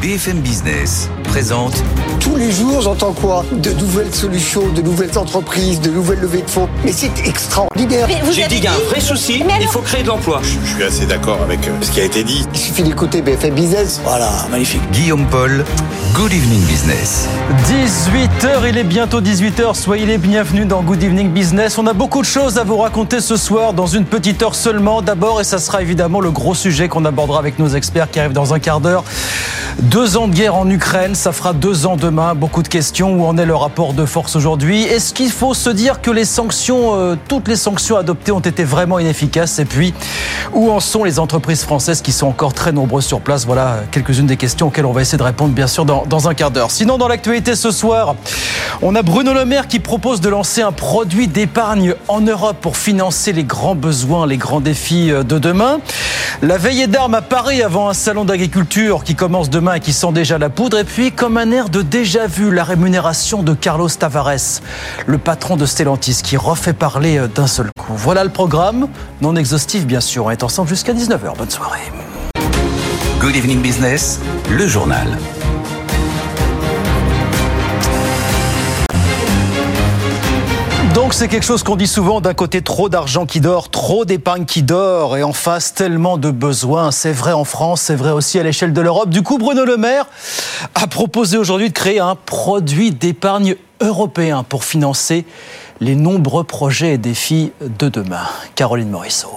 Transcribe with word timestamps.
BFM 0.00 0.40
Business 0.40 1.10
présente. 1.24 1.84
Tous 2.20 2.34
les 2.36 2.50
jours, 2.50 2.80
j'entends 2.80 3.12
quoi? 3.12 3.44
De 3.52 3.70
nouvelles 3.72 4.14
solutions, 4.14 4.66
de 4.74 4.80
nouvelles 4.80 5.18
entreprises, 5.18 5.78
de 5.82 5.90
nouvelles 5.90 6.20
levées 6.20 6.40
de 6.40 6.48
fonds. 6.48 6.70
Mais 6.86 6.92
c'est 6.92 7.26
extraordinaire. 7.26 8.08
J'ai 8.30 8.46
dit 8.46 8.56
qu'il 8.56 8.64
y 8.64 8.66
a 8.66 8.72
un 8.72 8.88
vrai 8.88 9.00
souci, 9.00 9.44
il 9.60 9.68
faut 9.68 9.80
créer 9.80 10.02
de 10.02 10.08
l'emploi. 10.08 10.40
Je 10.42 10.72
suis 10.72 10.82
assez 10.82 11.04
d'accord 11.04 11.42
avec 11.42 11.68
euh, 11.68 11.72
ce 11.82 11.90
qui 11.90 12.00
a 12.00 12.04
été 12.04 12.24
dit. 12.24 12.46
Il 12.54 12.58
suffit 12.58 12.82
d'écouter 12.82 13.20
BFM 13.20 13.54
Business. 13.54 14.00
Voilà, 14.02 14.30
magnifique. 14.50 14.80
Guillaume 14.90 15.26
Paul, 15.26 15.64
Good 16.14 16.32
Evening 16.32 16.62
Business. 16.62 17.28
18h, 17.66 18.68
il 18.70 18.78
est 18.78 18.84
bientôt 18.84 19.20
18h. 19.20 19.74
Soyez 19.74 20.06
les 20.06 20.18
bienvenus 20.18 20.66
dans 20.66 20.82
Good 20.82 21.02
Evening 21.02 21.30
Business. 21.30 21.76
On 21.76 21.86
a 21.86 21.92
beaucoup 21.92 22.22
de 22.22 22.26
choses 22.26 22.56
à 22.56 22.64
vous 22.64 22.78
raconter 22.78 23.20
ce 23.20 23.36
soir 23.36 23.74
dans 23.74 23.86
une 23.86 24.06
petite 24.06 24.42
heure 24.42 24.54
seulement. 24.54 25.02
D'abord, 25.02 25.42
et 25.42 25.44
ça 25.44 25.58
sera 25.58 25.82
évidemment 25.82 26.20
le 26.20 26.30
gros 26.30 26.54
sujet 26.54 26.88
qu'on 26.88 27.04
abordera 27.04 27.38
avec 27.38 27.58
nos 27.58 27.68
experts 27.68 28.10
qui 28.10 28.18
arrivent 28.18 28.32
dans 28.32 28.54
un 28.54 28.58
quart 28.60 28.80
d'heure. 28.80 29.04
Deux 29.90 30.16
ans 30.16 30.28
de 30.28 30.34
guerre 30.34 30.54
en 30.54 30.70
Ukraine, 30.70 31.16
ça 31.16 31.32
fera 31.32 31.52
deux 31.52 31.84
ans 31.84 31.96
demain. 31.96 32.36
Beaucoup 32.36 32.62
de 32.62 32.68
questions. 32.68 33.14
Où 33.14 33.24
en 33.24 33.36
est 33.36 33.44
le 33.44 33.56
rapport 33.56 33.92
de 33.92 34.06
force 34.06 34.36
aujourd'hui? 34.36 34.84
Est-ce 34.84 35.12
qu'il 35.12 35.32
faut 35.32 35.52
se 35.52 35.68
dire 35.68 36.00
que 36.00 36.12
les 36.12 36.24
sanctions, 36.24 36.94
euh, 36.94 37.16
toutes 37.26 37.48
les 37.48 37.56
sanctions 37.56 37.96
adoptées 37.96 38.30
ont 38.30 38.38
été 38.38 38.62
vraiment 38.62 39.00
inefficaces? 39.00 39.58
Et 39.58 39.64
puis, 39.64 39.92
où 40.52 40.70
en 40.70 40.78
sont 40.78 41.02
les 41.02 41.18
entreprises 41.18 41.64
françaises 41.64 42.02
qui 42.02 42.12
sont 42.12 42.28
encore 42.28 42.54
très 42.54 42.70
nombreuses 42.70 43.04
sur 43.04 43.20
place? 43.20 43.46
Voilà 43.46 43.78
quelques-unes 43.90 44.28
des 44.28 44.36
questions 44.36 44.68
auxquelles 44.68 44.86
on 44.86 44.92
va 44.92 45.02
essayer 45.02 45.18
de 45.18 45.24
répondre, 45.24 45.54
bien 45.54 45.66
sûr, 45.66 45.84
dans, 45.84 46.04
dans 46.06 46.28
un 46.28 46.34
quart 46.34 46.52
d'heure. 46.52 46.70
Sinon, 46.70 46.96
dans 46.96 47.08
l'actualité 47.08 47.56
ce 47.56 47.72
soir, 47.72 48.14
on 48.82 48.94
a 48.94 49.02
Bruno 49.02 49.34
Le 49.34 49.44
Maire 49.44 49.66
qui 49.66 49.80
propose 49.80 50.20
de 50.20 50.28
lancer 50.28 50.62
un 50.62 50.70
produit 50.70 51.26
d'épargne 51.26 51.94
en 52.06 52.20
Europe 52.20 52.58
pour 52.60 52.76
financer 52.76 53.32
les 53.32 53.42
grands 53.42 53.74
besoins, 53.74 54.28
les 54.28 54.36
grands 54.36 54.60
défis 54.60 55.10
euh, 55.10 55.24
de 55.24 55.40
demain. 55.40 55.80
La 56.42 56.58
veillée 56.58 56.86
d'armes 56.86 57.16
à 57.16 57.22
Paris 57.22 57.60
avant 57.60 57.88
un 57.88 57.92
salon 57.92 58.24
d'agriculture 58.24 59.02
qui 59.02 59.16
commence 59.16 59.50
demain 59.50 59.79
qui 59.80 59.92
sent 59.92 60.12
déjà 60.12 60.38
la 60.38 60.50
poudre. 60.50 60.78
Et 60.78 60.84
puis, 60.84 61.12
comme 61.12 61.36
un 61.36 61.50
air 61.50 61.68
de 61.68 61.82
déjà 61.82 62.26
vu, 62.26 62.52
la 62.52 62.64
rémunération 62.64 63.42
de 63.42 63.54
Carlos 63.54 63.88
Tavares, 63.88 64.60
le 65.06 65.18
patron 65.18 65.56
de 65.56 65.66
Stellantis, 65.66 66.20
qui 66.22 66.36
refait 66.36 66.72
parler 66.72 67.18
euh, 67.18 67.26
d'un 67.26 67.46
seul 67.46 67.70
coup. 67.78 67.94
Voilà 67.96 68.24
le 68.24 68.30
programme, 68.30 68.88
non 69.20 69.36
exhaustif 69.36 69.86
bien 69.86 70.00
sûr. 70.00 70.26
On 70.26 70.30
est 70.30 70.42
ensemble 70.42 70.68
jusqu'à 70.68 70.92
19h. 70.92 71.36
Bonne 71.36 71.50
soirée. 71.50 71.80
Good 73.20 73.36
Evening 73.36 73.60
Business, 73.60 74.20
le 74.50 74.66
journal. 74.66 75.18
Donc 81.00 81.14
c'est 81.14 81.28
quelque 81.28 81.46
chose 81.46 81.62
qu'on 81.62 81.76
dit 81.76 81.86
souvent, 81.86 82.20
d'un 82.20 82.34
côté 82.34 82.60
trop 82.60 82.90
d'argent 82.90 83.24
qui 83.24 83.40
dort, 83.40 83.70
trop 83.70 84.04
d'épargne 84.04 84.44
qui 84.44 84.62
dort, 84.62 85.16
et 85.16 85.22
en 85.22 85.32
face 85.32 85.72
tellement 85.72 86.18
de 86.18 86.30
besoins. 86.30 86.90
C'est 86.90 87.10
vrai 87.10 87.32
en 87.32 87.44
France, 87.44 87.80
c'est 87.80 87.94
vrai 87.94 88.10
aussi 88.10 88.38
à 88.38 88.42
l'échelle 88.42 88.74
de 88.74 88.82
l'Europe. 88.82 89.08
Du 89.08 89.22
coup, 89.22 89.38
Bruno 89.38 89.64
Le 89.64 89.78
Maire 89.78 90.04
a 90.74 90.86
proposé 90.88 91.38
aujourd'hui 91.38 91.70
de 91.70 91.72
créer 91.72 92.00
un 92.00 92.16
produit 92.16 92.90
d'épargne 92.90 93.56
européen 93.80 94.44
pour 94.46 94.62
financer 94.62 95.24
les 95.80 95.94
nombreux 95.94 96.44
projets 96.44 96.92
et 96.92 96.98
défis 96.98 97.52
de 97.62 97.88
demain. 97.88 98.26
Caroline 98.54 98.90
Morisseau. 98.90 99.30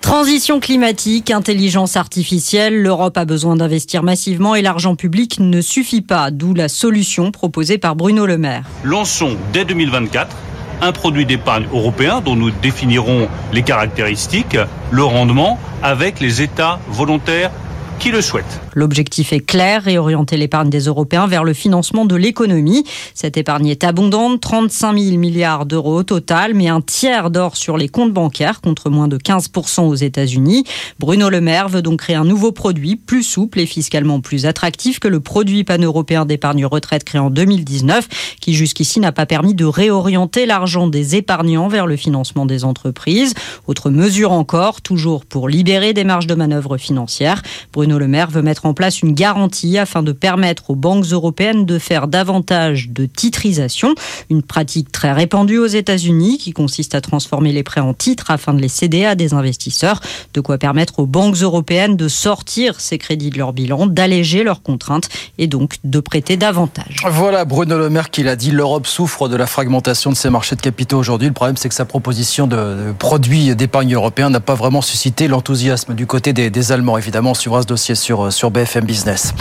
Transition 0.00 0.60
climatique, 0.60 1.30
intelligence 1.30 1.98
artificielle, 1.98 2.80
l'Europe 2.80 3.18
a 3.18 3.26
besoin 3.26 3.56
d'investir 3.56 4.02
massivement 4.02 4.54
et 4.54 4.62
l'argent 4.62 4.96
public 4.96 5.40
ne 5.40 5.60
suffit 5.60 6.02
pas, 6.02 6.30
d'où 6.30 6.54
la 6.54 6.70
solution 6.70 7.32
proposée 7.32 7.76
par 7.76 7.96
Bruno 7.96 8.24
Le 8.24 8.38
Maire. 8.38 8.64
Lançons 8.82 9.36
dès 9.52 9.66
2024 9.66 10.34
un 10.80 10.92
produit 10.92 11.26
d'épargne 11.26 11.66
européen 11.72 12.20
dont 12.20 12.36
nous 12.36 12.50
définirons 12.50 13.28
les 13.52 13.62
caractéristiques, 13.62 14.56
le 14.90 15.04
rendement, 15.04 15.58
avec 15.82 16.20
les 16.20 16.42
États 16.42 16.78
volontaires 16.88 17.50
qui 17.98 18.10
le 18.10 18.20
souhaitent. 18.20 18.63
L'objectif 18.74 19.32
est 19.32 19.40
clair, 19.40 19.82
réorienter 19.82 20.36
l'épargne 20.36 20.70
des 20.70 20.80
Européens 20.80 21.26
vers 21.26 21.44
le 21.44 21.54
financement 21.54 22.04
de 22.04 22.16
l'économie. 22.16 22.84
Cette 23.14 23.36
épargne 23.36 23.68
est 23.68 23.84
abondante, 23.84 24.40
35 24.40 24.98
000 24.98 25.16
milliards 25.16 25.66
d'euros 25.66 25.98
au 25.98 26.02
total, 26.02 26.54
mais 26.54 26.68
un 26.68 26.80
tiers 26.80 27.30
d'or 27.30 27.56
sur 27.56 27.76
les 27.76 27.88
comptes 27.88 28.12
bancaires 28.12 28.60
contre 28.60 28.90
moins 28.90 29.08
de 29.08 29.16
15% 29.16 29.82
aux 29.82 29.94
États-Unis. 29.94 30.64
Bruno 30.98 31.30
Le 31.30 31.40
Maire 31.40 31.68
veut 31.68 31.82
donc 31.82 32.00
créer 32.00 32.16
un 32.16 32.24
nouveau 32.24 32.52
produit 32.52 32.96
plus 32.96 33.22
souple 33.22 33.60
et 33.60 33.66
fiscalement 33.66 34.20
plus 34.20 34.46
attractif 34.46 34.98
que 34.98 35.08
le 35.08 35.20
produit 35.20 35.64
pan-européen 35.64 36.24
d'épargne 36.24 36.66
retraite 36.66 37.04
créé 37.04 37.20
en 37.20 37.30
2019, 37.30 38.36
qui 38.40 38.54
jusqu'ici 38.54 39.00
n'a 39.00 39.12
pas 39.12 39.26
permis 39.26 39.54
de 39.54 39.64
réorienter 39.64 40.46
l'argent 40.46 40.88
des 40.88 41.16
épargnants 41.16 41.68
vers 41.68 41.86
le 41.86 41.96
financement 41.96 42.46
des 42.46 42.64
entreprises. 42.64 43.34
Autre 43.66 43.90
mesure 43.90 44.32
encore, 44.32 44.80
toujours 44.80 45.24
pour 45.24 45.48
libérer 45.48 45.92
des 45.92 46.04
marges 46.04 46.26
de 46.26 46.34
manœuvre 46.34 46.76
financières. 46.76 47.42
Bruno 47.72 47.98
Le 47.98 48.08
Maire 48.08 48.30
veut 48.30 48.42
mettre 48.42 48.63
en 48.64 48.74
place 48.74 49.02
une 49.02 49.12
garantie 49.12 49.78
afin 49.78 50.02
de 50.02 50.12
permettre 50.12 50.70
aux 50.70 50.74
banques 50.74 51.06
européennes 51.06 51.66
de 51.66 51.78
faire 51.78 52.08
davantage 52.08 52.88
de 52.90 53.06
titrisation, 53.06 53.94
une 54.30 54.42
pratique 54.42 54.90
très 54.92 55.12
répandue 55.12 55.58
aux 55.58 55.66
États-Unis 55.66 56.38
qui 56.38 56.52
consiste 56.52 56.94
à 56.94 57.00
transformer 57.00 57.52
les 57.52 57.62
prêts 57.62 57.80
en 57.80 57.94
titres 57.94 58.30
afin 58.30 58.54
de 58.54 58.60
les 58.60 58.68
céder 58.68 59.04
à 59.04 59.14
des 59.14 59.34
investisseurs, 59.34 60.00
de 60.32 60.40
quoi 60.40 60.58
permettre 60.58 60.98
aux 60.98 61.06
banques 61.06 61.36
européennes 61.36 61.96
de 61.96 62.08
sortir 62.08 62.80
ces 62.80 62.98
crédits 62.98 63.30
de 63.30 63.38
leur 63.38 63.52
bilan, 63.52 63.86
d'alléger 63.86 64.42
leurs 64.42 64.62
contraintes 64.62 65.08
et 65.38 65.46
donc 65.46 65.76
de 65.84 66.00
prêter 66.00 66.36
davantage. 66.36 66.96
Voilà 67.10 67.44
Bruno 67.44 67.78
Le 67.78 67.90
Maire 67.90 68.10
qui 68.10 68.22
l'a 68.22 68.36
dit, 68.36 68.50
l'Europe 68.50 68.86
souffre 68.86 69.28
de 69.28 69.36
la 69.36 69.46
fragmentation 69.46 70.10
de 70.10 70.16
ses 70.16 70.30
marchés 70.30 70.56
de 70.56 70.60
capitaux 70.60 70.98
aujourd'hui. 70.98 71.28
Le 71.28 71.34
problème 71.34 71.56
c'est 71.56 71.68
que 71.68 71.74
sa 71.74 71.84
proposition 71.84 72.46
de, 72.46 72.56
de 72.56 72.92
produit 72.98 73.54
d'épargne 73.54 73.94
européen 73.94 74.30
n'a 74.30 74.40
pas 74.40 74.54
vraiment 74.54 74.82
suscité 74.82 75.28
l'enthousiasme 75.28 75.94
du 75.94 76.06
côté 76.06 76.32
des, 76.32 76.50
des 76.50 76.72
Allemands. 76.72 76.98
Évidemment, 76.98 77.32
on 77.32 77.34
suivra 77.34 77.62
ce 77.62 77.66
dossier 77.66 77.94
sur, 77.94 78.32
sur 78.32 78.50
BFM 78.54 78.84
Business. 78.84 79.34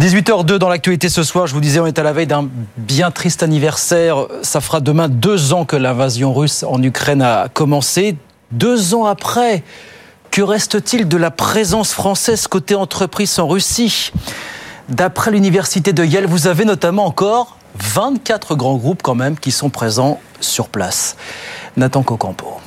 18h02 0.00 0.56
dans 0.56 0.70
l'actualité 0.70 1.10
ce 1.10 1.22
soir, 1.22 1.46
je 1.46 1.52
vous 1.52 1.60
disais, 1.60 1.80
on 1.80 1.86
est 1.86 1.98
à 1.98 2.02
la 2.02 2.12
veille 2.12 2.26
d'un 2.26 2.48
bien 2.78 3.10
triste 3.10 3.42
anniversaire. 3.42 4.26
Ça 4.42 4.60
fera 4.62 4.80
demain 4.80 5.08
deux 5.08 5.52
ans 5.52 5.66
que 5.66 5.76
l'invasion 5.76 6.32
russe 6.32 6.64
en 6.66 6.82
Ukraine 6.82 7.20
a 7.20 7.48
commencé. 7.52 8.16
Deux 8.52 8.94
ans 8.94 9.04
après, 9.04 9.64
que 10.30 10.40
reste-t-il 10.40 11.08
de 11.08 11.16
la 11.16 11.30
présence 11.30 11.92
française 11.92 12.46
côté 12.46 12.74
entreprise 12.74 13.38
en 13.38 13.48
Russie? 13.48 14.12
D'après 14.88 15.30
l'université 15.30 15.92
de 15.92 16.04
Yale, 16.04 16.26
vous 16.26 16.46
avez 16.46 16.64
notamment 16.64 17.04
encore 17.04 17.58
24 17.76 18.54
grands 18.54 18.76
groupes 18.76 19.02
quand 19.02 19.14
même 19.14 19.36
qui 19.36 19.50
sont 19.50 19.70
présents 19.70 20.20
sur 20.40 20.68
place. 20.68 21.16
Nathan 21.76 22.02
Cocampo. 22.02 22.60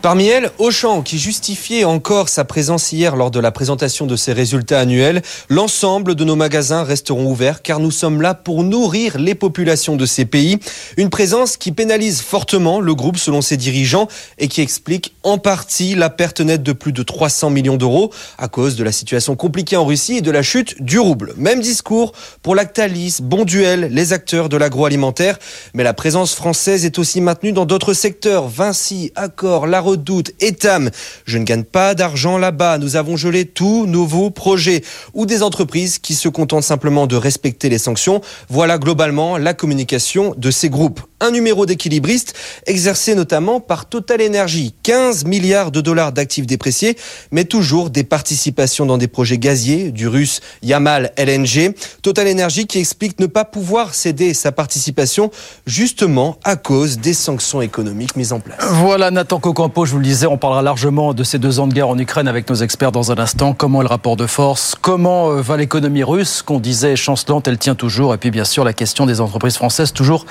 Parmi 0.00 0.28
elles, 0.28 0.52
Auchan, 0.58 1.02
qui 1.02 1.18
justifiait 1.18 1.82
encore 1.82 2.28
sa 2.28 2.44
présence 2.44 2.92
hier 2.92 3.16
lors 3.16 3.32
de 3.32 3.40
la 3.40 3.50
présentation 3.50 4.06
de 4.06 4.14
ses 4.14 4.32
résultats 4.32 4.78
annuels. 4.78 5.22
L'ensemble 5.48 6.14
de 6.14 6.22
nos 6.22 6.36
magasins 6.36 6.84
resteront 6.84 7.26
ouverts 7.26 7.62
car 7.62 7.80
nous 7.80 7.90
sommes 7.90 8.22
là 8.22 8.32
pour 8.32 8.62
nourrir 8.62 9.18
les 9.18 9.34
populations 9.34 9.96
de 9.96 10.06
ces 10.06 10.24
pays. 10.24 10.60
Une 10.98 11.10
présence 11.10 11.56
qui 11.56 11.72
pénalise 11.72 12.20
fortement 12.20 12.78
le 12.78 12.94
groupe 12.94 13.16
selon 13.16 13.42
ses 13.42 13.56
dirigeants 13.56 14.06
et 14.38 14.46
qui 14.46 14.60
explique 14.60 15.16
en 15.24 15.36
partie 15.36 15.96
la 15.96 16.10
perte 16.10 16.40
nette 16.40 16.62
de 16.62 16.72
plus 16.72 16.92
de 16.92 17.02
300 17.02 17.50
millions 17.50 17.76
d'euros 17.76 18.12
à 18.38 18.46
cause 18.46 18.76
de 18.76 18.84
la 18.84 18.92
situation 18.92 19.34
compliquée 19.34 19.76
en 19.76 19.84
Russie 19.84 20.18
et 20.18 20.22
de 20.22 20.30
la 20.30 20.42
chute 20.42 20.80
du 20.80 21.00
rouble. 21.00 21.34
Même 21.36 21.60
discours 21.60 22.12
pour 22.42 22.54
Lactalis, 22.54 23.18
Bonduel, 23.20 23.88
les 23.90 24.12
acteurs 24.12 24.48
de 24.48 24.56
l'agroalimentaire. 24.56 25.40
Mais 25.74 25.82
la 25.82 25.92
présence 25.92 26.36
française 26.36 26.84
est 26.84 27.00
aussi 27.00 27.20
maintenue 27.20 27.50
dans 27.52 27.66
d'autres 27.66 27.94
secteurs. 27.94 28.46
Vinci, 28.46 29.10
Accor, 29.16 29.66
Redoute, 29.98 30.30
Etam. 30.40 30.90
Je 31.24 31.38
ne 31.38 31.44
gagne 31.44 31.64
pas 31.64 31.94
d'argent 31.94 32.38
là-bas. 32.38 32.78
Nous 32.78 32.94
avons 32.94 33.16
gelé 33.16 33.44
tous 33.44 33.86
nouveaux 33.86 34.30
projets 34.30 34.84
ou 35.12 35.26
des 35.26 35.42
entreprises 35.42 35.98
qui 35.98 36.14
se 36.14 36.28
contentent 36.28 36.62
simplement 36.62 37.08
de 37.08 37.16
respecter 37.16 37.68
les 37.68 37.78
sanctions. 37.78 38.20
Voilà 38.48 38.78
globalement 38.78 39.38
la 39.38 39.54
communication 39.54 40.34
de 40.36 40.50
ces 40.52 40.70
groupes. 40.70 41.00
Un 41.20 41.32
numéro 41.32 41.66
d'équilibriste 41.66 42.34
exercé 42.66 43.16
notamment 43.16 43.58
par 43.58 43.88
Total 43.88 44.22
Energy. 44.22 44.72
15 44.84 45.24
milliards 45.24 45.72
de 45.72 45.80
dollars 45.80 46.12
d'actifs 46.12 46.46
dépréciés, 46.46 46.96
mais 47.32 47.44
toujours 47.44 47.90
des 47.90 48.04
participations 48.04 48.86
dans 48.86 48.98
des 48.98 49.08
projets 49.08 49.38
gaziers 49.38 49.90
du 49.90 50.06
russe 50.06 50.40
Yamal 50.62 51.12
LNG. 51.16 51.74
Total 52.02 52.28
Energy 52.28 52.68
qui 52.68 52.78
explique 52.78 53.18
ne 53.18 53.26
pas 53.26 53.44
pouvoir 53.44 53.94
céder 53.94 54.32
sa 54.32 54.52
participation 54.52 55.32
justement 55.66 56.38
à 56.44 56.54
cause 56.54 56.98
des 56.98 57.14
sanctions 57.14 57.62
économiques 57.62 58.14
mises 58.14 58.32
en 58.32 58.38
place. 58.38 58.58
Voilà 58.70 59.10
Nathan 59.10 59.40
Cocampo, 59.40 59.77
je 59.84 59.92
vous 59.92 59.98
le 59.98 60.04
disais, 60.04 60.26
on 60.26 60.38
parlera 60.38 60.62
largement 60.62 61.14
de 61.14 61.22
ces 61.22 61.38
deux 61.38 61.60
ans 61.60 61.66
de 61.66 61.74
guerre 61.74 61.88
en 61.88 61.98
Ukraine 61.98 62.28
avec 62.28 62.48
nos 62.48 62.56
experts 62.56 62.92
dans 62.92 63.12
un 63.12 63.18
instant. 63.18 63.52
Comment 63.52 63.80
est 63.80 63.84
le 63.84 63.88
rapport 63.88 64.16
de 64.16 64.26
force? 64.26 64.74
Comment 64.80 65.30
euh, 65.30 65.40
va 65.40 65.56
l'économie 65.56 66.02
russe? 66.02 66.42
Qu'on 66.42 66.58
disait 66.58 66.96
chancelante, 66.96 67.48
elle 67.48 67.58
tient 67.58 67.74
toujours. 67.74 68.14
Et 68.14 68.18
puis 68.18 68.30
bien 68.30 68.44
sûr 68.44 68.64
la 68.64 68.72
question 68.72 69.06
des 69.06 69.20
entreprises 69.20 69.56
françaises 69.56 69.92
toujours 69.92 70.26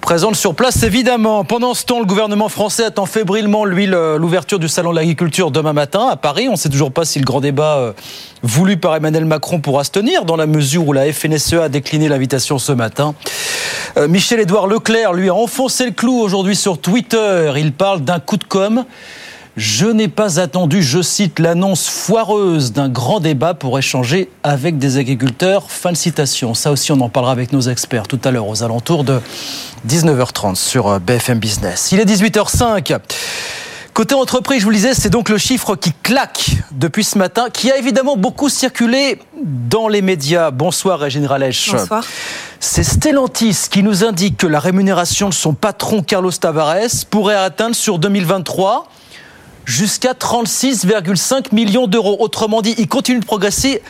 présente 0.00 0.36
sur 0.36 0.54
place, 0.54 0.82
évidemment. 0.82 1.44
Pendant 1.44 1.74
ce 1.74 1.84
temps, 1.84 1.98
le 1.98 2.06
gouvernement 2.06 2.48
français 2.48 2.84
attend 2.84 3.06
fébrilement, 3.06 3.64
l'ouverture 3.64 4.58
du 4.58 4.68
salon 4.68 4.90
de 4.90 4.96
l'agriculture 4.96 5.50
demain 5.50 5.72
matin 5.72 6.08
à 6.10 6.16
Paris. 6.16 6.48
On 6.48 6.52
ne 6.52 6.56
sait 6.56 6.70
toujours 6.70 6.92
pas 6.92 7.04
si 7.04 7.18
le 7.18 7.24
grand 7.24 7.40
débat 7.40 7.76
euh, 7.78 7.92
voulu 8.42 8.76
par 8.76 8.94
Emmanuel 8.96 9.24
Macron 9.24 9.60
pourra 9.60 9.84
se 9.84 9.90
tenir, 9.90 10.24
dans 10.24 10.36
la 10.36 10.46
mesure 10.46 10.86
où 10.86 10.92
la 10.92 11.12
FNSEA 11.12 11.64
a 11.64 11.68
décliné 11.68 12.08
l'invitation 12.08 12.58
ce 12.58 12.72
matin. 12.72 13.14
Euh, 13.96 14.08
Michel-Édouard 14.08 14.66
Leclerc, 14.66 15.12
lui, 15.12 15.28
a 15.28 15.34
enfoncé 15.34 15.86
le 15.86 15.92
clou 15.92 16.20
aujourd'hui 16.20 16.56
sur 16.56 16.78
Twitter. 16.78 17.52
Il 17.56 17.72
parle 17.72 18.00
d'un 18.00 18.20
coup 18.20 18.36
de 18.36 18.44
com' 18.44 18.77
Je 19.58 19.86
n'ai 19.86 20.06
pas 20.06 20.38
attendu, 20.38 20.84
je 20.84 21.02
cite, 21.02 21.40
l'annonce 21.40 21.88
foireuse 21.88 22.72
d'un 22.72 22.88
grand 22.88 23.18
débat 23.18 23.54
pour 23.54 23.76
échanger 23.76 24.30
avec 24.44 24.78
des 24.78 24.98
agriculteurs. 24.98 25.68
Fin 25.68 25.90
de 25.90 25.96
citation. 25.96 26.54
Ça 26.54 26.70
aussi, 26.70 26.92
on 26.92 27.00
en 27.00 27.08
parlera 27.08 27.32
avec 27.32 27.52
nos 27.52 27.62
experts 27.62 28.06
tout 28.06 28.20
à 28.22 28.30
l'heure 28.30 28.46
aux 28.46 28.62
alentours 28.62 29.02
de 29.02 29.20
19h30 29.88 30.54
sur 30.54 30.86
euh, 30.86 30.98
BFM 31.00 31.40
Business. 31.40 31.90
Il 31.90 31.98
est 31.98 32.04
18h05. 32.04 32.98
Côté 33.94 34.14
entreprise, 34.14 34.60
je 34.60 34.64
vous 34.64 34.70
le 34.70 34.76
disais, 34.76 34.94
c'est 34.94 35.10
donc 35.10 35.28
le 35.28 35.38
chiffre 35.38 35.74
qui 35.74 35.92
claque 36.04 36.50
depuis 36.70 37.02
ce 37.02 37.18
matin, 37.18 37.46
qui 37.52 37.72
a 37.72 37.78
évidemment 37.78 38.16
beaucoup 38.16 38.48
circulé 38.48 39.18
dans 39.42 39.88
les 39.88 40.02
médias. 40.02 40.52
Bonsoir 40.52 41.00
Régine 41.00 41.26
Ralèche. 41.26 41.72
Bonsoir. 41.72 42.04
C'est 42.60 42.82
Stellantis 42.82 43.68
qui 43.70 43.84
nous 43.84 44.04
indique 44.04 44.36
que 44.36 44.48
la 44.48 44.58
rémunération 44.58 45.28
de 45.28 45.34
son 45.34 45.54
patron 45.54 46.02
Carlos 46.02 46.32
Tavares 46.32 47.04
pourrait 47.08 47.36
atteindre 47.36 47.76
sur 47.76 48.00
2023 48.00 48.88
jusqu'à 49.64 50.12
36,5 50.12 51.54
millions 51.54 51.86
d'euros. 51.86 52.16
Autrement 52.18 52.60
dit, 52.60 52.74
il 52.76 52.88
continue 52.88 53.20
de 53.20 53.24
progresser 53.24 53.80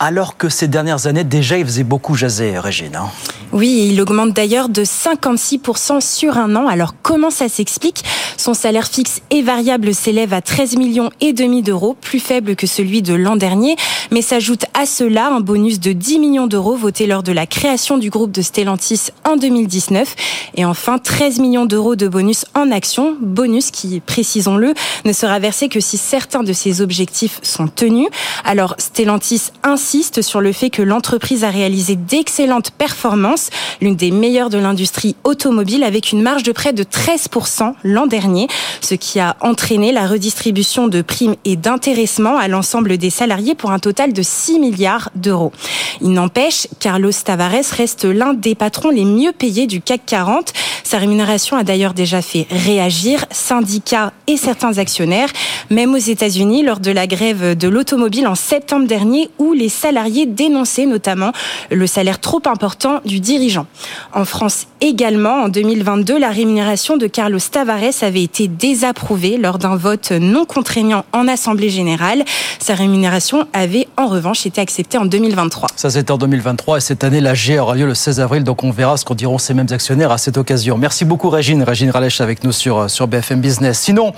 alors 0.00 0.36
que 0.36 0.48
ces 0.48 0.68
dernières 0.68 1.06
années, 1.06 1.24
déjà, 1.24 1.58
il 1.58 1.64
faisait 1.64 1.84
beaucoup 1.84 2.14
jaser, 2.14 2.58
Régine. 2.58 2.96
Hein. 2.96 3.10
Oui, 3.52 3.90
il 3.92 4.00
augmente 4.00 4.32
d'ailleurs 4.32 4.68
de 4.68 4.82
56% 4.82 6.00
sur 6.00 6.38
un 6.38 6.56
an. 6.56 6.66
Alors, 6.66 6.94
comment 7.02 7.30
ça 7.30 7.48
s'explique? 7.48 8.04
Son 8.36 8.52
salaire 8.52 8.88
fixe 8.88 9.22
et 9.30 9.42
variable 9.42 9.94
s'élève 9.94 10.32
à 10.32 10.42
13 10.42 10.76
millions 10.76 11.10
et 11.20 11.32
demi 11.32 11.62
d'euros, 11.62 11.96
plus 12.00 12.18
faible 12.18 12.56
que 12.56 12.66
celui 12.66 13.00
de 13.00 13.14
l'an 13.14 13.36
dernier. 13.36 13.76
Mais 14.10 14.22
s'ajoute 14.22 14.64
à 14.74 14.86
cela 14.86 15.28
un 15.28 15.40
bonus 15.40 15.78
de 15.78 15.92
10 15.92 16.18
millions 16.18 16.46
d'euros 16.48 16.74
voté 16.74 17.06
lors 17.06 17.22
de 17.22 17.30
la 17.30 17.46
création 17.46 17.96
du 17.96 18.10
groupe 18.10 18.32
de 18.32 18.42
Stellantis 18.42 19.10
en 19.24 19.36
2019. 19.36 20.16
Et 20.56 20.64
enfin, 20.64 20.98
13 20.98 21.38
millions 21.38 21.66
d'euros 21.66 21.94
de 21.94 22.08
bonus 22.08 22.46
en 22.54 22.72
action. 22.72 23.16
Bonus 23.20 23.70
qui, 23.70 24.00
précisons-le, 24.00 24.74
ne 25.04 25.12
sera 25.12 25.38
versé 25.38 25.68
que 25.68 25.78
si 25.78 25.96
certains 25.96 26.42
de 26.42 26.52
ses 26.52 26.80
objectifs 26.80 27.38
sont 27.42 27.68
tenus. 27.68 28.08
Alors, 28.44 28.74
Stellantis 28.78 29.52
insiste 29.84 30.22
sur 30.22 30.40
le 30.40 30.52
fait 30.52 30.70
que 30.70 30.80
l'entreprise 30.80 31.44
a 31.44 31.50
réalisé 31.50 31.94
d'excellentes 31.94 32.70
performances, 32.70 33.50
l'une 33.82 33.96
des 33.96 34.12
meilleures 34.12 34.48
de 34.48 34.56
l'industrie 34.56 35.14
automobile, 35.24 35.84
avec 35.84 36.10
une 36.10 36.22
marge 36.22 36.42
de 36.42 36.52
près 36.52 36.72
de 36.72 36.84
13% 36.84 37.74
l'an 37.84 38.06
dernier, 38.06 38.48
ce 38.80 38.94
qui 38.94 39.20
a 39.20 39.36
entraîné 39.42 39.92
la 39.92 40.06
redistribution 40.06 40.88
de 40.88 41.02
primes 41.02 41.34
et 41.44 41.56
d'intéressement 41.56 42.38
à 42.38 42.48
l'ensemble 42.48 42.96
des 42.96 43.10
salariés 43.10 43.54
pour 43.54 43.72
un 43.72 43.78
total 43.78 44.14
de 44.14 44.22
6 44.22 44.58
milliards 44.58 45.10
d'euros. 45.16 45.52
Il 46.00 46.12
n'empêche, 46.12 46.66
Carlos 46.80 47.12
Tavares 47.22 47.52
reste 47.76 48.06
l'un 48.06 48.32
des 48.32 48.54
patrons 48.54 48.88
les 48.88 49.04
mieux 49.04 49.32
payés 49.32 49.66
du 49.66 49.82
CAC 49.82 50.00
40. 50.06 50.54
Sa 50.82 50.96
rémunération 50.96 51.58
a 51.58 51.62
d'ailleurs 51.62 51.92
déjà 51.92 52.22
fait 52.22 52.46
réagir 52.50 53.26
syndicats 53.30 54.14
et 54.28 54.38
certains 54.38 54.78
actionnaires, 54.78 55.28
même 55.68 55.92
aux 55.92 55.98
États-Unis 55.98 56.62
lors 56.62 56.80
de 56.80 56.90
la 56.90 57.06
grève 57.06 57.54
de 57.54 57.68
l'automobile 57.68 58.26
en 58.26 58.34
septembre 58.34 58.86
dernier 58.86 59.28
où 59.38 59.52
les 59.52 59.73
salariés 59.74 60.26
dénonçaient 60.26 60.86
notamment 60.86 61.32
le 61.70 61.86
salaire 61.86 62.20
trop 62.20 62.40
important 62.46 63.00
du 63.04 63.20
dirigeant. 63.20 63.66
En 64.12 64.24
France 64.24 64.66
également, 64.80 65.42
en 65.44 65.48
2022, 65.48 66.18
la 66.18 66.30
rémunération 66.30 66.96
de 66.96 67.06
Carlos 67.06 67.38
Tavares 67.50 68.02
avait 68.02 68.22
été 68.22 68.48
désapprouvée 68.48 69.36
lors 69.36 69.58
d'un 69.58 69.76
vote 69.76 70.12
non 70.12 70.44
contraignant 70.44 71.04
en 71.12 71.28
Assemblée 71.28 71.70
générale. 71.70 72.24
Sa 72.58 72.74
rémunération 72.74 73.46
avait 73.52 73.88
en 73.96 74.06
revanche 74.06 74.46
été 74.46 74.60
acceptée 74.60 74.98
en 74.98 75.04
2023. 75.04 75.68
Ça 75.76 75.90
c'était 75.90 76.10
en 76.10 76.18
2023 76.18 76.78
et 76.78 76.80
cette 76.80 77.04
année 77.04 77.20
la 77.20 77.34
G 77.34 77.58
aura 77.58 77.74
lieu 77.74 77.86
le 77.86 77.94
16 77.94 78.20
avril, 78.20 78.44
donc 78.44 78.64
on 78.64 78.70
verra 78.70 78.96
ce 78.96 79.04
qu'en 79.04 79.14
diront 79.14 79.38
ces 79.38 79.54
mêmes 79.54 79.66
actionnaires 79.70 80.12
à 80.12 80.18
cette 80.18 80.36
occasion. 80.36 80.78
Merci 80.78 81.04
beaucoup 81.04 81.30
Régine, 81.30 81.62
Régine 81.62 81.90
Ralèche 81.90 82.20
avec 82.20 82.44
nous 82.44 82.52
sur, 82.52 82.88
sur 82.90 83.06
BFM 83.06 83.40
Business. 83.40 83.78
Sinon, 83.78 84.12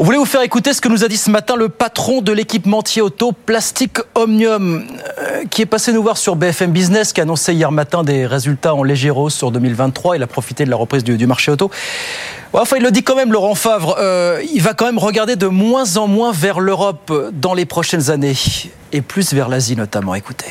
on 0.00 0.04
voulait 0.04 0.16
vous 0.16 0.24
faire 0.24 0.40
écouter 0.40 0.72
ce 0.72 0.80
que 0.80 0.88
nous 0.88 1.04
a 1.04 1.08
dit 1.08 1.18
ce 1.18 1.30
matin 1.30 1.56
le 1.56 1.68
patron 1.68 2.22
de 2.22 2.32
l'équipementier 2.32 3.02
auto 3.02 3.32
Plastic 3.32 3.98
Omnium, 4.14 4.86
euh, 5.18 5.44
qui 5.50 5.60
est 5.60 5.66
passé 5.66 5.92
nous 5.92 6.02
voir 6.02 6.16
sur 6.16 6.36
BFM 6.36 6.72
Business, 6.72 7.12
qui 7.12 7.20
a 7.20 7.24
annoncé 7.24 7.52
hier 7.52 7.70
matin 7.70 8.02
des 8.02 8.24
résultats 8.24 8.74
en 8.74 8.82
léger 8.82 9.10
hausse 9.10 9.34
sur 9.34 9.50
2023. 9.50 10.16
Il 10.16 10.22
a 10.22 10.26
profité 10.26 10.64
de 10.64 10.70
la 10.70 10.76
reprise 10.76 11.04
du, 11.04 11.26
marché 11.26 11.52
auto. 11.52 11.70
Enfin, 12.54 12.78
il 12.78 12.82
le 12.82 12.90
dit 12.90 13.02
quand 13.02 13.14
même, 13.14 13.30
Laurent 13.30 13.54
Favre, 13.54 13.96
euh, 13.98 14.42
il 14.54 14.62
va 14.62 14.72
quand 14.72 14.86
même 14.86 14.98
regarder 14.98 15.36
de 15.36 15.48
moins 15.48 15.98
en 15.98 16.06
moins 16.08 16.32
vers 16.32 16.60
l'Europe 16.60 17.12
dans 17.34 17.52
les 17.52 17.66
prochaines 17.66 18.10
années, 18.10 18.38
et 18.92 19.02
plus 19.02 19.34
vers 19.34 19.50
l'Asie 19.50 19.76
notamment. 19.76 20.14
Écoutez 20.14 20.46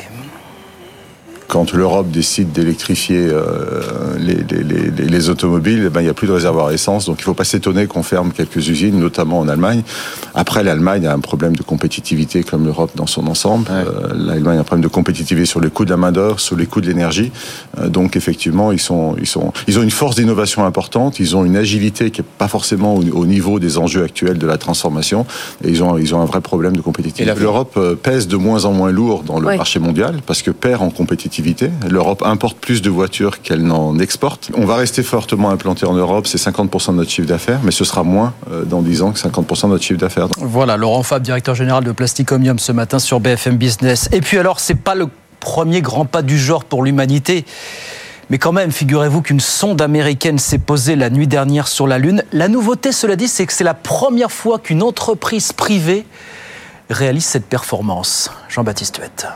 quand 1.50 1.72
l'Europe 1.72 2.10
décide 2.12 2.52
d'électrifier 2.52 3.26
euh, 3.28 3.82
les, 4.18 4.36
les, 4.36 4.62
les, 4.62 5.04
les, 5.04 5.30
automobiles, 5.30 5.82
eh 5.86 5.90
ben, 5.90 6.00
il 6.00 6.04
n'y 6.04 6.10
a 6.10 6.14
plus 6.14 6.28
de 6.28 6.32
réservoir 6.32 6.68
à 6.68 6.72
essence. 6.72 7.06
Donc 7.06 7.16
il 7.18 7.22
ne 7.22 7.24
faut 7.24 7.34
pas 7.34 7.44
s'étonner 7.44 7.88
qu'on 7.88 8.04
ferme 8.04 8.30
quelques 8.30 8.68
usines, 8.68 8.98
notamment 9.00 9.40
en 9.40 9.48
Allemagne. 9.48 9.82
Après, 10.34 10.62
l'Allemagne 10.62 11.08
a 11.08 11.12
un 11.12 11.18
problème 11.18 11.56
de 11.56 11.64
compétitivité 11.64 12.44
comme 12.44 12.64
l'Europe 12.64 12.92
dans 12.94 13.08
son 13.08 13.26
ensemble. 13.26 13.68
Ouais. 13.68 13.84
Euh, 13.84 14.14
L'Allemagne 14.14 14.58
a 14.58 14.60
un 14.60 14.64
problème 14.64 14.84
de 14.84 14.88
compétitivité 14.88 15.44
sur 15.44 15.60
les 15.60 15.70
coûts 15.70 15.84
de 15.84 15.90
la 15.90 15.96
main-d'œuvre, 15.96 16.38
sur 16.38 16.56
les 16.56 16.66
coûts 16.66 16.80
de 16.80 16.86
l'énergie. 16.86 17.32
Euh, 17.78 17.88
donc 17.88 18.14
effectivement, 18.14 18.70
ils, 18.70 18.78
sont, 18.78 19.16
ils, 19.18 19.26
sont, 19.26 19.52
ils 19.66 19.76
ont 19.76 19.82
une 19.82 19.90
force 19.90 20.14
d'innovation 20.14 20.64
importante, 20.64 21.18
ils 21.18 21.36
ont 21.36 21.44
une 21.44 21.56
agilité 21.56 22.12
qui 22.12 22.20
n'est 22.20 22.26
pas 22.38 22.48
forcément 22.48 22.94
au, 22.94 23.02
au, 23.02 23.26
niveau 23.26 23.58
des 23.58 23.76
enjeux 23.76 24.04
actuels 24.04 24.38
de 24.38 24.46
la 24.46 24.56
transformation. 24.56 25.26
Et 25.64 25.70
ils 25.70 25.82
ont, 25.82 25.98
ils 25.98 26.14
ont 26.14 26.20
un 26.20 26.26
vrai 26.26 26.42
problème 26.42 26.76
de 26.76 26.80
compétitivité. 26.80 27.40
L'Europe 27.40 27.76
pèse 28.04 28.28
de 28.28 28.36
moins 28.36 28.66
en 28.66 28.72
moins 28.72 28.92
lourd 28.92 29.24
dans 29.24 29.40
le 29.40 29.48
ouais. 29.48 29.56
marché 29.56 29.80
mondial 29.80 30.20
parce 30.24 30.42
que 30.42 30.52
perd 30.52 30.82
en 30.82 30.90
compétitivité 30.90 31.39
L'Europe 31.88 32.22
importe 32.24 32.58
plus 32.58 32.82
de 32.82 32.90
voitures 32.90 33.42
qu'elle 33.42 33.62
n'en 33.62 33.98
exporte. 33.98 34.50
On 34.54 34.64
va 34.64 34.76
rester 34.76 35.02
fortement 35.02 35.50
implanté 35.50 35.86
en 35.86 35.94
Europe, 35.94 36.26
c'est 36.26 36.38
50% 36.38 36.92
de 36.92 36.96
notre 36.96 37.10
chiffre 37.10 37.28
d'affaires, 37.28 37.60
mais 37.62 37.70
ce 37.70 37.84
sera 37.84 38.02
moins 38.02 38.34
euh, 38.50 38.64
dans 38.64 38.82
10 38.82 39.02
ans 39.02 39.12
que 39.12 39.18
50% 39.18 39.64
de 39.64 39.68
notre 39.68 39.84
chiffre 39.84 39.98
d'affaires. 39.98 40.28
Voilà, 40.38 40.76
Laurent 40.76 41.02
Fab, 41.02 41.22
directeur 41.22 41.54
général 41.54 41.84
de 41.84 41.92
Plasticomium 41.92 42.58
ce 42.58 42.72
matin 42.72 42.98
sur 42.98 43.20
BFM 43.20 43.56
Business. 43.56 44.08
Et 44.12 44.20
puis 44.20 44.38
alors, 44.38 44.60
c'est 44.60 44.74
pas 44.74 44.94
le 44.94 45.08
premier 45.40 45.80
grand 45.80 46.04
pas 46.04 46.22
du 46.22 46.38
genre 46.38 46.64
pour 46.64 46.82
l'humanité. 46.82 47.44
Mais 48.28 48.38
quand 48.38 48.52
même, 48.52 48.70
figurez-vous 48.70 49.22
qu'une 49.22 49.40
sonde 49.40 49.82
américaine 49.82 50.38
s'est 50.38 50.58
posée 50.58 50.94
la 50.94 51.10
nuit 51.10 51.26
dernière 51.26 51.66
sur 51.66 51.88
la 51.88 51.98
Lune. 51.98 52.22
La 52.32 52.46
nouveauté, 52.46 52.92
cela 52.92 53.16
dit, 53.16 53.26
c'est 53.26 53.44
que 53.44 53.52
c'est 53.52 53.64
la 53.64 53.74
première 53.74 54.30
fois 54.30 54.60
qu'une 54.60 54.82
entreprise 54.82 55.52
privée 55.52 56.06
réalise 56.90 57.24
cette 57.24 57.46
performance. 57.46 58.30
Jean-Baptiste 58.48 58.98
Huette. 58.98 59.26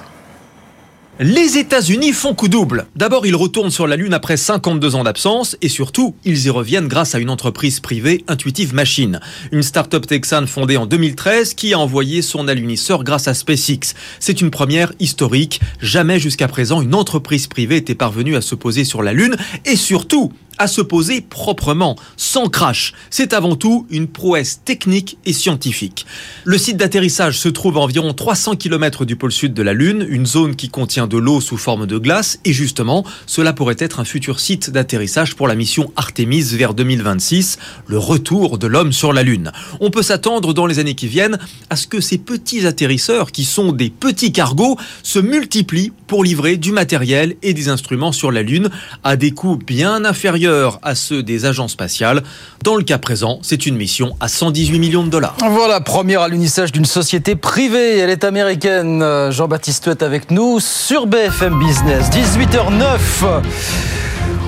Les 1.21 1.59
États-Unis 1.59 2.13
font 2.13 2.35
coup 2.35 2.49
double. 2.49 2.87
D'abord, 2.97 3.25
ils 3.25 3.37
retournent 3.37 3.71
sur 3.71 3.87
la 3.87 3.95
Lune 3.95 4.15
après 4.15 4.37
52 4.37 4.97
ans 4.97 5.05
d'absence 5.05 5.57
et 5.63 5.69
surtout, 5.69 6.17
ils 6.25 6.47
y 6.47 6.51
reviennent 6.51 6.89
grâce 6.89 7.15
à 7.15 7.21
une 7.21 7.31
entreprise 7.31 7.79
privée, 7.79 8.25
Intuitive 8.27 8.75
Machine, 8.75 9.21
une 9.53 9.63
start-up 9.63 10.09
texane 10.09 10.49
fondée 10.49 10.77
en 10.77 10.87
2013 10.87 11.55
qui 11.55 11.73
a 11.73 11.79
envoyé 11.79 12.21
son 12.21 12.49
alunisseur 12.49 13.05
grâce 13.05 13.29
à 13.29 13.35
SpaceX. 13.35 13.95
C'est 14.19 14.41
une 14.41 14.51
première 14.51 14.93
historique. 14.99 15.61
Jamais 15.81 16.19
jusqu'à 16.19 16.49
présent 16.49 16.83
une 16.83 16.97
entreprise 16.97 17.47
privée 17.47 17.77
était 17.77 17.95
parvenue 17.95 18.35
à 18.35 18.41
se 18.41 18.57
poser 18.57 18.83
sur 18.83 19.01
la 19.01 19.13
Lune 19.13 19.37
et 19.65 19.77
surtout 19.77 20.33
à 20.59 20.67
se 20.67 20.81
poser 20.81 21.21
proprement, 21.21 21.97
sans 22.17 22.49
crash. 22.49 22.93
C'est 23.11 23.33
avant 23.33 23.57
tout 23.57 23.87
une 23.91 24.07
prouesse 24.07 24.61
technique 24.65 25.19
et 25.25 25.33
scientifique. 25.33 26.07
Le 26.45 26.59
site 26.59 26.77
d'atterrissage 26.77 27.39
se 27.39 27.49
trouve 27.49 27.79
à 27.79 27.81
environ 27.81 28.13
300 28.13 28.57
km 28.57 29.05
du 29.05 29.17
pôle 29.17 29.33
sud 29.33 29.55
de 29.55 29.63
la 29.63 29.73
Lune, 29.73 30.07
une 30.09 30.27
zone 30.27 30.57
qui 30.57 30.69
contient 30.69 31.07
de 31.07 31.19
l'eau 31.19 31.41
sous 31.41 31.57
forme 31.57 31.87
de 31.87 31.99
glace, 31.99 32.39
et 32.45 32.53
justement, 32.53 33.05
cela 33.27 33.53
pourrait 33.53 33.77
être 33.79 34.01
un 34.01 34.05
futur 34.05 34.41
site 34.41 34.71
d'atterrissage 34.71 35.35
pour 35.35 35.49
la 35.49 35.55
mission 35.55 35.93
Artemis 35.97 36.43
vers 36.43 36.75
2026, 36.75 37.59
le 37.87 37.99
retour 37.99 38.59
de 38.59 38.67
l'homme 38.67 38.93
sur 38.93 39.13
la 39.13 39.23
Lune. 39.23 39.53
On 39.81 39.91
peut 39.91 40.03
s'attendre 40.03 40.55
dans 40.55 40.67
les 40.67 40.79
années 40.79 40.95
qui 40.95 41.09
viennent 41.09 41.39
à 41.71 41.77
ce 41.77 41.87
que 41.87 42.01
ces 42.01 42.19
petits 42.19 42.67
atterrisseurs, 42.67 43.33
qui 43.33 43.45
sont 43.45 43.73
des 43.73 43.91
petits 43.91 44.33
cargos, 44.33 44.77
se 45.03 45.19
multiplient 45.19 45.93
pour 46.07 46.25
livrer 46.25 46.57
du 46.57 46.73
matériel 46.73 47.37
et 47.43 47.55
des 47.55 47.69
instruments 47.69 48.13
sur 48.13 48.31
la 48.31 48.43
Lune 48.43 48.71
à 49.03 49.17
des 49.17 49.31
coûts 49.33 49.57
bien 49.57 50.05
inférieurs 50.05 50.44
à 50.47 50.95
ceux 50.95 51.23
des 51.23 51.45
agences 51.47 51.73
spatiales. 51.73 52.23
Dans 52.63 52.77
le 52.77 52.83
cas 52.83 52.99
présent, 52.99 53.39
c'est 53.43 53.67
une 53.67 53.77
mission 53.77 54.17
à 54.21 54.29
118 54.29 54.79
millions 54.79 55.05
de 55.05 55.11
dollars. 55.11 55.37
Voilà, 55.51 55.81
première 55.81 56.23
alunissage 56.23 56.73
d'une 56.73 56.85
société 56.85 57.37
privée. 57.37 57.99
Elle 57.99 58.11
est 58.11 58.25
américaine. 58.25 59.05
Jean-Baptiste 59.31 59.89
est 59.89 60.03
avec 60.03 60.31
nous 60.31 60.61
sur 60.61 61.07
BFM 61.07 61.59
Business. 61.59 62.09
18h09. 62.11 63.43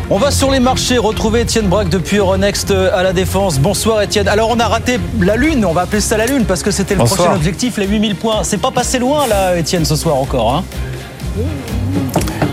On 0.08 0.18
va 0.18 0.30
sur 0.30 0.52
les 0.52 0.60
marchés 0.60 0.98
retrouver 0.98 1.40
Étienne 1.40 1.66
Braque 1.66 1.88
depuis 1.88 2.18
Euronext 2.18 2.70
à 2.70 3.02
la 3.02 3.12
Défense. 3.12 3.58
Bonsoir 3.58 4.02
Étienne. 4.02 4.28
Alors 4.28 4.50
on 4.50 4.60
a 4.60 4.68
raté 4.68 5.00
la 5.20 5.34
Lune, 5.36 5.64
on 5.64 5.72
va 5.72 5.82
appeler 5.82 6.00
ça 6.00 6.16
la 6.16 6.26
Lune 6.26 6.44
parce 6.46 6.62
que 6.62 6.70
c'était 6.70 6.94
le 6.94 7.00
Bonsoir. 7.00 7.18
prochain 7.18 7.34
objectif, 7.34 7.76
les 7.76 7.88
8000 7.88 8.14
points. 8.14 8.44
C'est 8.44 8.60
pas 8.60 8.70
passé 8.70 9.00
loin 9.00 9.26
là 9.26 9.56
Étienne 9.56 9.84
ce 9.84 9.96
soir 9.96 10.14
encore. 10.14 10.54
Hein 10.54 10.64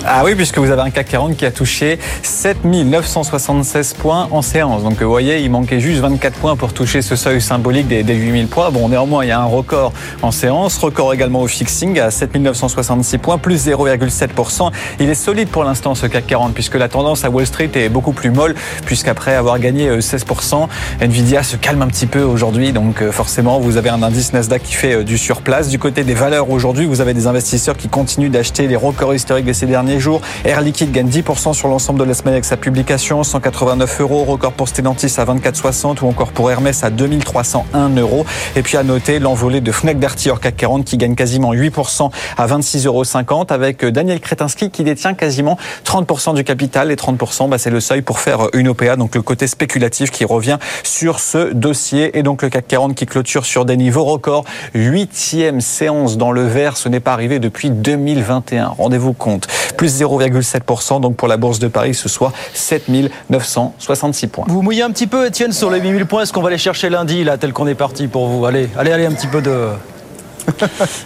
Ah 0.06 0.24
oui, 0.26 0.36
puisque 0.36 0.58
vous 0.58 0.70
avez 0.70 0.82
un 0.82 0.90
CAC 0.90 1.08
40 1.08 1.38
qui 1.38 1.46
a 1.46 1.52
touché 1.52 1.98
7976 2.24 3.94
points 3.94 4.28
en 4.32 4.42
séance. 4.42 4.84
Donc 4.84 5.02
vous 5.02 5.10
voyez, 5.10 5.40
il 5.40 5.50
manquait 5.50 5.80
juste 5.80 6.02
24 6.02 6.38
points 6.40 6.58
pour 6.58 6.74
toucher 6.74 7.02
ce 7.02 7.16
seuil 7.16 7.40
symbolique 7.42 7.88
des, 7.88 8.04
8000 8.04 8.48
points. 8.48 8.70
Bon, 8.70 8.90
néanmoins, 8.90 9.24
il 9.24 9.30
y 9.30 9.32
a 9.32 9.40
un 9.40 9.46
record 9.46 9.94
en 10.22 10.32
séance, 10.32 10.78
record 10.78 11.14
également 11.14 11.40
au 11.40 11.48
fixing 11.48 12.02
à 12.02 12.12
7966 12.12 13.18
points, 13.20 13.38
plus 13.38 13.66
0,7%. 13.66 14.72
Il 15.00 15.10
est 15.10 15.16
solide 15.16 15.48
pour 15.48 15.64
l'instant 15.64 15.96
ce 15.96 16.06
CAC 16.06 16.28
40, 16.28 16.54
puisque 16.54 16.76
la 16.76 16.90
tendance 16.90 17.24
à 17.24 17.30
Wall 17.30 17.46
Street 17.46 17.72
est 17.76 17.88
beaucoup 17.88 18.12
plus 18.12 18.30
molle, 18.30 18.56
puisqu'après 18.86 19.36
avoir 19.36 19.58
gagné 19.58 19.90
16%, 19.90 20.64
euh, 20.64 21.06
Nvidia 21.06 21.44
se 21.44 21.56
calme 21.56 21.82
un 21.82 21.88
petit 21.88 22.08
peu 22.08 22.24
aujourd'hui. 22.24 22.74
Donc 22.74 23.02
euh, 23.02 23.14
forcément, 23.14 23.62
vous 23.62 23.78
avez 23.78 23.90
un 23.90 24.04
indice 24.04 24.34
Nasdaq 24.34 24.64
qui 24.64 24.74
fait 24.74 24.96
euh, 24.96 25.04
du 25.06 25.18
surplace. 25.18 25.70
Du 25.70 25.80
côté 25.80 26.04
des 26.04 26.14
valeurs 26.14 26.50
aujourd'hui, 26.50 26.88
vous 26.88 27.00
avez 27.00 27.14
des 27.14 27.26
investisseurs 27.26 27.78
qui 27.78 27.88
continuent 27.88 28.32
d'acheter 28.32 28.68
les 28.68 28.76
records 28.76 29.16
historiques 29.16 29.46
de 29.46 29.54
ces 29.54 29.66
derniers 29.66 29.93
jours. 30.00 30.22
Air 30.46 30.62
Liquide 30.62 30.92
gagne 30.92 31.08
10% 31.08 31.54
sur 31.54 31.68
l'ensemble 31.68 32.00
de 32.00 32.06
la 32.06 32.14
semaine 32.14 32.34
avec 32.34 32.46
sa 32.46 32.58
publication, 32.58 33.24
189 33.24 34.02
euros. 34.02 34.24
Record 34.24 34.54
pour 34.54 34.68
Stellantis 34.68 35.14
à 35.18 35.26
24,60 35.26 36.04
ou 36.04 36.08
encore 36.08 36.32
pour 36.32 36.52
Hermès 36.52 36.84
à 36.84 36.90
2301 36.90 37.90
euros. 37.98 38.26
Et 38.56 38.62
puis 38.62 38.78
à 38.78 38.84
noter 38.84 39.20
l'envolée 39.20 39.62
de 39.62 39.72
Fnac 39.72 40.00
Darty 40.00 40.30
hors 40.30 40.40
CAC 40.40 40.58
40 40.58 40.86
qui 40.86 40.98
gagne 40.98 41.16
quasiment 41.16 41.54
8% 41.54 42.12
à 42.38 42.48
26,50 42.48 42.88
euros 42.88 43.04
avec 43.50 43.86
Daniel 43.86 44.20
Kretinsky 44.20 44.70
qui 44.70 44.84
détient 44.84 45.14
quasiment 45.14 45.58
30% 45.86 46.36
du 46.36 46.44
capital. 46.44 46.92
Et 46.92 46.96
30%, 46.96 47.50
bah, 47.50 47.58
c'est 47.58 47.70
le 47.70 47.80
seuil 47.80 48.02
pour 48.02 48.20
faire 48.20 48.48
une 48.54 48.68
OPA, 48.68 48.96
donc 48.96 49.16
le 49.16 49.22
côté 49.22 49.48
spéculatif 49.48 50.12
qui 50.12 50.26
revient 50.26 50.58
sur 50.84 51.20
ce 51.20 51.54
dossier. 51.54 52.18
Et 52.18 52.24
donc 52.24 52.42
le 52.42 52.50
CAC 52.50 52.68
40 52.68 52.96
qui 52.96 53.06
clôture 53.06 53.46
sur 53.46 53.66
des 53.66 53.78
niveaux 53.78 54.04
records. 54.04 54.46
Huitième 54.74 55.62
séance 55.62 56.18
dans 56.18 56.32
le 56.32 56.44
vert, 56.44 56.78
ce 56.78 56.90
n'est 56.90 57.00
pas 57.00 57.14
arrivé 57.14 57.40
depuis 57.40 57.70
2021. 57.70 58.70
Rendez-vous 58.70 59.14
compte. 59.14 59.48
0,7%. 59.88 61.02
Donc 61.02 61.16
pour 61.16 61.28
la 61.28 61.38
Bourse 61.38 61.60
de 61.60 61.68
Paris, 61.68 61.94
ce 61.94 62.10
soit 62.10 62.32
7966 62.54 64.28
points. 64.28 64.46
Vous 64.48 64.62
mouillez 64.62 64.84
un 64.84 64.92
petit 64.92 65.08
peu, 65.08 65.28
Étienne, 65.28 65.52
sur 65.52 65.70
les 65.70 65.80
8000 65.80 66.06
points. 66.06 66.24
Est-ce 66.24 66.34
qu'on 66.34 66.42
va 66.42 66.50
les 66.50 66.58
chercher 66.58 66.90
lundi, 66.90 67.24
là, 67.24 67.38
tel 67.38 67.54
qu'on 67.54 67.68
est 67.68 67.76
parti 67.76 68.08
pour 68.08 68.28
vous? 68.28 68.46
Allez, 68.46 68.70
allez, 68.78 68.92
allez, 68.92 69.06
un 69.06 69.14
petit 69.14 69.28
peu 69.28 69.42
de. 69.42 69.70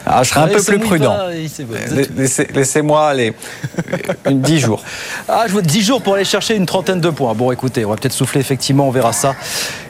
Ah, 0.06 0.24
je 0.24 0.30
serai 0.30 0.42
un 0.42 0.48
peu 0.48 0.62
plus 0.62 0.80
prudent. 0.80 1.16
Laissez-moi 2.54 3.08
aller. 3.08 3.34
Une 4.26 4.42
10 4.42 4.60
jours. 4.60 4.84
Ah, 5.28 5.46
je 5.48 5.54
veux 5.54 5.62
10 5.62 5.82
jours 5.84 6.02
pour 6.02 6.16
aller 6.16 6.26
chercher 6.26 6.56
une 6.56 6.66
trentaine 6.66 7.02
de 7.02 7.10
points. 7.10 7.34
Bon, 7.34 7.52
écoutez, 7.52 7.86
on 7.86 7.90
va 7.90 7.96
peut-être 7.96 8.14
souffler, 8.14 8.42
effectivement, 8.42 8.88
on 8.88 8.92
verra 8.92 9.14
ça. 9.14 9.36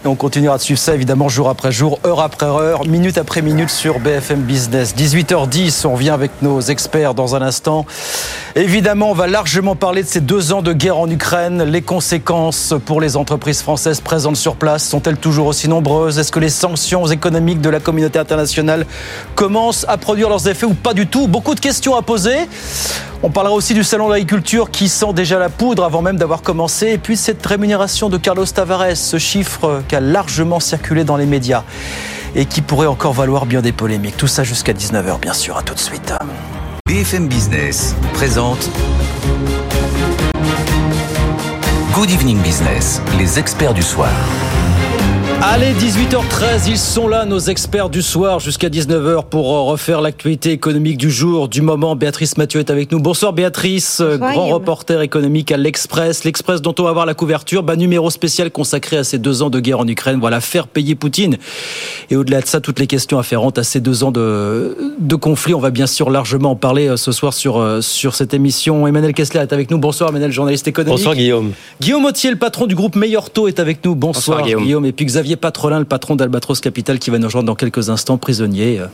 Et 0.04 0.08
on 0.08 0.16
continuera 0.16 0.58
de 0.58 0.62
suivre 0.62 0.80
ça, 0.80 0.94
évidemment, 0.94 1.30
jour 1.30 1.50
après 1.50 1.72
jour, 1.72 2.00
heure 2.06 2.20
après 2.20 2.46
heure, 2.46 2.86
minute 2.86 3.18
après 3.18 3.42
minute 3.42 3.70
sur 3.70 4.00
BFM 4.00 4.42
Business. 4.42 4.96
18h10, 4.96 5.86
on 5.88 5.96
vient 5.96 6.14
avec 6.14 6.32
nos 6.42 6.62
experts 6.62 7.14
dans 7.14 7.36
un 7.36 7.42
instant. 7.42 7.86
Évidemment, 8.56 9.12
on 9.12 9.14
va 9.14 9.28
largement 9.28 9.76
parler 9.76 10.04
de 10.04 10.08
ces 10.08 10.22
deux 10.22 10.54
ans 10.54 10.62
de 10.62 10.74
guerre 10.74 10.98
en 10.98 11.10
Ukraine. 11.10 11.64
Les 11.64 11.82
conséquences 11.82 12.74
pour 12.86 13.02
les 13.02 13.18
entreprises 13.18 13.62
françaises 13.62 14.02
présentes 14.02 14.38
sur 14.38 14.56
place 14.56 14.84
sont-elles 14.88 15.18
toujours 15.18 15.48
aussi 15.48 15.68
nombreuses? 15.68 16.20
Est-ce 16.20 16.32
que 16.32 16.40
les 16.40 16.50
sanctions 16.50 17.08
économiques 17.08 17.62
de 17.62 17.70
la 17.70 17.80
communauté 17.80 18.20
internationale 18.20 18.86
commencent 19.38 19.86
à 19.88 19.98
produire 19.98 20.30
leurs 20.30 20.48
effets 20.48 20.66
ou 20.66 20.74
pas 20.74 20.96
du 20.96 21.06
tout 21.06 21.28
Beaucoup 21.28 21.54
de 21.54 21.60
questions 21.60 21.96
à 21.96 22.02
poser. 22.02 22.36
On 23.22 23.30
parlera 23.30 23.54
aussi 23.54 23.76
du 23.76 23.84
salon 23.84 24.08
de 24.08 24.14
l'agriculture 24.14 24.72
qui 24.72 24.90
sent 24.90 25.14
déjà 25.14 25.38
la 25.38 25.50
poudre 25.50 25.84
avant 25.84 26.02
même 26.02 26.18
d'avoir 26.18 26.42
commencé. 26.42 26.88
Et 26.88 26.98
puis 26.98 27.16
cette 27.16 27.46
rémunération 27.46 28.10
de 28.10 28.18
Carlos 28.18 28.46
Tavares, 28.46 28.98
ce 28.98 29.20
chiffre 29.20 29.84
qui 29.88 29.96
a 29.96 30.00
largement 30.00 30.60
circulé 30.60 31.04
dans 31.04 31.18
les 31.18 31.28
médias 31.28 31.64
et 32.36 32.46
qui 32.46 32.62
pourrait 32.62 32.88
encore 32.88 33.14
valoir 33.14 33.46
bien 33.46 33.62
des 33.62 33.72
polémiques. 33.72 34.18
Tout 34.18 34.28
ça 34.28 34.44
jusqu'à 34.44 34.74
19h, 34.74 35.20
bien 35.20 35.34
sûr. 35.34 35.56
À 35.56 35.62
tout 35.62 35.76
de 35.76 35.80
suite. 35.80 36.14
BFM 36.88 37.28
Business 37.28 37.96
présente 38.14 38.70
Good 41.94 42.10
Evening 42.10 42.40
Business, 42.42 43.04
les 43.20 43.38
experts 43.38 43.76
du 43.76 43.84
soir. 43.84 44.10
Allez, 45.40 45.72
18h13, 45.74 46.68
ils 46.68 46.78
sont 46.80 47.08
là, 47.08 47.24
nos 47.24 47.38
experts 47.38 47.92
du 47.92 48.02
soir, 48.02 48.40
jusqu'à 48.40 48.70
19h 48.70 49.26
pour 49.30 49.56
euh, 49.56 49.62
refaire 49.62 50.02
l'actualité 50.02 50.52
économique 50.52 50.98
du 50.98 51.12
jour, 51.12 51.48
du 51.48 51.62
moment. 51.62 51.96
Béatrice 51.96 52.38
Mathieu 52.38 52.60
est 52.60 52.72
avec 52.72 52.92
nous. 52.92 53.00
Bonsoir 53.00 53.34
Béatrice, 53.34 54.00
euh, 54.02 54.18
grand 54.18 54.48
reporter 54.48 55.00
économique 55.04 55.52
à 55.52 55.58
l'Express. 55.58 56.24
L'Express 56.24 56.64
dont 56.64 56.74
on 56.80 56.84
va 56.84 56.92
voir 56.92 57.06
la 57.06 57.14
couverture, 57.14 57.62
bah, 57.62 57.76
numéro 57.76 58.10
spécial 58.10 58.50
consacré 58.50 58.98
à 58.98 59.04
ces 59.04 59.20
deux 59.20 59.44
ans 59.44 59.52
de 59.52 59.60
guerre 59.60 59.80
en 59.80 59.88
Ukraine. 59.88 60.20
Voilà, 60.20 60.42
faire 60.42 60.68
payer 60.68 60.96
Poutine. 60.96 61.38
Et 62.10 62.16
au-delà 62.16 62.42
de 62.42 62.48
ça, 62.48 62.60
toutes 62.60 62.80
les 62.80 62.88
questions 62.88 63.20
afférentes 63.20 63.60
à 63.60 63.64
ces 63.64 63.80
deux 63.80 64.04
ans 64.04 64.12
de, 64.12 64.76
de 65.00 65.16
conflit. 65.16 65.54
On 65.54 65.60
va 65.60 65.70
bien 65.70 65.88
sûr 65.88 66.10
largement 66.10 66.52
en 66.52 66.56
parler 66.56 66.88
euh, 66.88 66.98
ce 66.98 67.12
soir 67.12 67.36
sur, 67.36 67.64
sur 67.82 68.16
cette 68.16 68.34
émission. 68.34 68.88
Emmanuel 68.88 69.14
Kessler 69.14 69.42
est 69.42 69.54
avec 69.54 69.70
nous. 69.70 69.78
Bonsoir 69.78 70.10
Emmanuel, 70.10 70.32
journaliste 70.32 70.68
économique. 70.68 70.98
Bonsoir 70.98 71.14
Guillaume. 71.14 71.52
Guillaume 71.80 72.06
Autier, 72.06 72.32
le 72.32 72.38
patron 72.38 72.66
du 72.66 72.74
groupe 72.74 72.96
Meilleur 72.96 73.28
est 73.48 73.60
avec 73.60 73.86
nous. 73.86 73.94
Bonsoir, 73.94 74.42
Guillaume. 74.42 74.64
Guillaume. 74.64 74.86
Et 74.88 74.94
puis 74.94 75.06
Xavier 75.06 75.27
Patrolin, 75.36 75.80
le 75.80 75.86
patron 75.86 76.16
d'Albatros 76.16 76.62
Capital, 76.62 77.00
qui 77.00 77.10
va 77.10 77.18
nous 77.18 77.28
rejoindre 77.28 77.48
dans 77.48 77.56
quelques 77.56 77.90
instants, 77.90 78.18
prisonnier. 78.18 78.80
Euh, 78.80 78.88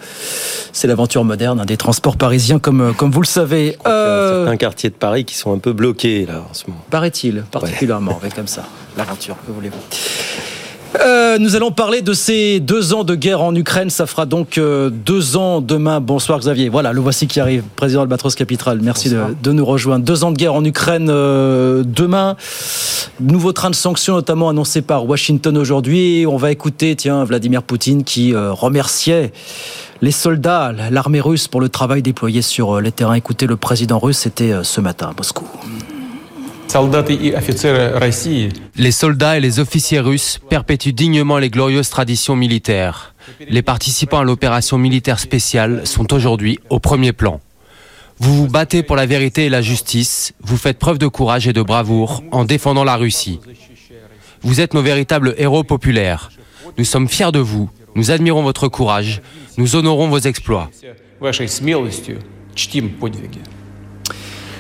c'est 0.72 0.88
l'aventure 0.88 1.24
moderne 1.24 1.60
hein, 1.60 1.66
des 1.66 1.78
transports 1.78 2.18
parisiens, 2.18 2.60
comme, 2.60 2.82
euh, 2.82 2.94
comme 2.94 3.12
vous 3.12 3.22
le 3.22 3.28
savez. 3.28 3.78
Euh... 3.86 4.44
Certains 4.44 4.58
quartiers 4.58 4.90
de 4.90 4.96
Paris 4.96 5.26
qui 5.26 5.36
sont 5.36 5.54
un 5.54 5.60
peu 5.60 5.74
bloqués 5.74 6.26
là 6.26 6.44
en 6.50 6.54
ce 6.54 6.64
moment. 6.68 6.84
Paraît-il, 6.90 7.44
particulièrement, 7.52 8.18
avec 8.22 8.36
comme 8.36 8.48
ça. 8.48 8.64
L'aventure, 8.98 9.36
que 9.46 9.52
voulez-vous? 9.52 10.63
Euh, 11.02 11.38
nous 11.40 11.56
allons 11.56 11.72
parler 11.72 12.02
de 12.02 12.14
ces 12.14 12.60
deux 12.60 12.94
ans 12.94 13.04
de 13.04 13.16
guerre 13.16 13.42
en 13.42 13.56
Ukraine. 13.56 13.90
Ça 13.90 14.06
fera 14.06 14.26
donc 14.26 14.58
euh, 14.58 14.90
deux 14.90 15.38
ans 15.38 15.62
demain. 15.62 16.00
Bonsoir 16.00 16.40
Xavier. 16.40 16.70
Voilà, 16.70 16.94
le 16.94 17.02
voici 17.02 17.28
qui 17.28 17.40
arrive, 17.40 17.64
président 17.76 18.02
Albatros 18.02 18.36
Capital. 18.36 18.80
Merci 18.82 19.10
de, 19.10 19.20
de, 19.42 19.52
nous 19.52 19.66
rejoindre. 19.66 20.06
Deux 20.06 20.24
ans 20.24 20.32
de 20.32 20.38
guerre 20.38 20.54
en 20.54 20.64
Ukraine 20.64 21.08
euh, 21.10 21.84
demain. 21.86 22.36
Nouveau 23.20 23.54
train 23.54 23.70
de 23.70 23.76
sanctions, 23.76 24.16
notamment 24.16 24.50
annoncé 24.50 24.82
par 24.82 25.08
Washington 25.08 25.58
aujourd'hui. 25.58 26.26
On 26.28 26.38
va 26.38 26.52
écouter, 26.52 26.96
tiens, 26.96 27.24
Vladimir 27.24 27.64
Poutine 27.64 28.04
qui 28.04 28.34
euh, 28.34 28.52
remerciait 28.52 29.32
les 30.02 30.12
soldats, 30.12 30.74
l'armée 30.92 31.22
russe 31.22 31.48
pour 31.48 31.62
le 31.62 31.70
travail 31.70 32.02
déployé 32.02 32.42
sur 32.42 32.82
les 32.82 32.92
terrains. 32.92 33.14
Écoutez, 33.14 33.48
le 33.48 33.56
président 33.56 34.00
russe, 34.00 34.18
c'était 34.18 34.52
ce 34.62 34.82
matin 34.82 35.10
à 35.12 35.14
Moscou. 35.16 35.46
Les 38.76 38.92
soldats 38.92 39.38
et 39.38 39.40
les 39.40 39.60
officiers 39.60 40.00
russes 40.00 40.40
perpétuent 40.50 40.92
dignement 40.92 41.38
les 41.38 41.52
glorieuses 41.52 41.90
traditions 41.90 42.36
militaires. 42.36 43.14
Les 43.48 43.62
participants 43.62 44.20
à 44.20 44.24
l'opération 44.24 44.80
militaire 44.80 45.20
spéciale 45.20 45.86
sont 45.86 46.12
aujourd'hui 46.14 46.58
au 46.72 46.80
premier 46.80 47.14
plan. 47.14 47.42
Vous 48.18 48.36
vous 48.36 48.48
battez 48.48 48.82
pour 48.82 48.96
la 48.96 49.06
vérité 49.06 49.46
et 49.46 49.50
la 49.50 49.62
justice, 49.62 50.34
vous 50.42 50.58
faites 50.58 50.80
preuve 50.80 50.98
de 50.98 51.06
courage 51.06 51.48
et 51.48 51.54
de 51.54 51.62
bravoure 51.62 52.24
en 52.32 52.44
défendant 52.44 52.84
la 52.84 52.96
Russie. 52.96 53.40
Vous 54.42 54.60
êtes 54.60 54.74
nos 54.74 54.82
véritables 54.82 55.36
héros 55.38 55.64
populaires. 55.64 56.32
Nous 56.80 56.86
sommes 56.86 57.08
fiers 57.08 57.32
de 57.32 57.40
vous, 57.40 57.70
nous 57.96 58.10
admirons 58.10 58.42
votre 58.42 58.68
courage, 58.68 59.22
nous 59.58 59.76
honorons 59.76 60.08
vos 60.08 60.20
exploits. 60.20 60.72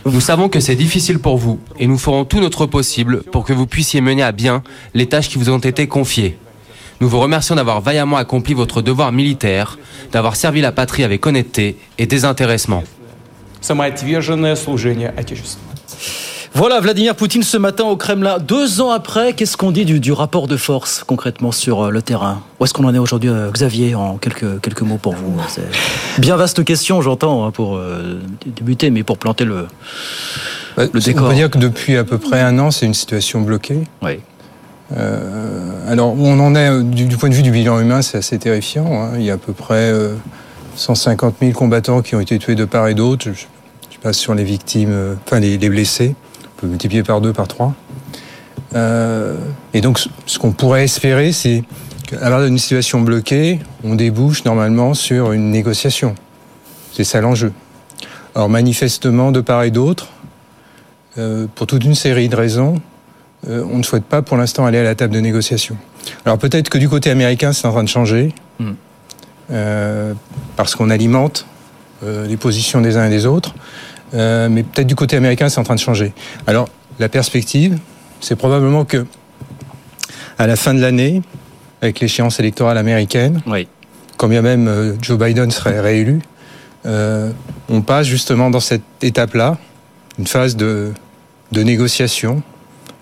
Nous 0.05 0.19
savons 0.19 0.49
que 0.49 0.59
c'est 0.59 0.75
difficile 0.75 1.19
pour 1.19 1.37
vous 1.37 1.59
et 1.79 1.87
nous 1.87 1.97
ferons 1.97 2.25
tout 2.25 2.41
notre 2.41 2.65
possible 2.65 3.23
pour 3.23 3.45
que 3.45 3.53
vous 3.53 3.65
puissiez 3.65 4.01
mener 4.01 4.21
à 4.21 4.33
bien 4.33 4.61
les 4.93 5.07
tâches 5.07 5.29
qui 5.29 5.37
vous 5.37 5.49
ont 5.49 5.59
été 5.59 5.87
confiées. 5.87 6.37
Nous 6.99 7.07
vous 7.07 7.19
remercions 7.19 7.55
d'avoir 7.55 7.79
vaillamment 7.79 8.17
accompli 8.17 8.53
votre 8.53 8.81
devoir 8.81 9.13
militaire, 9.13 9.79
d'avoir 10.11 10.35
servi 10.35 10.59
la 10.59 10.73
patrie 10.73 11.03
avec 11.05 11.25
honnêteté 11.25 11.77
et 11.97 12.05
désintéressement. 12.05 12.83
Voilà 16.55 16.79
Vladimir 16.79 17.15
Poutine 17.15 17.41
ce 17.41 17.57
matin 17.57 17.85
au 17.85 17.97
Kremlin. 17.97 18.37
Deux 18.37 18.79
ans 18.79 18.91
après, 18.91 19.33
qu'est-ce 19.33 19.57
qu'on 19.57 19.71
dit 19.71 19.85
du, 19.85 19.99
du, 19.99 20.11
rapport 20.11 20.47
de 20.47 20.55
force 20.55 21.03
concrètement 21.03 21.51
sur 21.51 21.85
euh, 21.85 21.89
le 21.89 22.03
terrain? 22.03 22.43
Où 22.59 22.65
est-ce 22.65 22.75
qu'on 22.75 22.85
en 22.85 22.93
est 22.93 22.99
aujourd'hui, 22.99 23.29
euh, 23.29 23.49
Xavier, 23.49 23.95
en 23.95 24.17
quelques, 24.17 24.61
quelques 24.61 24.83
mots 24.83 24.99
pour 24.99 25.15
vous? 25.15 25.35
Bien 26.19 26.35
vaste 26.35 26.63
question, 26.63 27.01
j'entends, 27.01 27.43
hein, 27.43 27.49
pour 27.49 27.77
euh, 27.77 28.19
débuter, 28.45 28.91
mais 28.91 29.01
pour 29.01 29.17
planter 29.17 29.45
le, 29.45 29.65
bah, 30.77 30.83
le 30.93 30.99
décor. 30.99 31.25
On 31.25 31.29
peut 31.29 31.35
dire 31.35 31.49
que 31.49 31.57
depuis 31.57 31.97
à 31.97 32.03
peu 32.03 32.19
près 32.19 32.41
un 32.41 32.59
an, 32.59 32.69
c'est 32.69 32.85
une 32.85 32.93
situation 32.93 33.41
bloquée. 33.41 33.79
Oui. 34.03 34.19
Euh, 34.95 35.91
alors, 35.91 36.13
où 36.13 36.27
on 36.27 36.39
en 36.39 36.53
est 36.53 36.83
du, 36.83 37.05
du, 37.05 37.17
point 37.17 37.29
de 37.29 37.33
vue 37.33 37.41
du 37.41 37.49
bilan 37.49 37.79
humain, 37.79 38.03
c'est 38.03 38.19
assez 38.19 38.37
terrifiant. 38.37 38.93
Hein. 38.93 39.13
Il 39.15 39.23
y 39.23 39.31
a 39.31 39.33
à 39.33 39.37
peu 39.37 39.53
près 39.53 39.91
150 40.75 41.37
000 41.39 41.53
combattants 41.53 42.03
qui 42.03 42.13
ont 42.13 42.19
été 42.19 42.37
tués 42.37 42.53
de 42.53 42.65
part 42.65 42.89
et 42.89 42.93
d'autre. 42.93 43.25
Je, 43.25 43.31
je, 43.89 43.97
passe 44.03 44.17
sur 44.17 44.35
les 44.35 44.43
victimes, 44.43 45.17
enfin 45.25 45.39
les, 45.39 45.57
les 45.57 45.69
blessés 45.69 46.13
multiplié 46.67 47.03
par 47.03 47.21
deux, 47.21 47.33
par 47.33 47.47
trois. 47.47 47.73
Euh, 48.75 49.35
et 49.73 49.81
donc, 49.81 49.99
ce 50.25 50.39
qu'on 50.39 50.51
pourrait 50.51 50.83
espérer, 50.83 51.31
c'est 51.31 51.63
qu'à 52.07 52.29
l'heure 52.29 52.43
d'une 52.43 52.57
situation 52.57 53.01
bloquée, 53.01 53.59
on 53.83 53.95
débouche 53.95 54.45
normalement 54.45 54.93
sur 54.93 55.31
une 55.31 55.51
négociation. 55.51 56.15
C'est 56.91 57.03
ça 57.03 57.21
l'enjeu. 57.21 57.51
Alors, 58.35 58.49
manifestement, 58.49 59.31
de 59.31 59.41
part 59.41 59.63
et 59.63 59.71
d'autre, 59.71 60.09
euh, 61.17 61.45
pour 61.53 61.67
toute 61.67 61.83
une 61.83 61.95
série 61.95 62.29
de 62.29 62.35
raisons, 62.35 62.81
euh, 63.47 63.63
on 63.71 63.77
ne 63.77 63.83
souhaite 63.83 64.05
pas 64.05 64.21
pour 64.21 64.37
l'instant 64.37 64.65
aller 64.65 64.79
à 64.79 64.83
la 64.83 64.95
table 64.95 65.13
de 65.13 65.19
négociation. 65.19 65.77
Alors, 66.25 66.37
peut-être 66.37 66.69
que 66.69 66.77
du 66.77 66.89
côté 66.89 67.11
américain, 67.11 67.53
c'est 67.53 67.67
en 67.67 67.71
train 67.71 67.83
de 67.83 67.89
changer, 67.89 68.33
mm. 68.59 68.71
parce 70.55 70.75
qu'on 70.75 70.89
alimente 70.89 71.45
les 72.01 72.35
positions 72.37 72.81
des 72.81 72.97
uns 72.97 73.05
et 73.05 73.09
des 73.09 73.25
autres. 73.25 73.53
Euh, 74.13 74.49
mais 74.49 74.63
peut-être 74.63 74.87
du 74.87 74.95
côté 74.95 75.15
américain, 75.15 75.49
c'est 75.49 75.59
en 75.59 75.63
train 75.63 75.75
de 75.75 75.79
changer. 75.79 76.13
Alors, 76.47 76.69
la 76.99 77.09
perspective, 77.09 77.77
c'est 78.19 78.35
probablement 78.35 78.85
que 78.85 79.05
à 80.37 80.47
la 80.47 80.55
fin 80.55 80.73
de 80.73 80.81
l'année, 80.81 81.21
avec 81.81 81.99
l'échéance 81.99 82.39
électorale 82.39 82.77
américaine, 82.77 83.41
quand 84.17 84.27
bien 84.27 84.41
même 84.41 84.67
euh, 84.67 84.93
Joe 85.01 85.17
Biden 85.17 85.51
serait 85.51 85.79
réélu, 85.79 86.21
euh, 86.85 87.31
on 87.69 87.81
passe 87.81 88.07
justement 88.07 88.49
dans 88.49 88.59
cette 88.59 88.83
étape-là, 89.01 89.57
une 90.19 90.27
phase 90.27 90.55
de, 90.55 90.91
de 91.51 91.63
négociation 91.63 92.43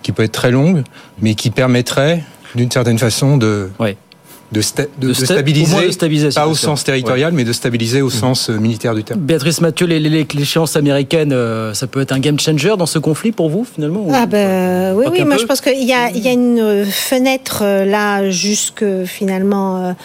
qui 0.04 0.12
peut 0.12 0.24
être 0.24 0.32
très 0.32 0.52
longue, 0.52 0.84
mais 1.22 1.36
qui 1.36 1.52
permettrait 1.52 2.24
d'une 2.56 2.72
certaine 2.72 2.98
façon 2.98 3.38
de, 3.38 3.70
de, 4.52 4.62
stabiliser, 4.62 6.30
pas 6.36 6.48
au 6.48 6.56
sens 6.56 6.84
territorial, 6.84 7.32
mais 7.32 7.44
de 7.44 7.54
stabiliser 7.54 8.02
au 8.02 8.08
mmh. 8.08 8.12
sens 8.12 8.50
euh, 8.50 8.58
militaire 8.58 8.94
du 8.94 9.04
terme. 9.04 9.22
Béatrice 9.22 9.62
Mathieu, 9.62 9.86
l'échéance 9.86 10.76
américaine, 10.76 11.32
euh, 11.32 11.74
ça 11.74 11.88
peut 11.88 12.02
être 12.02 12.12
un 12.12 12.20
game 12.20 12.40
changer 12.40 12.74
dans 12.78 12.86
ce 12.86 13.00
conflit 13.00 13.32
pour 13.32 13.50
vous, 13.50 13.64
finalement 13.64 14.06
Ah 14.14 14.26
ben 14.26 14.94
oui, 14.96 15.06
oui, 15.10 15.24
moi 15.24 15.38
je 15.38 15.46
pense 15.46 15.62
qu'il 15.62 15.84
y 15.84 15.94
a, 15.94 16.12
y 16.12 16.28
a 16.28 16.34
une 16.34 16.86
fenêtre 16.86 17.62
euh, 17.64 17.86
là 17.86 18.30
jusque 18.30 18.86
finalement... 19.06 19.96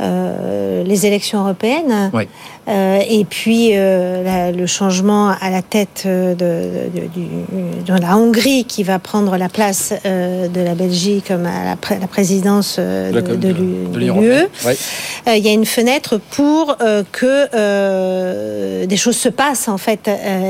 les 0.00 1.06
élections 1.06 1.40
européennes. 1.42 2.10
Oui. 2.14 2.26
Euh, 2.68 3.00
et 3.08 3.24
puis 3.24 3.70
euh, 3.72 4.52
le 4.52 4.66
changement 4.66 5.30
à 5.40 5.50
la 5.50 5.62
tête 5.62 6.02
euh, 6.04 6.34
de, 6.34 8.00
la 8.00 8.16
Hongrie 8.16 8.64
qui 8.64 8.82
va 8.82 8.98
prendre 8.98 9.36
la 9.36 9.48
place 9.48 9.92
de 10.04 10.60
la 10.60 10.74
Belgique 10.74 11.24
comme 11.28 11.46
à 11.46 11.64
la, 11.64 12.06
présidence 12.06 12.78
de, 12.78 13.48
l'UE. 13.98 14.46
Il 15.26 15.44
y 15.44 15.48
a 15.48 15.52
une 15.52 15.66
fenêtre 15.66 16.20
pour 16.30 16.76
que 17.12 18.84
des 18.84 18.96
choses 18.96 19.16
se 19.16 19.28
passent 19.28 19.68
en 19.68 19.78
fait, 19.78 20.08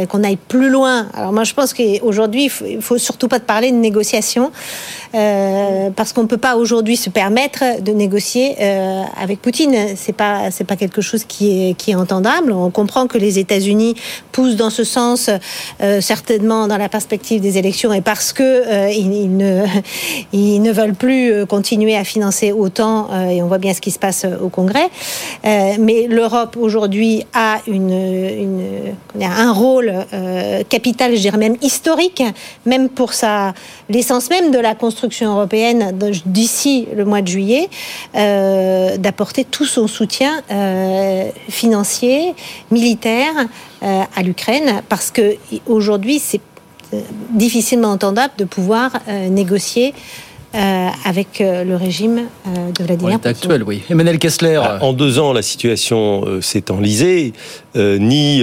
qu'on 0.08 0.22
aille 0.22 0.36
plus 0.36 0.68
loin. 0.68 1.06
Alors 1.14 1.32
moi 1.32 1.44
je 1.44 1.54
pense 1.54 1.72
qu'aujourd'hui 1.72 2.50
il 2.66 2.76
ne 2.76 2.82
faut 2.82 2.98
surtout 2.98 3.28
pas 3.28 3.40
parler 3.40 3.70
de 3.70 3.76
négociation 3.76 4.52
parce 5.12 6.12
qu'on 6.12 6.22
ne 6.22 6.28
peut 6.28 6.36
pas 6.36 6.56
aujourd'hui 6.56 6.96
se 6.96 7.10
permettre 7.10 7.82
de 7.82 7.92
négocier 7.92 8.56
avec 9.20 9.40
Poutine. 9.40 9.74
C'est 9.96 10.12
pas 10.12 10.50
c'est 10.50 10.64
pas 10.64 10.76
quelque 10.76 11.00
chose 11.00 11.24
qui 11.24 11.70
est 11.70 11.74
qui 11.74 11.92
est 11.92 11.96
on 12.50 12.70
comprend 12.70 13.06
que 13.06 13.18
les 13.18 13.38
États-Unis 13.38 13.94
poussent 14.32 14.56
dans 14.56 14.70
ce 14.70 14.84
sens, 14.84 15.30
euh, 15.80 16.00
certainement 16.00 16.68
dans 16.68 16.76
la 16.76 16.88
perspective 16.88 17.40
des 17.40 17.58
élections, 17.58 17.92
et 17.92 18.00
parce 18.00 18.32
que 18.32 18.42
euh, 18.42 18.90
ils, 18.90 19.36
ne, 20.62 20.72
veulent 20.72 20.94
plus 20.94 21.32
euh, 21.32 21.46
continuer 21.46 21.96
à 21.96 22.04
financer 22.04 22.52
autant, 22.52 23.08
et 23.28 23.42
on 23.42 23.46
voit 23.46 23.58
bien 23.58 23.74
ce 23.74 23.80
qui 23.80 23.90
se 23.90 23.98
passe 23.98 24.26
au 24.42 24.48
Congrès. 24.48 24.88
mais 25.44 26.06
l'Europe 26.08 26.56
aujourd'hui 26.60 27.24
a 27.34 27.58
un 29.22 29.52
rôle 29.52 29.92
capital, 30.68 31.14
je 31.14 31.20
dirais 31.20 31.38
même 31.38 31.56
historique, 31.62 32.22
même 32.66 32.88
pour 32.88 33.12
sa 33.12 33.54
l'essence 33.90 34.30
même 34.30 34.50
de 34.50 34.58
la 34.58 34.74
construction 34.74 35.32
européenne 35.32 35.98
d'ici 36.24 36.88
le 36.96 37.04
mois 37.04 37.20
de 37.20 37.28
juillet, 37.28 37.68
d'apporter 38.14 39.44
tout 39.44 39.66
son 39.66 39.86
soutien 39.86 40.42
financier 41.48 42.34
militaire 42.70 43.34
euh, 43.82 44.02
à 44.14 44.22
l'Ukraine, 44.22 44.82
parce 44.90 45.10
que 45.10 45.36
aujourd'hui 45.66 46.18
c'est 46.18 46.42
euh, 46.92 47.00
difficilement 47.30 47.88
entendable 47.88 48.34
de 48.36 48.44
pouvoir 48.44 48.92
euh, 49.08 49.28
négocier 49.28 49.94
avec 51.04 51.38
le 51.38 51.76
régime 51.76 52.22
de 52.44 52.82
Vladimir 52.82 53.20
Poutine. 53.20 53.30
actuel, 53.30 53.62
oui. 53.62 53.82
Emmanuel 53.88 54.18
Kessler. 54.18 54.60
Ah, 54.60 54.78
en 54.80 54.92
deux 54.92 55.20
ans, 55.20 55.32
la 55.32 55.42
situation 55.42 56.24
s'est 56.40 56.72
enlisée. 56.72 57.34
ni 57.76 58.42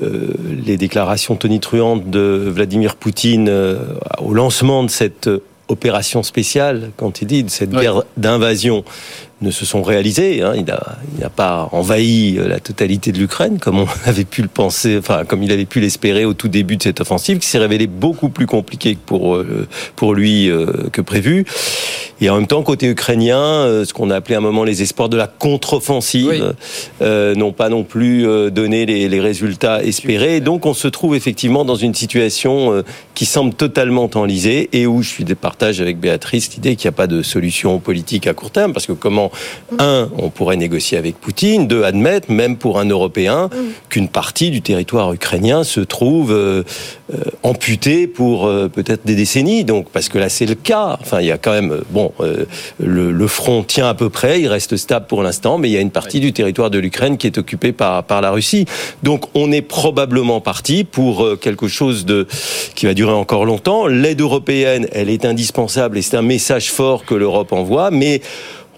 les 0.00 0.76
déclarations 0.76 1.36
tonitruantes 1.36 2.10
de 2.10 2.50
Vladimir 2.52 2.96
Poutine 2.96 3.50
au 4.18 4.34
lancement 4.34 4.84
de 4.84 4.90
cette 4.90 5.30
opération 5.68 6.22
spéciale, 6.22 6.90
quand 6.96 7.22
il 7.22 7.26
dit 7.26 7.42
de 7.42 7.50
cette 7.50 7.70
guerre 7.70 8.02
d'invasion, 8.16 8.84
ne 9.42 9.50
se 9.50 9.66
sont 9.66 9.82
réalisés. 9.82 10.42
Hein. 10.42 10.54
Il 10.56 10.64
n'a 10.64 11.28
pas 11.28 11.68
envahi 11.72 12.38
euh, 12.38 12.48
la 12.48 12.58
totalité 12.58 13.12
de 13.12 13.18
l'Ukraine 13.18 13.58
comme 13.58 13.80
on 13.80 13.86
avait 14.06 14.24
pu 14.24 14.42
le 14.42 14.48
penser, 14.48 14.96
enfin 14.98 15.24
comme 15.24 15.42
il 15.42 15.52
avait 15.52 15.66
pu 15.66 15.80
l'espérer 15.80 16.24
au 16.24 16.32
tout 16.32 16.48
début 16.48 16.76
de 16.76 16.82
cette 16.82 17.00
offensive, 17.00 17.38
qui 17.38 17.46
s'est 17.46 17.58
révélée 17.58 17.86
beaucoup 17.86 18.30
plus 18.30 18.46
compliquée 18.46 18.96
pour 19.04 19.36
euh, 19.36 19.68
pour 19.94 20.14
lui 20.14 20.50
euh, 20.50 20.88
que 20.92 21.02
prévu. 21.02 21.44
Et 22.20 22.30
en 22.30 22.36
même 22.36 22.46
temps, 22.46 22.62
côté 22.62 22.88
ukrainien, 22.88 23.84
ce 23.84 23.92
qu'on 23.92 24.08
a 24.08 24.16
appelé 24.16 24.36
à 24.36 24.38
un 24.38 24.40
moment 24.40 24.64
les 24.64 24.80
espoirs 24.80 25.10
de 25.10 25.18
la 25.18 25.26
contre-offensive 25.26 26.54
n'ont 27.02 27.52
pas 27.52 27.68
non 27.68 27.84
plus 27.84 28.22
donné 28.50 28.86
les, 28.86 29.06
les, 29.10 29.20
résultats 29.20 29.84
espérés. 29.84 30.40
donc, 30.40 30.64
on 30.64 30.72
se 30.72 30.88
trouve 30.88 31.14
effectivement 31.14 31.66
dans 31.66 31.74
une 31.74 31.92
situation 31.92 32.82
qui 33.14 33.26
semble 33.26 33.52
totalement 33.52 34.08
enlisée 34.14 34.70
et 34.72 34.86
où 34.86 35.02
je 35.02 35.08
suis 35.10 35.24
de 35.24 35.34
partage 35.34 35.82
avec 35.82 36.00
Béatrice 36.00 36.54
l'idée 36.54 36.76
qu'il 36.76 36.88
n'y 36.88 36.94
a 36.94 36.96
pas 36.96 37.06
de 37.06 37.20
solution 37.20 37.78
politique 37.80 38.26
à 38.26 38.32
court 38.32 38.50
terme, 38.50 38.72
parce 38.72 38.86
que 38.86 38.92
comment 38.92 39.25
un, 39.78 40.08
on 40.18 40.30
pourrait 40.30 40.56
négocier 40.56 40.98
avec 40.98 41.20
Poutine. 41.20 41.66
Deux, 41.66 41.84
admettre, 41.84 42.30
même 42.30 42.56
pour 42.56 42.78
un 42.78 42.86
Européen, 42.86 43.50
qu'une 43.88 44.08
partie 44.08 44.50
du 44.50 44.62
territoire 44.62 45.12
ukrainien 45.12 45.64
se 45.64 45.80
trouve 45.80 46.32
euh, 46.32 46.62
euh, 47.12 47.18
amputée 47.42 48.06
pour 48.06 48.46
euh, 48.46 48.68
peut-être 48.68 49.06
des 49.06 49.14
décennies. 49.14 49.64
Donc, 49.64 49.90
parce 49.90 50.08
que 50.08 50.18
là, 50.18 50.28
c'est 50.28 50.46
le 50.46 50.54
cas. 50.54 50.98
Enfin, 51.00 51.20
il 51.20 51.26
y 51.26 51.32
a 51.32 51.38
quand 51.38 51.52
même, 51.52 51.80
bon, 51.90 52.12
le, 52.78 53.26
front 53.26 53.64
tient 53.64 53.88
à 53.88 53.94
peu 53.94 54.08
près, 54.08 54.40
il 54.40 54.48
reste 54.48 54.76
stable 54.76 55.06
pour 55.06 55.22
l'instant, 55.22 55.58
mais 55.58 55.68
il 55.68 55.72
y 55.72 55.76
a 55.76 55.80
une 55.80 55.90
partie 55.90 56.20
du 56.20 56.32
territoire 56.32 56.70
de 56.70 56.78
l'Ukraine 56.78 57.18
qui 57.18 57.26
est 57.26 57.38
occupée 57.38 57.72
par, 57.72 58.04
par 58.04 58.20
la 58.20 58.30
Russie. 58.30 58.66
Donc, 59.02 59.24
on 59.34 59.50
est 59.50 59.62
probablement 59.62 60.40
parti 60.40 60.84
pour 60.84 61.38
quelque 61.40 61.68
chose 61.68 62.04
de, 62.04 62.26
qui 62.74 62.86
va 62.86 62.94
durer 62.94 63.12
encore 63.12 63.44
longtemps. 63.44 63.86
L'aide 63.86 64.20
européenne, 64.20 64.86
elle 64.92 65.10
est 65.10 65.24
indispensable 65.24 65.98
et 65.98 66.02
c'est 66.02 66.16
un 66.16 66.22
message 66.22 66.70
fort 66.70 67.04
que 67.04 67.14
l'Europe 67.14 67.52
envoie, 67.52 67.90
mais 67.90 68.20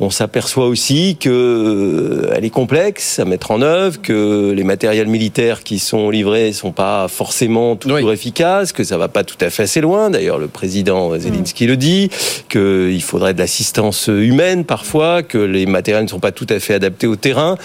on 0.01 0.11
s'aperçoit 0.11 0.67
aussi 0.67 1.17
que 1.19 1.29
euh, 1.29 2.33
elle 2.35 2.45
est 2.45 2.51
complexe 2.51 3.19
à 3.19 3.25
mettre 3.25 3.51
en 3.51 3.63
œuvre, 3.63 4.01
que 4.01 4.53
les 4.53 4.65
matériels 4.65 5.09
militaires 5.09 5.63
qui 5.63 5.79
sont 5.79 6.11
livrés 6.11 6.53
sont 6.53 6.73
pas 6.73 7.09
forcément 7.09 7.77
toujours 7.77 8.13
efficaces, 8.13 8.73
que 8.73 8.85
ça 8.85 8.97
va 8.97 9.09
pas 9.09 9.25
tout 9.25 9.37
à 9.41 9.51
fait 9.51 9.65
assez 9.65 9.81
loin. 9.81 10.11
D'ailleurs, 10.11 10.39
le 10.39 10.49
président 10.49 11.19
Zelensky 11.19 11.67
le 11.67 11.77
dit, 11.77 12.11
qu'il 12.49 13.03
faudrait 13.03 13.35
de 13.35 13.39
l'assistance 13.39 14.09
humaine 14.09 14.65
parfois, 14.65 15.23
que 15.23 15.39
les 15.39 15.67
matériels 15.67 16.05
ne 16.05 16.09
sont 16.09 16.21
pas 16.21 16.33
tout 16.33 16.47
à 16.49 16.61
fait 16.61 16.75
adaptés 16.75 17.07
au 17.07 17.17
terrain. 17.17 17.57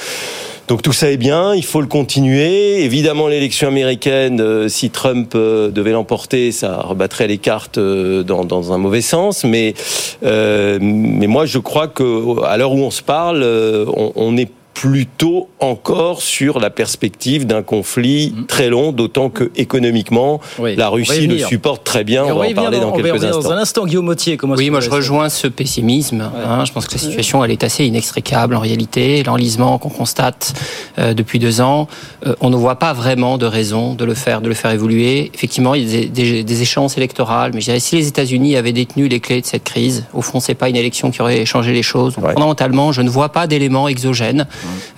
Donc 0.67 0.81
tout 0.81 0.93
ça 0.93 1.11
est 1.11 1.17
bien, 1.17 1.53
il 1.53 1.65
faut 1.65 1.81
le 1.81 1.87
continuer. 1.87 2.83
Évidemment, 2.83 3.27
l'élection 3.27 3.67
américaine, 3.67 4.39
euh, 4.39 4.69
si 4.69 4.89
Trump 4.89 5.33
euh, 5.35 5.69
devait 5.69 5.91
l'emporter, 5.91 6.53
ça 6.53 6.77
rebattrait 6.77 7.27
les 7.27 7.37
cartes 7.37 7.77
euh, 7.77 8.23
dans, 8.23 8.71
un 8.71 8.77
mauvais 8.77 9.01
sens. 9.01 9.43
Mais, 9.43 9.73
mais 10.21 11.27
moi, 11.27 11.45
je 11.45 11.59
crois 11.59 11.89
que 11.89 12.41
à 12.45 12.55
l'heure 12.55 12.71
où 12.71 12.79
on 12.79 12.91
se 12.91 13.01
parle, 13.01 13.43
on, 13.43 14.13
on 14.15 14.37
est 14.37 14.49
plutôt 14.73 15.49
encore 15.59 16.21
sur 16.21 16.59
la 16.59 16.69
perspective 16.69 17.45
d'un 17.45 17.63
conflit 17.63 18.33
mm. 18.35 18.45
très 18.47 18.69
long, 18.69 18.91
d'autant 18.91 19.29
que 19.29 19.51
économiquement, 19.55 20.41
la 20.59 20.89
Russie 20.89 21.27
le 21.27 21.37
supporte 21.39 21.83
très 21.83 22.03
bien. 22.03 22.23
On, 22.23 22.35
va 22.35 22.47
en 22.47 22.53
parler 22.53 22.79
dans, 22.79 22.91
quelques 22.91 23.23
instants. 23.23 23.41
Dans 23.41 23.51
un 23.51 23.57
instant, 23.57 23.85
Guillaume 23.85 24.05
Mottier, 24.05 24.37
comment 24.37 24.55
Oui, 24.55 24.69
moi 24.69 24.79
je 24.81 24.89
rejoins 24.89 25.29
ce 25.29 25.47
pessimisme. 25.47 26.21
Hein. 26.21 26.65
je 26.65 26.71
pense 26.71 26.87
que 26.87 26.93
la 26.93 26.99
situation, 26.99 27.43
elle 27.43 27.51
est 27.51 27.63
assez 27.63 27.85
inextricable 27.85 28.55
en 28.55 28.59
réalité. 28.59 29.23
L'enlisement 29.23 29.77
qu'on 29.77 29.89
constate 29.89 30.53
euh, 30.97 31.13
depuis 31.13 31.39
deux 31.39 31.61
ans, 31.61 31.87
euh, 32.25 32.35
on 32.41 32.49
ne 32.49 32.55
voit 32.55 32.79
pas 32.79 32.93
vraiment 32.93 33.37
de 33.37 33.45
raison 33.45 33.93
de 33.93 34.05
le 34.05 34.13
faire, 34.13 34.41
de 34.41 34.47
le 34.47 34.55
faire 34.55 34.71
évoluer. 34.71 35.31
Effectivement, 35.33 35.75
il 35.75 35.89
y 35.89 36.03
a 36.03 36.07
des, 36.07 36.43
des, 36.43 36.61
échéances 36.61 36.97
électorales, 36.97 37.51
mais 37.53 37.61
je 37.61 37.65
dirais 37.65 37.79
si 37.79 37.95
les 37.95 38.07
États-Unis 38.07 38.55
avaient 38.55 38.73
détenu 38.73 39.07
les 39.07 39.19
clés 39.19 39.41
de 39.41 39.45
cette 39.45 39.63
crise, 39.63 40.05
au 40.13 40.21
fond, 40.21 40.39
c'est 40.39 40.55
pas 40.55 40.69
une 40.69 40.75
élection 40.75 41.11
qui 41.11 41.21
aurait 41.21 41.45
changé 41.45 41.73
les 41.73 41.83
choses. 41.83 42.13
Fondamentalement, 42.13 42.91
je 42.91 43.01
ne 43.01 43.09
vois 43.09 43.29
pas 43.29 43.47
d'éléments 43.47 43.87
exogènes 43.87 44.47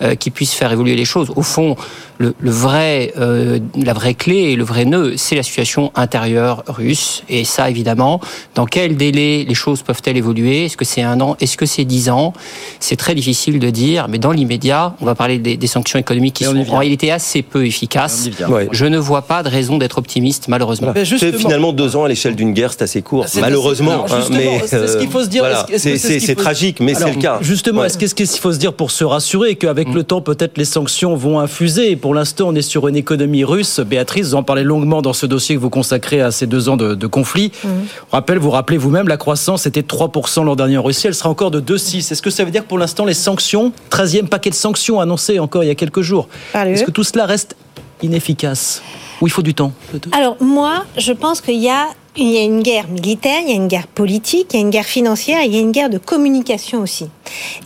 euh, 0.02 0.16
qui 0.16 0.32
puisse 0.32 0.54
faire 0.54 0.72
évoluer 0.72 0.96
les 0.96 1.06
choses. 1.06 1.32
Au 1.36 1.42
fond, 1.42 1.76
le, 2.18 2.34
vrai, 2.42 3.14
euh, 3.18 3.60
la 3.76 3.94
vraie 3.94 4.14
clé 4.14 4.36
et 4.36 4.56
le 4.56 4.64
vrai 4.64 4.86
nœud, 4.86 5.14
c'est 5.18 5.36
la 5.36 5.44
situation 5.44 5.92
intérieure 5.96 6.64
russe. 6.68 7.24
Et 7.30 7.44
ça, 7.44 7.70
évidemment, 7.70 8.22
dans 8.56 8.66
quel 8.66 8.96
délai 8.96 9.46
les 9.48 9.54
choses 9.54 9.82
peuvent-elles 9.82 10.18
évoluer? 10.18 10.66
Est-ce 10.66 10.78
que 10.78 10.86
c'est 10.86 11.02
un 11.02 11.20
an? 11.22 11.36
Est-ce 11.40 11.58
que 11.58 11.66
c'est 11.66 11.86
dix 11.86 12.10
ans? 12.10 12.34
C'est 12.80 12.96
très 12.96 13.16
difficile 13.16 13.60
de 13.60 13.70
dire, 13.70 14.08
mais 14.10 14.18
dans 14.18 14.32
l'immédiat, 14.32 14.96
on 15.02 15.06
va 15.06 15.16
parler 15.16 15.40
des, 15.40 15.68
sanctions 15.68 15.98
économiques 15.98 16.36
qui 16.36 16.44
sont 16.44 16.70
en 16.70 16.78
réalité 16.78 17.12
assez 17.12 17.42
peu 17.42 17.66
efficaces. 17.66 18.30
Je 18.72 18.86
ne 18.86 18.98
vois 18.98 19.24
pas 19.24 19.44
de 19.44 19.50
raison 19.50 19.78
d'être 19.78 19.98
optimiste, 19.98 20.48
malheureusement. 20.48 20.94
C'est 20.96 21.34
finalement 21.34 21.74
deux 21.74 21.96
ans 21.96 22.04
à 22.04 22.08
l'échelle 22.08 22.36
d'une 22.36 22.54
guerre, 22.54 22.72
c'est 22.72 22.84
assez 22.84 23.02
court, 23.02 23.26
malheureusement. 23.40 24.06
Hein, 24.10 24.20
mais 24.32 24.62
c'est 24.66 24.88
ce 24.88 24.98
qu'il 24.98 25.10
faut 25.10 25.24
se 25.24 25.30
dire. 25.30 25.44
c'est 25.78 26.36
tragique, 26.36 26.80
mais 26.80 26.94
c'est 26.94 27.12
le 27.12 27.22
cas. 27.22 27.40
Justement, 27.42 27.84
est-ce 27.84 28.16
qu'il 28.16 28.28
faut 28.28 28.54
se 28.54 28.60
dire 28.60 28.74
pour 28.74 28.92
se 28.92 29.04
rassurer 29.04 29.55
qu'avec 29.56 29.90
mm. 29.90 29.96
le 29.96 30.04
temps, 30.04 30.22
peut-être 30.22 30.58
les 30.58 30.66
sanctions 30.66 31.16
vont 31.16 31.40
infuser 31.40 31.96
pour 31.96 32.14
l'instant, 32.14 32.50
on 32.50 32.56
est 32.56 32.62
sur 32.62 32.88
une 32.88 32.96
économie 32.96 33.44
russe. 33.44 33.80
Béatrice, 33.80 34.28
vous 34.28 34.36
en 34.36 34.44
parlez 34.44 34.64
longuement 34.64 35.02
dans 35.02 35.14
ce 35.14 35.26
dossier 35.26 35.56
que 35.56 35.60
vous 35.60 35.70
consacrez 35.70 36.22
à 36.22 36.32
ces 36.32 36.48
deux 36.48 36.70
ans 36.70 36.78
de, 36.78 37.08
conflit. 37.08 37.52
Mmh. 37.64 37.68
rappelle, 38.12 38.38
vous 38.38 38.52
rappelez 38.52 38.78
vous-même, 38.78 39.08
la 39.08 39.18
croissance 39.18 39.66
était 39.66 39.82
3% 39.82 40.44
l'an 40.44 40.56
dernier 40.56 40.78
en 40.78 40.84
Russie. 40.84 41.08
Elle 41.08 41.16
sera 41.16 41.30
encore 41.30 41.52
de 41.52 41.62
2,6. 41.62 42.12
Est-ce 42.12 42.22
que 42.22 42.30
ça 42.30 42.44
veut 42.44 42.52
dire 42.52 42.64
que 42.64 42.68
pour 42.68 42.78
l'instant, 42.78 43.06
les 43.06 43.14
sanctions, 43.14 43.72
13e 43.92 44.28
paquet 44.28 44.50
de 44.50 44.56
sanctions 44.56 45.00
annoncé 45.00 45.40
encore 45.40 45.64
il 45.64 45.68
y 45.68 45.72
a 45.72 45.76
quelques 45.76 46.02
jours, 46.02 46.28
est-ce 46.54 46.84
que 46.84 46.92
tout 46.92 47.04
cela 47.04 47.26
reste 47.26 47.56
inefficace 48.02 48.82
Ou 49.22 49.28
il 49.28 49.32
faut 49.32 49.42
du 49.42 49.54
temps 49.54 49.72
Alors 50.12 50.38
moi, 50.42 50.86
je 50.98 51.12
pense 51.12 51.42
qu'il 51.42 51.62
y 51.62 51.70
a 51.70 51.88
il 52.18 52.30
y 52.30 52.38
a 52.38 52.44
une 52.44 52.62
guerre 52.64 52.88
militaire, 52.88 53.42
il 53.44 53.50
y 53.50 53.52
a 53.52 53.56
une 53.56 53.68
guerre 53.68 53.88
politique, 53.88 54.54
il 54.54 54.56
y 54.56 54.60
a 54.60 54.62
une 54.62 54.70
guerre 54.70 54.86
financière, 54.86 55.42
il 55.44 55.54
y 55.54 55.58
a 55.58 55.60
une 55.60 55.74
guerre 55.74 55.90
de 55.90 55.98
communication 55.98 56.82
aussi. 56.82 57.10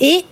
Et 0.02 0.23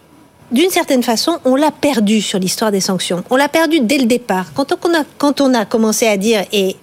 d'une 0.51 0.69
certaine 0.69 1.03
façon, 1.03 1.39
on 1.45 1.55
l'a 1.55 1.71
perdu 1.71 2.21
sur 2.21 2.39
l'histoire 2.39 2.71
des 2.71 2.79
sanctions. 2.79 3.23
On 3.29 3.36
l'a 3.36 3.49
perdu 3.49 3.79
dès 3.81 3.97
le 3.97 4.05
départ. 4.05 4.53
Quand 4.53 4.71
on 4.71 4.93
a, 4.93 5.03
quand 5.17 5.41
on 5.41 5.53
a 5.53 5.65
commencé 5.65 6.07
à 6.07 6.17
dire, 6.17 6.45
et 6.53 6.77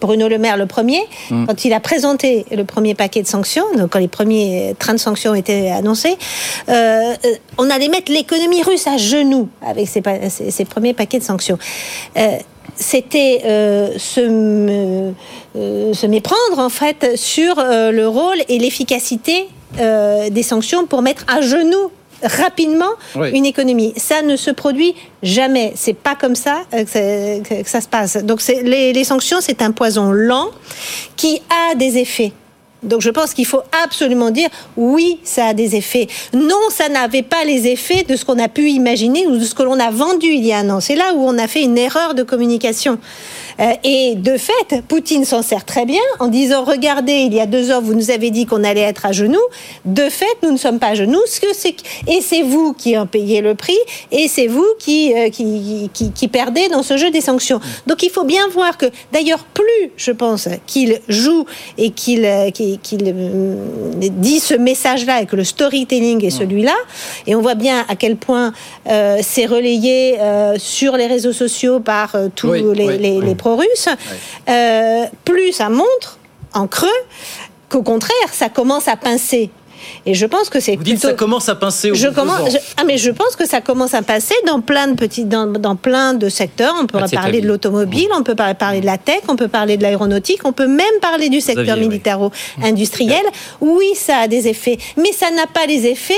Bruno 0.00 0.28
Le 0.28 0.38
Maire 0.38 0.56
le 0.56 0.66
premier, 0.66 1.00
mm. 1.30 1.46
quand 1.46 1.64
il 1.64 1.72
a 1.72 1.80
présenté 1.80 2.46
le 2.50 2.64
premier 2.64 2.94
paquet 2.94 3.22
de 3.22 3.26
sanctions, 3.26 3.64
donc 3.76 3.90
quand 3.90 3.98
les 3.98 4.08
premiers 4.08 4.74
trains 4.78 4.94
de 4.94 4.98
sanctions 4.98 5.34
étaient 5.34 5.70
annoncés, 5.70 6.16
euh, 6.68 7.14
on 7.58 7.68
allait 7.70 7.88
mettre 7.88 8.10
l'économie 8.10 8.62
russe 8.62 8.86
à 8.86 8.96
genoux 8.96 9.48
avec 9.64 9.86
ces, 9.86 10.02
ces, 10.30 10.64
premiers 10.64 10.94
paquets 10.94 11.18
de 11.18 11.24
sanctions. 11.24 11.58
Euh, 12.16 12.28
c'était 12.76 13.42
euh, 13.44 13.98
se, 13.98 15.12
se, 15.92 16.06
méprendre 16.06 16.58
en 16.58 16.70
fait 16.70 17.16
sur 17.16 17.56
le 17.56 18.06
rôle 18.06 18.38
et 18.48 18.58
l'efficacité 18.58 19.48
des 19.76 20.42
sanctions 20.42 20.86
pour 20.86 21.02
mettre 21.02 21.24
à 21.28 21.42
genoux 21.42 21.90
rapidement 22.22 22.90
une 23.32 23.46
économie. 23.46 23.92
Ça 23.96 24.22
ne 24.22 24.36
se 24.36 24.50
produit 24.50 24.94
jamais. 25.22 25.72
C'est 25.76 25.94
pas 25.94 26.14
comme 26.14 26.34
ça 26.34 26.62
euh, 26.74 27.40
que, 27.42 27.68
ça 27.68 27.80
se 27.80 27.88
passe. 27.88 28.16
Donc 28.18 28.42
les, 28.46 28.92
les 28.92 29.04
sanctions, 29.04 29.38
c'est 29.40 29.62
un 29.62 29.72
poison 29.72 30.12
lent 30.12 30.50
qui 31.16 31.42
a 31.50 31.74
des 31.74 31.98
effets. 31.98 32.32
Donc 32.82 33.02
je 33.02 33.10
pense 33.10 33.34
qu'il 33.34 33.46
faut 33.46 33.62
absolument 33.84 34.30
dire 34.30 34.48
oui, 34.76 35.18
ça 35.22 35.46
a 35.46 35.54
des 35.54 35.76
effets. 35.76 36.06
Non, 36.32 36.70
ça 36.70 36.88
n'avait 36.88 37.22
pas 37.22 37.44
les 37.44 37.66
effets 37.68 38.04
de 38.04 38.16
ce 38.16 38.24
qu'on 38.24 38.38
a 38.38 38.48
pu 38.48 38.70
imaginer 38.70 39.26
ou 39.26 39.36
de 39.36 39.44
ce 39.44 39.54
que 39.54 39.62
l'on 39.62 39.78
a 39.78 39.90
vendu 39.90 40.28
il 40.28 40.44
y 40.44 40.52
a 40.52 40.58
un 40.58 40.70
an. 40.70 40.80
C'est 40.80 40.94
là 40.94 41.12
où 41.14 41.26
on 41.26 41.36
a 41.38 41.46
fait 41.46 41.62
une 41.62 41.76
erreur 41.76 42.14
de 42.14 42.22
communication. 42.22 42.98
Euh, 43.58 43.72
et 43.84 44.14
de 44.16 44.36
fait, 44.36 44.82
Poutine 44.86 45.24
s'en 45.24 45.42
sert 45.42 45.64
très 45.64 45.84
bien 45.84 46.00
en 46.18 46.28
disant 46.28 46.64
regardez, 46.64 47.12
il 47.12 47.34
y 47.34 47.40
a 47.40 47.46
deux 47.46 47.72
ans, 47.72 47.80
vous 47.80 47.94
nous 47.94 48.10
avez 48.10 48.30
dit 48.30 48.46
qu'on 48.46 48.64
allait 48.64 48.80
être 48.80 49.06
à 49.06 49.12
genoux. 49.12 49.38
De 49.84 50.08
fait, 50.08 50.36
nous 50.42 50.52
ne 50.52 50.56
sommes 50.56 50.78
pas 50.78 50.88
à 50.88 50.94
genoux. 50.94 51.20
Et 52.06 52.20
c'est 52.20 52.42
vous 52.42 52.72
qui 52.72 52.96
en 52.96 53.06
payez 53.06 53.40
le 53.40 53.54
prix 53.54 53.78
et 54.10 54.28
c'est 54.28 54.46
vous 54.46 54.66
qui, 54.78 55.12
euh, 55.14 55.28
qui, 55.30 55.90
qui, 55.92 56.28
perdez 56.28 56.68
dans 56.68 56.82
ce 56.82 56.96
jeu 56.96 57.10
des 57.10 57.20
sanctions. 57.20 57.60
Donc 57.86 58.02
il 58.02 58.10
faut 58.10 58.24
bien 58.24 58.48
voir 58.48 58.78
que, 58.78 58.86
d'ailleurs, 59.12 59.44
plus 59.44 59.90
je 59.96 60.12
pense 60.12 60.48
qu'il 60.66 61.00
joue 61.08 61.44
et 61.78 61.90
qu'il 61.90 62.24
euh, 62.24 62.50
dit 62.52 64.40
ce 64.40 64.54
message-là 64.54 65.22
et 65.22 65.26
que 65.26 65.36
le 65.36 65.44
storytelling 65.44 66.24
est 66.24 66.30
celui-là, 66.30 66.74
et 67.26 67.34
on 67.34 67.40
voit 67.40 67.54
bien 67.54 67.84
à 67.88 67.96
quel 67.96 68.16
point 68.16 68.52
c'est 68.86 69.46
relayé 69.46 70.18
sur 70.58 70.96
les 70.96 71.06
réseaux 71.06 71.32
sociaux 71.32 71.80
par 71.80 72.16
tous 72.34 72.52
les, 72.52 72.98
les, 72.98 73.20
les 73.20 73.34
russe 73.48 73.88
euh, 74.48 75.04
plus 75.24 75.52
ça 75.52 75.68
montre 75.68 76.18
en 76.52 76.66
creux 76.66 76.88
qu'au 77.68 77.82
contraire, 77.82 78.14
ça 78.32 78.48
commence 78.48 78.88
à 78.88 78.96
pincer. 78.96 79.50
Et 80.06 80.14
je 80.14 80.26
pense 80.26 80.50
que 80.50 80.60
c'est 80.60 80.76
Vous 80.76 80.82
dites 80.82 80.96
que 80.96 81.08
ça 81.08 81.14
commence 81.14 81.48
à 81.48 81.54
pincer 81.54 81.90
au 81.90 81.94
je 81.94 82.08
commence, 82.08 82.56
Ah 82.76 82.82
mais 82.86 82.98
je 82.98 83.10
pense 83.10 83.36
que 83.36 83.46
ça 83.46 83.60
commence 83.60 83.94
à 83.94 84.02
passer 84.02 84.34
dans 84.46 84.60
plein 84.60 84.88
de 84.88 84.94
petits, 84.94 85.24
dans, 85.24 85.46
dans 85.46 85.76
plein 85.76 86.14
de 86.14 86.28
secteurs. 86.28 86.74
On 86.80 86.86
peut 86.86 86.98
parler 87.12 87.40
de 87.40 87.46
l'automobile, 87.48 88.08
on 88.14 88.22
peut 88.22 88.34
parler 88.34 88.80
de 88.80 88.86
la 88.86 88.98
tech, 88.98 89.20
on 89.28 89.36
peut 89.36 89.48
parler 89.48 89.76
de 89.76 89.82
l'aéronautique, 89.82 90.40
on 90.44 90.52
peut 90.52 90.66
même 90.66 90.86
parler 91.00 91.28
du 91.28 91.40
secteur 91.40 91.76
militaro-industriel. 91.76 93.22
Oui, 93.60 93.86
ça 93.94 94.18
a 94.18 94.28
des 94.28 94.48
effets, 94.48 94.78
mais 94.96 95.12
ça 95.12 95.30
n'a 95.30 95.46
pas 95.46 95.66
les 95.66 95.86
effets 95.86 96.14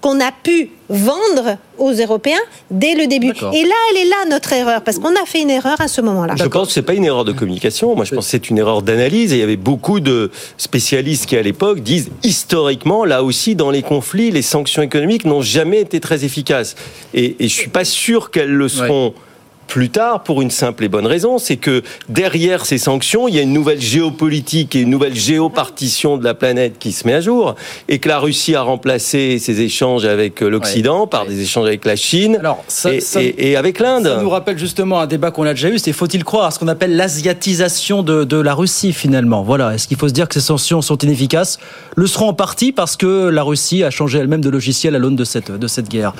qu'on 0.00 0.20
a 0.20 0.32
pu 0.42 0.70
vendre 0.88 1.56
aux 1.78 1.92
Européens 1.92 2.40
dès 2.70 2.94
le 2.94 3.06
début. 3.06 3.30
Et 3.30 3.62
là, 3.62 3.74
elle 3.90 3.96
est 3.98 4.08
là 4.08 4.16
notre 4.30 4.52
erreur, 4.52 4.82
parce 4.82 4.98
qu'on 4.98 5.14
a 5.14 5.26
fait 5.26 5.42
une 5.42 5.50
erreur 5.50 5.80
à 5.80 5.88
ce 5.88 6.00
moment-là. 6.00 6.34
Je 6.36 6.44
pense 6.44 6.68
que 6.68 6.74
c'est 6.74 6.82
pas 6.82 6.94
une 6.94 7.04
erreur 7.04 7.24
de 7.24 7.32
communication. 7.32 7.94
Moi, 7.94 8.04
je 8.04 8.14
pense 8.14 8.24
que 8.26 8.30
c'est 8.30 8.50
une 8.50 8.58
erreur 8.58 8.82
d'analyse. 8.82 9.32
Et 9.32 9.36
il 9.36 9.40
y 9.40 9.42
avait 9.42 9.56
beaucoup 9.56 10.00
de 10.00 10.30
spécialistes 10.56 11.26
qui, 11.26 11.36
à 11.36 11.42
l'époque, 11.42 11.80
disent 11.80 12.10
historiquement, 12.22 13.04
là 13.04 13.22
aussi, 13.22 13.54
dans 13.54 13.70
les 13.70 13.82
conflits, 13.82 14.30
les 14.30 14.42
sanctions 14.42 14.82
économiques 14.82 15.24
n'ont 15.24 15.42
jamais 15.42 15.80
été 15.80 16.00
très 16.00 16.24
efficaces. 16.24 16.76
Et, 17.14 17.36
et 17.40 17.48
je 17.48 17.54
suis 17.54 17.70
pas 17.70 17.84
sûr 17.84 18.30
qu'elles 18.30 18.52
le 18.52 18.68
seront 18.68 19.14
plus 19.66 19.90
tard 19.90 20.22
pour 20.22 20.42
une 20.42 20.50
simple 20.50 20.84
et 20.84 20.88
bonne 20.88 21.06
raison, 21.06 21.38
c'est 21.38 21.56
que 21.56 21.82
derrière 22.08 22.66
ces 22.66 22.78
sanctions, 22.78 23.28
il 23.28 23.34
y 23.34 23.38
a 23.38 23.42
une 23.42 23.52
nouvelle 23.52 23.80
géopolitique 23.80 24.76
et 24.76 24.80
une 24.80 24.90
nouvelle 24.90 25.14
géopartition 25.14 26.16
de 26.16 26.24
la 26.24 26.34
planète 26.34 26.78
qui 26.78 26.92
se 26.92 27.06
met 27.06 27.14
à 27.14 27.20
jour, 27.20 27.54
et 27.88 27.98
que 27.98 28.08
la 28.08 28.18
Russie 28.18 28.54
a 28.54 28.62
remplacé 28.62 29.38
ses 29.38 29.60
échanges 29.60 30.04
avec 30.04 30.42
euh, 30.42 30.48
l'Occident 30.48 31.06
par 31.06 31.26
des 31.26 31.40
échanges 31.40 31.66
avec 31.66 31.84
la 31.84 31.96
Chine 31.96 32.36
Alors, 32.40 32.64
et, 33.16 33.56
avec 33.56 33.80
l'Inde. 33.80 34.06
Ça 34.06 34.22
nous 34.22 34.30
rappelle 34.30 34.58
justement 34.58 35.00
un 35.00 35.06
débat 35.06 35.30
qu'on 35.30 35.44
a 35.44 35.54
déjà 35.54 35.68
eu, 35.68 35.78
c'est 35.78 35.92
faut-il 35.92 36.24
croire 36.24 36.46
à 36.46 36.50
ce 36.50 36.58
qu'on 36.58 36.68
appelle 36.68 36.96
l'asiatisation 36.96 38.02
de, 38.02 38.24
de, 38.24 38.36
la 38.36 38.54
Russie 38.54 38.92
finalement? 38.92 39.42
Voilà, 39.42 39.74
est-ce 39.74 39.88
qu'il 39.88 39.96
faut 39.96 40.08
se 40.08 40.12
dire 40.12 40.28
que 40.28 40.34
ces 40.34 40.40
sanctions 40.40 40.82
sont 40.82 40.98
inefficaces? 40.98 41.58
Le 41.96 42.06
seront 42.06 42.28
en 42.28 42.34
partie 42.34 42.72
parce 42.72 42.96
que 42.96 43.28
la 43.28 43.42
Russie 43.42 43.82
a 43.82 43.90
changé 43.90 44.18
elle-même 44.18 44.40
de 44.40 44.50
logiciel 44.50 44.94
à 44.94 44.98
l'aune 44.98 45.16
de 45.16 45.24
cette, 45.24 45.50
de 45.50 45.66
cette 45.66 45.88
guerre. 45.88 46.14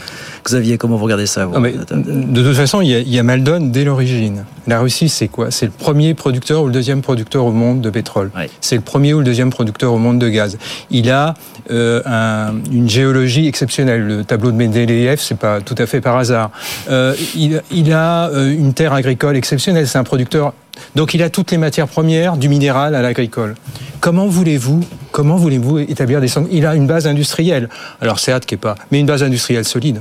Xavier, 0.44 0.78
comment 0.78 0.96
vous 0.96 1.04
regardez 1.04 1.26
ça 1.26 1.46
mais, 1.60 1.74
De 1.90 2.42
toute 2.42 2.56
façon, 2.56 2.80
il 2.80 2.90
y 2.90 2.94
a, 2.94 2.98
il 2.98 3.12
y 3.12 3.18
a 3.18 3.22
donne 3.42 3.70
dès 3.70 3.84
l'origine. 3.84 4.44
La 4.66 4.80
Russie, 4.80 5.08
c'est 5.08 5.28
quoi? 5.28 5.50
C'est 5.50 5.66
le 5.66 5.72
premier 5.72 6.14
producteur 6.14 6.62
ou 6.62 6.66
le 6.66 6.72
deuxième 6.72 7.02
producteur 7.02 7.44
au 7.44 7.52
monde 7.52 7.80
de 7.80 7.90
pétrole. 7.90 8.30
C'est 8.60 8.76
le 8.76 8.82
premier 8.82 9.14
ou 9.14 9.18
le 9.18 9.24
deuxième 9.24 9.50
producteur 9.50 9.92
au 9.92 9.98
monde 9.98 10.18
de 10.18 10.28
gaz. 10.28 10.58
Il 10.90 11.10
a 11.10 11.34
euh, 11.70 12.02
un, 12.04 12.54
une 12.70 12.88
géologie 12.88 13.46
exceptionnelle. 13.46 14.02
Le 14.02 14.24
tableau 14.24 14.50
de 14.50 14.56
Mendeleïev, 14.56 15.18
c'est 15.20 15.38
pas 15.38 15.60
tout 15.60 15.74
à 15.78 15.86
fait 15.86 16.00
par 16.00 16.16
hasard. 16.16 16.50
Euh, 16.90 17.14
il, 17.34 17.62
il, 17.70 17.92
a 17.92 18.28
euh, 18.30 18.50
une 18.50 18.74
terre 18.74 18.92
agricole 18.92 19.36
exceptionnelle. 19.36 19.86
C'est 19.86 19.98
un 19.98 20.04
producteur. 20.04 20.52
Donc 20.94 21.14
il 21.14 21.22
a 21.22 21.30
toutes 21.30 21.50
les 21.50 21.58
matières 21.58 21.88
premières, 21.88 22.36
du 22.36 22.48
minéral 22.48 22.94
à 22.94 23.02
l'agricole. 23.02 23.54
Comment 24.00 24.26
voulez-vous, 24.26 24.80
comment 25.10 25.36
voulez-vous 25.36 25.78
établir 25.78 26.20
des 26.20 26.28
sanctions 26.28 26.52
Il 26.52 26.66
a 26.66 26.74
une 26.74 26.86
base 26.86 27.06
industrielle. 27.06 27.68
Alors 28.00 28.18
certes, 28.18 28.46
qui 28.46 28.54
est 28.54 28.58
pas, 28.58 28.74
mais 28.90 29.00
une 29.00 29.06
base 29.06 29.22
industrielle 29.22 29.64
solide. 29.64 30.00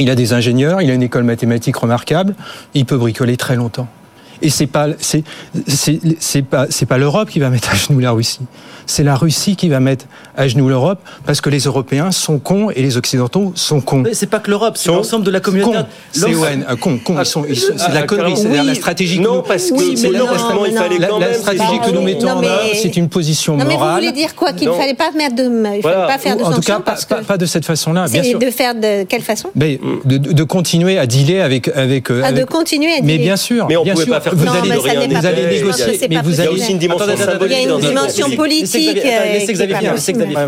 Il 0.00 0.08
a 0.08 0.14
des 0.14 0.32
ingénieurs, 0.32 0.80
il 0.80 0.90
a 0.90 0.94
une 0.94 1.02
école 1.02 1.24
mathématique 1.24 1.76
remarquable, 1.76 2.34
il 2.72 2.86
peut 2.86 2.96
bricoler 2.96 3.36
très 3.36 3.54
longtemps. 3.54 3.86
Et 4.42 4.50
c'est 4.50 4.66
pas 4.66 4.88
c'est 4.98 5.22
c'est 5.66 6.42
pas 6.42 6.66
c'est 6.70 6.86
pas 6.86 6.98
l'Europe 6.98 7.28
qui 7.30 7.40
va 7.40 7.50
mettre 7.50 7.70
à 7.70 7.74
genoux 7.74 8.00
la 8.00 8.12
Russie 8.12 8.40
c'est 8.90 9.04
la 9.04 9.14
Russie 9.14 9.56
qui 9.56 9.68
va 9.68 9.80
mettre 9.80 10.06
à 10.36 10.48
genoux 10.48 10.68
l'Europe 10.68 10.98
parce 11.24 11.40
que 11.40 11.48
les 11.48 11.60
Européens 11.60 12.10
sont 12.10 12.38
cons 12.38 12.70
et 12.70 12.82
les 12.82 12.96
Occidentaux 12.96 13.52
sont 13.54 13.80
cons. 13.80 14.02
C'est 14.12 14.28
pas 14.28 14.40
que 14.40 14.50
l'Europe, 14.50 14.76
c'est 14.76 14.90
l'ensemble 14.90 15.24
de 15.24 15.30
la 15.30 15.40
communauté. 15.40 15.78
C'est 16.12 16.34
ouais, 16.34 16.58
con, 16.80 16.98
con, 17.02 17.16
ils 17.18 17.26
sont, 17.26 17.44
c'est 17.48 17.90
de 17.90 17.94
la 17.94 18.02
connerie. 18.02 18.36
C'est 18.36 18.48
la 18.48 18.74
stratégie. 18.74 19.20
Non, 19.20 19.42
parce 19.42 19.70
que 19.70 19.78
c'est 19.78 20.08
il 20.08 20.76
fallait 20.76 20.98
quand 20.98 21.18
même. 21.18 21.20
La 21.20 21.34
stratégie 21.34 21.80
que 21.84 21.90
nous 21.90 22.02
mettons 22.02 22.30
en 22.30 22.42
œuvre, 22.42 22.62
c'est 22.74 22.96
une 22.96 23.08
position 23.08 23.56
morale. 23.56 23.68
mais 23.68 23.76
vous 23.76 23.94
voulez 23.94 24.12
dire 24.12 24.34
quoi 24.34 24.52
Qu'il 24.52 24.68
ne 24.68 24.74
fallait 24.74 24.94
pas 24.94 25.10
mettre 25.12 25.36
de, 25.36 25.82
pas 25.82 26.18
faire 26.18 26.36
de 26.36 26.42
En 26.42 26.52
tout 26.52 26.60
cas, 26.60 26.80
pas 26.80 27.38
de 27.38 27.46
cette 27.46 27.64
façon-là. 27.64 28.06
Bien 28.08 28.22
sûr. 28.22 28.38
De 28.38 28.50
faire 28.50 28.74
de 28.74 29.04
quelle 29.04 29.22
façon? 29.22 29.50
De 29.54 30.42
continuer 30.42 30.98
à 30.98 31.06
dealer 31.06 31.40
avec 31.40 31.68
avec. 31.68 32.08
Ah, 32.10 32.32
de 32.32 32.44
continuer 32.44 32.92
à 32.92 33.00
dealer. 33.00 33.06
Mais 33.06 33.18
bien 33.18 33.36
sûr. 33.36 33.66
Mais 33.68 33.76
on 33.76 33.84
pouvait 34.30 34.46
pas 34.46 34.80
faire. 34.80 35.08
Vous 35.10 35.26
allez 35.26 35.46
négocier. 35.46 36.08
Mais 36.08 36.22
vous 36.22 36.40
allez. 36.40 36.50
Il 36.50 36.58
y 36.58 36.60
a 36.60 36.64
aussi 36.64 36.72
une 36.72 36.78
dimension 36.78 37.16
symbolique. 37.16 37.56
Il 37.58 37.62
y 37.62 37.70
a 37.70 37.74
une 37.74 37.80
dimension 37.80 38.30
politique. 38.30 39.02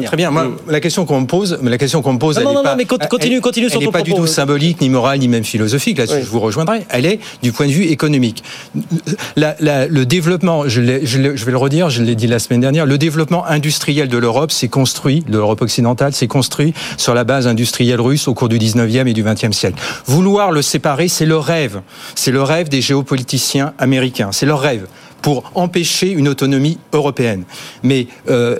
Très 0.04 0.16
bien. 0.16 0.30
Moi, 0.30 0.56
la 0.68 0.80
question 0.80 1.04
qu'on 1.04 1.20
me 1.20 1.26
pose, 1.26 1.58
la 1.62 1.78
question 1.78 2.02
qu'on 2.02 2.14
me 2.14 2.18
pose, 2.18 2.38
elle 2.38 2.44
non, 2.44 2.54
non, 2.54 2.62
mais 2.76 2.84
continue, 2.84 3.40
continue 3.40 3.68
sur 3.68 3.80
Elle 3.80 3.86
n'est 3.86 3.92
pas 3.92 4.02
du 4.02 4.14
tout 4.14 4.26
symbolique, 4.26 4.80
ni 4.80 4.88
morale, 4.88 5.18
ni 5.18 5.28
même 5.28 5.44
philosophique. 5.44 5.98
Là, 5.98 6.06
je 6.06 6.26
vous 6.26 6.40
rejoindrai. 6.40 6.82
Elle 6.90 7.06
est 7.06 7.20
du 7.42 7.52
point 7.52 7.66
de 7.66 7.72
vue 7.72 7.84
économique. 7.84 8.42
le 9.36 10.04
développement, 10.04 10.68
je, 10.68 10.82
je, 11.04 11.44
vais 11.44 11.50
le 11.50 11.56
redire, 11.56 11.90
je 11.90 12.02
l'ai 12.02 12.14
dit 12.14 12.26
la 12.26 12.38
semaine 12.38 12.60
dernière, 12.60 12.86
le 12.86 12.98
développement 12.98 13.46
industriel 13.46 14.08
de 14.08 14.18
l'Europe 14.18 14.52
s'est 14.52 14.68
construit, 14.68 15.24
de 15.26 15.36
l'Europe 15.36 15.62
occidentale, 15.62 16.12
s'est 16.12 16.26
construit 16.26 16.74
sur 16.96 17.14
la 17.14 17.24
base 17.24 17.46
industrielle 17.46 18.00
russe 18.00 18.28
au 18.28 18.34
cours 18.34 18.48
du 18.48 18.58
19e 18.58 19.06
et 19.06 19.12
du 19.12 19.24
20e 19.24 19.52
siècle. 19.52 19.78
Vouloir 20.06 20.52
le 20.52 20.62
séparer, 20.62 21.08
c'est 21.08 21.26
le 21.26 21.36
rêve. 21.36 21.80
C'est 22.14 22.30
le 22.30 22.42
rêve 22.42 22.68
des 22.68 22.80
géopoliticiens 22.80 23.71
américains. 23.78 24.32
C'est 24.32 24.46
leur 24.46 24.60
rêve 24.60 24.86
pour 25.22 25.50
empêcher 25.54 26.10
une 26.10 26.28
autonomie 26.28 26.78
européenne. 26.92 27.44
Mais 27.82 28.08
euh, 28.28 28.58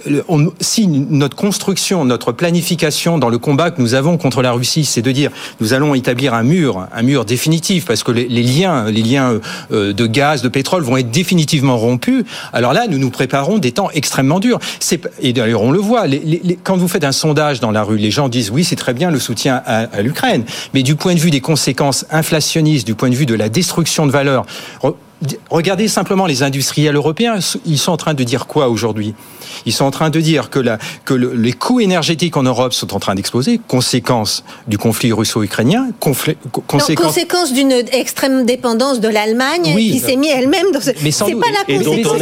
si 0.61 0.87
notre 0.87 1.37
construction, 1.37 2.05
notre 2.05 2.33
planification 2.33 3.19
dans 3.19 3.29
le 3.29 3.39
combat 3.39 3.71
que 3.71 3.83
nous 3.83 3.95
avons 3.95 4.17
contre 4.17 4.43
la 4.43 4.53
Russie, 4.53 4.85
c'est 4.85 5.03
de 5.03 5.11
dire 5.11 5.31
nous 5.61 5.75
allons 5.75 5.95
établir 5.95 6.35
un 6.35 6.45
mur, 6.45 6.87
un 6.93 7.03
mur 7.03 7.25
définitif, 7.25 7.85
parce 7.85 8.03
que 8.03 8.13
les, 8.13 8.29
liens, 8.29 8.91
les 8.91 9.03
liens 9.03 9.41
euh, 9.73 9.93
de 9.93 10.07
gaz, 10.07 10.43
de 10.43 10.49
pétrole 10.49 10.83
vont 10.83 10.97
être 10.97 11.11
définitivement 11.11 11.77
rompus. 11.77 12.25
Alors 12.53 12.73
là, 12.73 12.87
nous 12.89 12.99
nous 12.99 13.11
préparons 13.11 13.59
des 13.59 13.73
temps 13.73 13.91
extrêmement 13.93 14.41
durs. 14.41 14.61
Et 15.21 15.33
d'ailleurs, 15.33 15.63
on 15.63 15.73
le 15.73 15.81
voit. 15.81 16.05
quand 16.63 16.77
vous 16.77 16.89
faites 16.89 17.05
un 17.05 17.13
sondage 17.13 17.61
dans 17.61 17.73
la 17.73 17.83
rue, 17.83 17.99
les 17.99 18.11
gens 18.11 18.29
disent 18.29 18.51
oui, 18.51 18.63
c'est 18.65 18.77
très 18.77 18.95
bien 18.95 19.11
le 19.11 19.19
soutien 19.19 19.63
à, 19.67 19.81
à 19.93 20.03
l'Ukraine, 20.03 20.45
mais 20.75 20.83
du 20.83 20.95
point 20.95 21.15
de 21.15 21.21
vue 21.21 21.31
des 21.31 21.41
conséquences 21.41 22.07
inflationnistes, 22.11 22.87
du 22.87 22.95
point 22.95 23.11
de 23.11 23.17
vue 23.17 23.27
de 23.27 23.35
la 23.35 23.49
destruction 23.49 24.07
de 24.07 24.13
valeur 24.13 24.47
regardez 25.51 25.89
simplement 25.89 26.27
les 26.27 26.43
industriels 26.43 26.97
européens. 26.97 27.39
Ils 27.67 27.79
sont 27.79 27.93
en 27.93 27.97
train 27.97 28.15
de 28.15 28.25
dire 28.25 28.47
quoi 28.47 28.69
aujourd'hui? 28.69 29.15
Ils 29.67 29.73
sont 29.73 29.85
en 29.85 29.91
train 29.91 30.11
de 30.11 30.21
dire 30.21 30.51
que, 30.51 30.59
la, 30.59 30.79
que 31.05 31.15
le, 31.15 31.35
les 31.35 31.53
coûts 31.53 31.81
énergétiques 31.81 32.37
en 32.37 32.43
Europe 32.43 32.73
sont 32.73 32.95
en 32.95 32.99
train 32.99 33.15
d'exploser, 33.15 33.61
conséquence 33.69 34.45
du 34.67 34.79
conflit 34.79 35.13
russo-ukrainien, 35.13 35.89
conséquence... 36.01 36.95
conséquence 36.95 37.53
d'une 37.53 37.73
extrême 37.93 38.47
dépendance 38.47 39.01
de 39.01 39.09
l'Allemagne 39.09 39.75
qui 39.77 39.99
s'est 39.99 40.17
mis 40.17 40.29
elle-même 40.29 40.73
dans 40.73 40.81
ce... 40.81 40.91
Mais 41.03 41.11
c'est 41.11 41.35
pas 41.35 41.47
la 41.51 41.77
conséquence. 41.77 42.19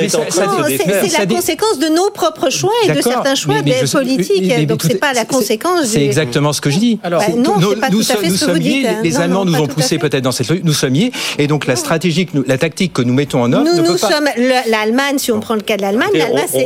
C'est 0.68 1.18
la 1.18 1.26
conséquence 1.26 1.78
de 1.78 1.88
nos 1.88 2.10
propres 2.10 2.50
choix 2.50 2.72
et 2.86 2.92
de 2.92 3.00
certains 3.00 3.34
choix 3.34 3.62
des 3.62 3.74
politiques. 3.90 4.66
Donc 4.66 4.82
c'est 4.82 4.98
pas 4.98 5.12
la 5.12 5.24
conséquence. 5.24 5.86
C'est 5.86 6.04
exactement 6.04 6.52
ce 6.52 6.60
que 6.60 6.70
je 6.70 6.78
dis. 6.78 6.98
Alors, 7.02 7.22
non, 7.36 7.54
c'est 7.60 7.80
pas 7.80 7.90
tout 7.90 8.00
à 8.00 8.16
fait 8.16 8.30
ce 8.30 8.44
que 8.44 8.50
vous 8.50 8.58
dites. 8.58 8.86
Les 9.02 9.18
Allemands 9.18 9.44
nous 9.44 9.54
ont 9.54 9.66
poussé 9.66 9.98
peut-être 9.98 10.24
dans 10.24 10.32
cette 10.32 10.50
nous 10.64 10.72
sommiers 10.72 11.12
et 11.38 11.46
donc 11.46 11.66
la 11.66 11.76
stratégie, 11.76 12.26
la 12.46 12.58
tactique 12.58 12.89
que 12.92 13.02
nous 13.02 13.14
mettons 13.14 13.42
en 13.42 13.52
œuvre. 13.52 13.64
Nous, 13.64 13.82
ne 13.82 13.88
nous 13.88 13.96
sommes 13.98 14.28
l'Allemagne, 14.70 15.18
si 15.18 15.32
on 15.32 15.40
prend 15.40 15.54
le 15.54 15.60
cas 15.60 15.76
de 15.76 15.82
l'Allemagne, 15.82 16.08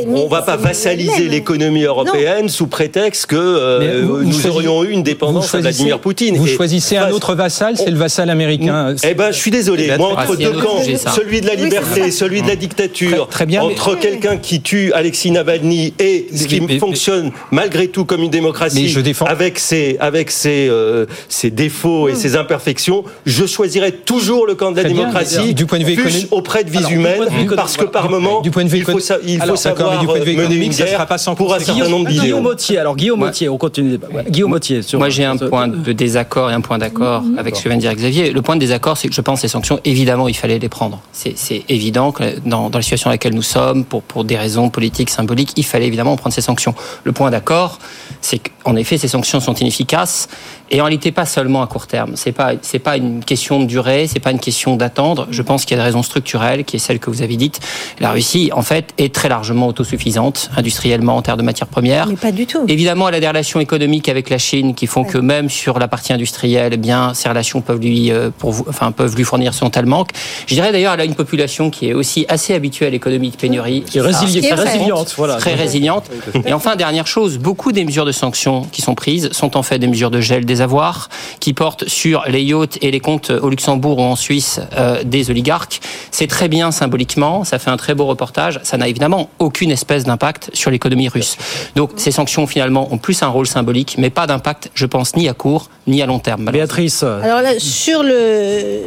on, 0.07 0.25
ne 0.25 0.29
va 0.29 0.41
pas 0.41 0.57
vassaliser 0.57 1.27
l'économie 1.27 1.83
européenne 1.83 2.49
sous 2.49 2.67
prétexte 2.67 3.27
que 3.27 3.35
euh, 3.35 4.23
nous 4.23 4.47
aurions 4.47 4.83
eu 4.83 4.89
une 4.89 5.03
dépendance 5.03 5.53
à 5.55 5.59
Vladimir 5.59 5.99
Poutine. 5.99 6.37
Vous 6.37 6.47
choisissez 6.47 6.97
un 6.97 7.11
autre 7.11 7.35
vassal, 7.35 7.77
c'est 7.77 7.91
le 7.91 7.97
vassal 7.97 8.29
américain. 8.29 8.95
Eh 9.03 9.13
ben, 9.13 9.31
je 9.31 9.37
suis 9.37 9.51
désolé. 9.51 9.91
Moi, 9.97 10.11
entre 10.11 10.35
deux 10.35 10.53
camps, 10.53 10.81
celui 11.15 11.41
de 11.41 11.47
la 11.47 11.55
liberté, 11.55 12.11
celui 12.11 12.41
de 12.41 12.47
la 12.47 12.55
dictature, 12.55 13.27
très 13.27 13.45
bien, 13.45 13.61
entre 13.61 13.95
quelqu'un 13.95 14.37
qui 14.37 14.61
tue 14.61 14.91
Alexis 14.93 15.31
Navalny 15.31 15.93
et 15.99 16.27
ce 16.33 16.45
qui 16.45 16.79
fonctionne 16.79 17.31
malgré 17.51 17.87
tout 17.87 18.05
comme 18.05 18.21
une 18.21 18.29
démocratie, 18.29 18.95
avec 19.25 19.59
ses 19.59 19.97
avec 19.99 20.31
ses 20.31 20.67
euh, 20.69 21.05
ses 21.29 21.51
défauts 21.51 22.09
et 22.09 22.15
ses 22.15 22.35
imperfections, 22.35 23.03
je 23.25 23.45
choisirais 23.45 23.91
toujours 23.91 24.45
le 24.45 24.55
camp 24.55 24.71
de 24.71 24.77
la 24.77 24.83
démocratie, 24.83 25.53
du 25.53 25.65
point 25.65 25.79
de 25.79 25.83
vue 25.83 25.95
auprès 26.31 26.63
de 26.63 26.69
vie 26.69 26.83
humaine, 26.89 27.21
parce 27.55 27.77
que 27.77 27.85
par 27.85 28.09
moment, 28.09 28.41
du 28.41 28.51
point 28.51 28.63
de 28.63 28.69
vue 28.69 28.77
il 28.79 28.83
faut, 28.83 28.99
il 29.25 29.41
faut 29.41 29.55
savoir 29.55 29.99
du 29.99 30.05
point 30.05 30.19
de 30.19 30.23
vue 30.23 30.35
mener 30.35 30.55
une 30.55 30.71
guerre 30.71 31.05
pas 31.05 31.17
pour 31.35 31.53
un 31.53 31.59
certain 31.59 31.87
nombre 31.87 32.07
d'idées. 32.07 32.21
Guillaume 32.21 32.43
Mottier, 32.43 32.77
alors 32.77 32.95
Guillaume 32.95 33.19
Mottier, 33.19 33.49
on 33.49 33.57
continue. 33.57 33.99
Guillaume 34.29 34.51
Mottier. 34.51 34.81
Moi, 34.93 35.09
j'ai 35.09 35.25
un 35.25 35.37
point 35.37 35.67
de 35.67 35.91
désaccord 35.91 36.51
et 36.51 36.53
un 36.53 36.61
point 36.61 36.77
d'accord 36.77 37.23
avec 37.37 37.55
ce 37.55 37.63
que 37.63 37.69
vient 37.69 37.77
de 37.77 37.81
dire 37.81 37.93
Xavier. 37.93 38.31
Le 38.31 38.41
point 38.41 38.55
de 38.55 38.61
désaccord, 38.61 38.97
c'est 38.97 39.07
que 39.07 39.13
je 39.13 39.21
pense 39.21 39.41
que 39.41 39.45
les 39.45 39.49
sanctions, 39.49 39.79
évidemment, 39.85 40.27
il 40.27 40.35
fallait 40.35 40.59
les 40.59 40.69
prendre. 40.69 41.01
C'est 41.11 41.63
évident 41.69 42.11
que 42.11 42.39
dans, 42.45 42.69
dans 42.69 42.79
la 42.79 42.83
situation 42.83 43.09
dans 43.09 43.13
laquelle 43.13 43.33
nous 43.33 43.41
sommes, 43.41 43.85
pour, 43.85 44.01
pour 44.01 44.23
des 44.23 44.37
raisons 44.37 44.69
politiques, 44.69 45.09
symboliques, 45.09 45.53
il 45.55 45.65
fallait 45.65 45.87
évidemment 45.87 46.15
prendre 46.15 46.33
ces 46.33 46.41
sanctions. 46.41 46.75
Le 47.03 47.11
point 47.11 47.29
d'accord, 47.31 47.79
c'est 48.25 48.39
qu'en 48.39 48.75
effet, 48.75 48.97
ces 48.97 49.07
sanctions 49.07 49.39
sont 49.39 49.53
inefficaces 49.53 50.27
et 50.71 50.81
en 50.81 50.85
réalité 50.85 51.11
pas 51.11 51.27
seulement 51.27 51.61
à 51.61 51.67
court 51.67 51.85
terme. 51.85 52.13
C'est 52.15 52.31
pas 52.31 52.53
c'est 52.61 52.79
pas 52.79 52.97
une 52.97 53.23
question 53.23 53.59
de 53.59 53.65
durée, 53.65 54.07
c'est 54.07 54.19
pas 54.19 54.31
une 54.31 54.39
question 54.39 54.75
d'attendre. 54.75 55.27
Je 55.29 55.43
pense 55.43 55.63
qu'il 55.63 55.77
y 55.77 55.79
a 55.79 55.83
des 55.83 55.85
raisons 55.85 56.01
structurelles, 56.01 56.65
qui 56.65 56.77
est 56.77 56.79
celle 56.79 56.97
que 56.99 57.11
vous 57.11 57.21
avez 57.21 57.37
dite. 57.37 57.59
La 57.99 58.11
Russie, 58.11 58.49
en 58.51 58.63
fait, 58.63 58.93
est 58.97 59.13
très 59.13 59.29
largement 59.29 59.67
autosuffisante 59.67 60.49
industriellement 60.57 61.17
en 61.17 61.21
termes 61.21 61.37
de 61.37 61.43
matières 61.43 61.67
premières. 61.67 62.07
Mais 62.07 62.15
pas 62.15 62.31
du 62.31 62.47
tout. 62.47 62.65
Évidemment, 62.67 63.07
elle 63.09 63.15
a 63.15 63.19
des 63.19 63.27
relations 63.27 63.59
économiques 63.59 64.09
avec 64.09 64.31
la 64.31 64.39
Chine 64.39 64.73
qui 64.73 64.87
font 64.87 65.03
que 65.03 65.19
même 65.19 65.49
sur 65.49 65.77
la 65.77 65.87
partie 65.87 66.11
industrielle, 66.11 66.73
eh 66.73 66.77
bien 66.77 67.13
ces 67.13 67.29
relations 67.29 67.61
peuvent 67.61 67.79
lui 67.79 68.11
euh, 68.11 68.31
pour 68.35 68.55
enfin 68.67 68.91
peuvent 68.91 69.15
lui 69.15 69.23
fournir 69.23 69.53
son 69.53 69.69
tel 69.69 69.85
manque. 69.85 70.09
Je 70.47 70.55
dirais 70.55 70.71
d'ailleurs, 70.71 70.93
elle 70.93 71.01
a 71.01 71.05
une 71.05 71.15
population 71.15 71.69
qui 71.69 71.89
est 71.89 71.93
aussi 71.93 72.25
assez 72.27 72.55
habituée 72.55 72.87
à 72.87 72.89
l'économie 72.89 73.29
de 73.29 73.35
pénurie, 73.35 73.83
qui 73.83 73.99
est 73.99 74.01
résiliente, 74.01 75.13
voilà. 75.15 75.35
très 75.35 75.53
résiliente. 75.53 76.09
Et 76.43 76.53
enfin, 76.53 76.75
dernière 76.75 77.05
chose, 77.05 77.37
beaucoup 77.37 77.71
des 77.71 77.85
mesures 77.85 78.05
de 78.05 78.14
sanctions 78.15 78.63
qui 78.71 78.81
sont 78.81 78.95
prises 78.95 79.31
sont 79.31 79.57
en 79.57 79.63
fait 79.63 79.79
des 79.79 79.87
mesures 79.87 80.11
de 80.11 80.21
gel 80.21 80.45
des 80.45 80.61
avoirs 80.61 81.09
qui 81.39 81.53
portent 81.53 81.87
sur 81.87 82.23
les 82.27 82.41
yachts 82.41 82.77
et 82.81 82.91
les 82.91 82.99
comptes 82.99 83.29
au 83.29 83.49
Luxembourg 83.49 83.99
ou 83.99 84.01
en 84.01 84.15
Suisse 84.15 84.59
euh, 84.77 85.03
des 85.03 85.29
oligarques. 85.29 85.79
C'est 86.11 86.27
très 86.27 86.47
bien 86.47 86.71
symboliquement, 86.71 87.43
ça 87.43 87.59
fait 87.59 87.69
un 87.69 87.77
très 87.77 87.93
beau 87.93 88.05
reportage. 88.05 88.59
Ça 88.63 88.77
n'a 88.77 88.87
évidemment 88.87 89.29
aucune 89.39 89.71
espèce 89.71 90.03
d'impact 90.03 90.49
sur 90.53 90.71
l'économie 90.71 91.09
russe. 91.09 91.37
Donc 91.75 91.91
ces 91.97 92.11
sanctions 92.11 92.47
finalement 92.47 92.91
ont 92.91 92.97
plus 92.97 93.21
un 93.23 93.27
rôle 93.27 93.47
symbolique, 93.47 93.95
mais 93.97 94.09
pas 94.09 94.27
d'impact, 94.27 94.71
je 94.73 94.85
pense, 94.85 95.15
ni 95.15 95.29
à 95.29 95.33
court 95.33 95.69
ni 95.87 96.01
à 96.01 96.05
long 96.05 96.19
terme. 96.19 96.49
Béatrice. 96.51 97.03
Alors 97.03 97.41
là, 97.41 97.59
sur 97.59 98.01
le 98.03 98.81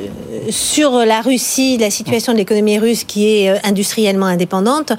sur 0.50 0.90
la 0.90 1.20
Russie, 1.20 1.76
la 1.78 1.90
situation 1.90 2.32
de 2.32 2.38
l'économie 2.38 2.78
russe 2.78 3.04
qui 3.04 3.28
est 3.28 3.50
euh, 3.50 3.56
industriellement 3.62 4.26
indépendante, 4.26 4.92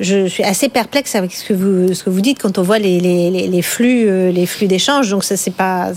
je 0.00 0.26
suis 0.26 0.42
assez 0.42 0.68
perplexe 0.68 1.14
avec 1.14 1.32
ce 1.32 1.44
que 1.44 1.54
vous 1.54 1.94
ce 1.94 2.04
que 2.04 2.10
vous 2.10 2.20
dites 2.20 2.38
quand 2.40 2.58
on 2.58 2.62
voit 2.62 2.78
les, 2.78 3.00
les, 3.00 3.30
les 3.48 3.59
flux 3.62 4.08
euh, 4.08 4.30
les 4.30 4.46
flux 4.46 4.66
d'échanges. 4.66 5.10
Donc 5.10 5.24
ça 5.24 5.36
c'est 5.36 5.54
pas 5.54 5.92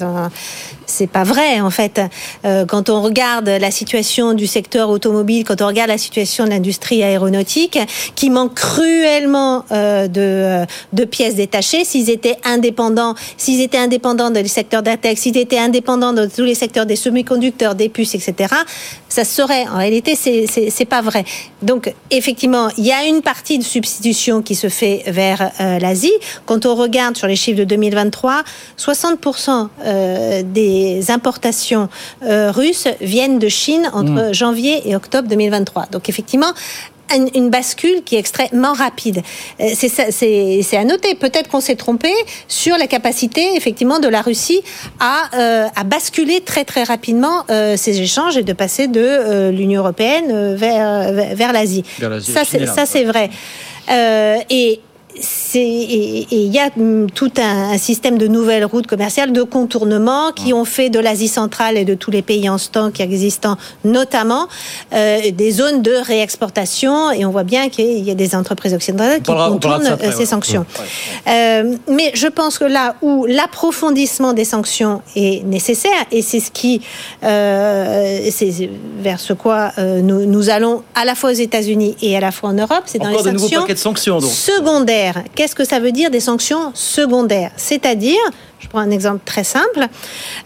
c'est 0.93 1.07
pas 1.07 1.23
vrai 1.23 1.59
en 1.59 1.69
fait. 1.69 1.99
Euh, 2.45 2.65
quand 2.65 2.89
on 2.89 3.01
regarde 3.01 3.49
la 3.49 3.71
situation 3.71 4.33
du 4.33 4.47
secteur 4.47 4.89
automobile, 4.89 5.43
quand 5.43 5.61
on 5.61 5.67
regarde 5.67 5.89
la 5.89 5.97
situation 5.97 6.45
de 6.45 6.51
l'industrie 6.51 7.03
aéronautique, 7.03 7.79
qui 8.15 8.29
manque 8.29 8.53
cruellement 8.53 9.65
euh, 9.71 10.07
de, 10.07 10.65
de 10.93 11.05
pièces 11.05 11.35
détachées, 11.35 11.83
s'ils 11.83 12.09
étaient 12.09 12.37
indépendants, 12.45 13.15
s'ils 13.37 13.61
étaient 13.61 13.77
indépendants 13.77 14.29
du 14.29 14.47
secteur 14.47 14.83
d'Atex, 14.83 15.21
s'ils 15.21 15.37
étaient 15.37 15.57
indépendants 15.57 16.13
de 16.13 16.27
tous 16.27 16.43
les 16.43 16.55
secteurs 16.55 16.85
des 16.85 16.95
semi-conducteurs, 16.95 17.75
des 17.75 17.89
puces, 17.89 18.15
etc., 18.15 18.53
ça 19.09 19.23
serait. 19.23 19.67
En 19.67 19.77
réalité, 19.77 20.15
c'est 20.15 20.85
pas 20.85 21.01
vrai. 21.01 21.23
Donc 21.61 21.93
effectivement, 22.09 22.69
il 22.77 22.85
y 22.85 22.91
a 22.91 23.05
une 23.05 23.21
partie 23.21 23.59
de 23.59 23.63
substitution 23.63 24.41
qui 24.41 24.55
se 24.55 24.69
fait 24.69 25.03
vers 25.07 25.51
euh, 25.59 25.79
l'Asie. 25.79 26.13
Quand 26.45 26.65
on 26.65 26.75
regarde 26.75 27.15
sur 27.15 27.27
les 27.27 27.35
chiffres 27.35 27.59
de 27.59 27.63
2023, 27.63 28.43
60% 28.77 29.69
des 30.43 30.82
les 30.83 31.11
importations 31.11 31.89
euh, 32.23 32.51
russes 32.51 32.87
viennent 33.01 33.39
de 33.39 33.47
Chine 33.47 33.89
entre 33.93 34.29
mm. 34.29 34.33
janvier 34.33 34.89
et 34.89 34.95
octobre 34.95 35.27
2023. 35.27 35.87
Donc 35.91 36.09
effectivement, 36.09 36.53
une, 37.35 37.49
bascule 37.49 38.01
qui 38.03 38.15
est 38.15 38.19
extrêmement 38.19 38.73
rapide. 38.73 39.21
Euh, 39.59 39.69
c'est 39.75 40.77
à 40.77 40.83
noter. 40.83 41.13
Peut-être 41.15 41.47
qu'on 41.49 41.59
s'est 41.59 41.75
trompé 41.75 42.09
sur 42.47 42.75
la 42.77 42.87
capacité, 42.87 43.55
effectivement, 43.55 43.99
de 43.99 44.07
la 44.07 44.21
Russie 44.21 44.61
à, 44.99 45.29
euh, 45.35 45.67
à 45.75 45.83
basculer 45.83 46.41
très 46.41 46.63
très 46.63 46.83
rapidement 46.83 47.45
ces 47.75 48.01
échanges 48.01 48.37
et 48.37 48.43
de 48.43 48.53
passer 48.53 48.87
de 48.87 49.49
l'Union 49.49 49.81
européenne 49.81 50.55
vers, 50.55 51.11
vers 51.11 51.53
l'Asie. 51.53 51.83
Ça, 51.99 52.85
c'est 52.85 53.03
vrai. 53.03 53.29
et 54.49 54.79
et 55.55 56.27
il 56.31 56.53
y 56.53 56.59
a 56.59 56.69
tout 57.13 57.31
un, 57.37 57.77
système 57.77 58.17
de 58.17 58.27
nouvelles 58.27 58.65
routes 58.65 58.87
commerciales, 58.87 59.31
de 59.31 59.43
contournement 59.43 60.31
qui 60.31 60.53
ont 60.53 60.65
fait 60.65 60.89
de 60.89 60.99
l'Asie 60.99 61.27
centrale 61.27 61.77
et 61.77 61.85
de 61.85 61.93
tous 61.93 62.11
les 62.11 62.21
pays 62.21 62.49
en 62.49 62.57
stock 62.57 62.99
existants, 62.99 63.57
notamment 63.83 64.47
euh, 64.93 65.31
des 65.31 65.51
zones 65.51 65.81
de 65.81 65.93
réexportation. 65.93 67.11
Et 67.11 67.25
on 67.25 67.31
voit 67.31 67.43
bien 67.43 67.69
qu'il 67.69 67.99
y 67.99 68.11
a 68.11 68.15
des 68.15 68.35
entreprises 68.35 68.73
occidentales 68.73 69.21
qui 69.21 69.31
contournent 69.31 69.97
euh, 70.01 70.11
ces 70.11 70.25
sanctions. 70.25 70.65
Euh, 71.27 71.75
mais 71.89 72.11
je 72.13 72.27
pense 72.27 72.57
que 72.57 72.65
là 72.65 72.95
où 73.01 73.25
l'approfondissement 73.25 74.33
des 74.33 74.45
sanctions 74.45 75.01
est 75.15 75.43
nécessaire, 75.45 75.91
et 76.11 76.21
c'est 76.21 76.39
ce 76.39 76.51
qui, 76.51 76.81
c'est 77.21 78.69
vers 78.99 79.19
ce 79.19 79.33
quoi 79.33 79.71
nous, 79.77 80.25
nous, 80.25 80.49
allons 80.49 80.83
à 80.95 81.05
la 81.05 81.15
fois 81.15 81.31
aux 81.31 81.33
États-Unis 81.33 81.95
et 82.01 82.15
à 82.17 82.19
la 82.19 82.31
fois 82.31 82.49
en 82.49 82.53
Europe, 82.53 82.83
c'est 82.85 82.99
dans 82.99 83.09
les 83.09 83.17
sanctions, 83.17 83.65
sanctions 83.75 84.19
secondaires 84.21 85.02
Qu'est-ce 85.35 85.55
que 85.55 85.65
ça 85.65 85.79
veut 85.79 85.91
dire 85.91 86.11
des 86.11 86.19
sanctions 86.19 86.71
secondaires? 86.73 87.51
C'est-à-dire, 87.57 88.19
je 88.59 88.67
prends 88.67 88.79
un 88.79 88.91
exemple 88.91 89.21
très 89.25 89.43
simple, 89.43 89.87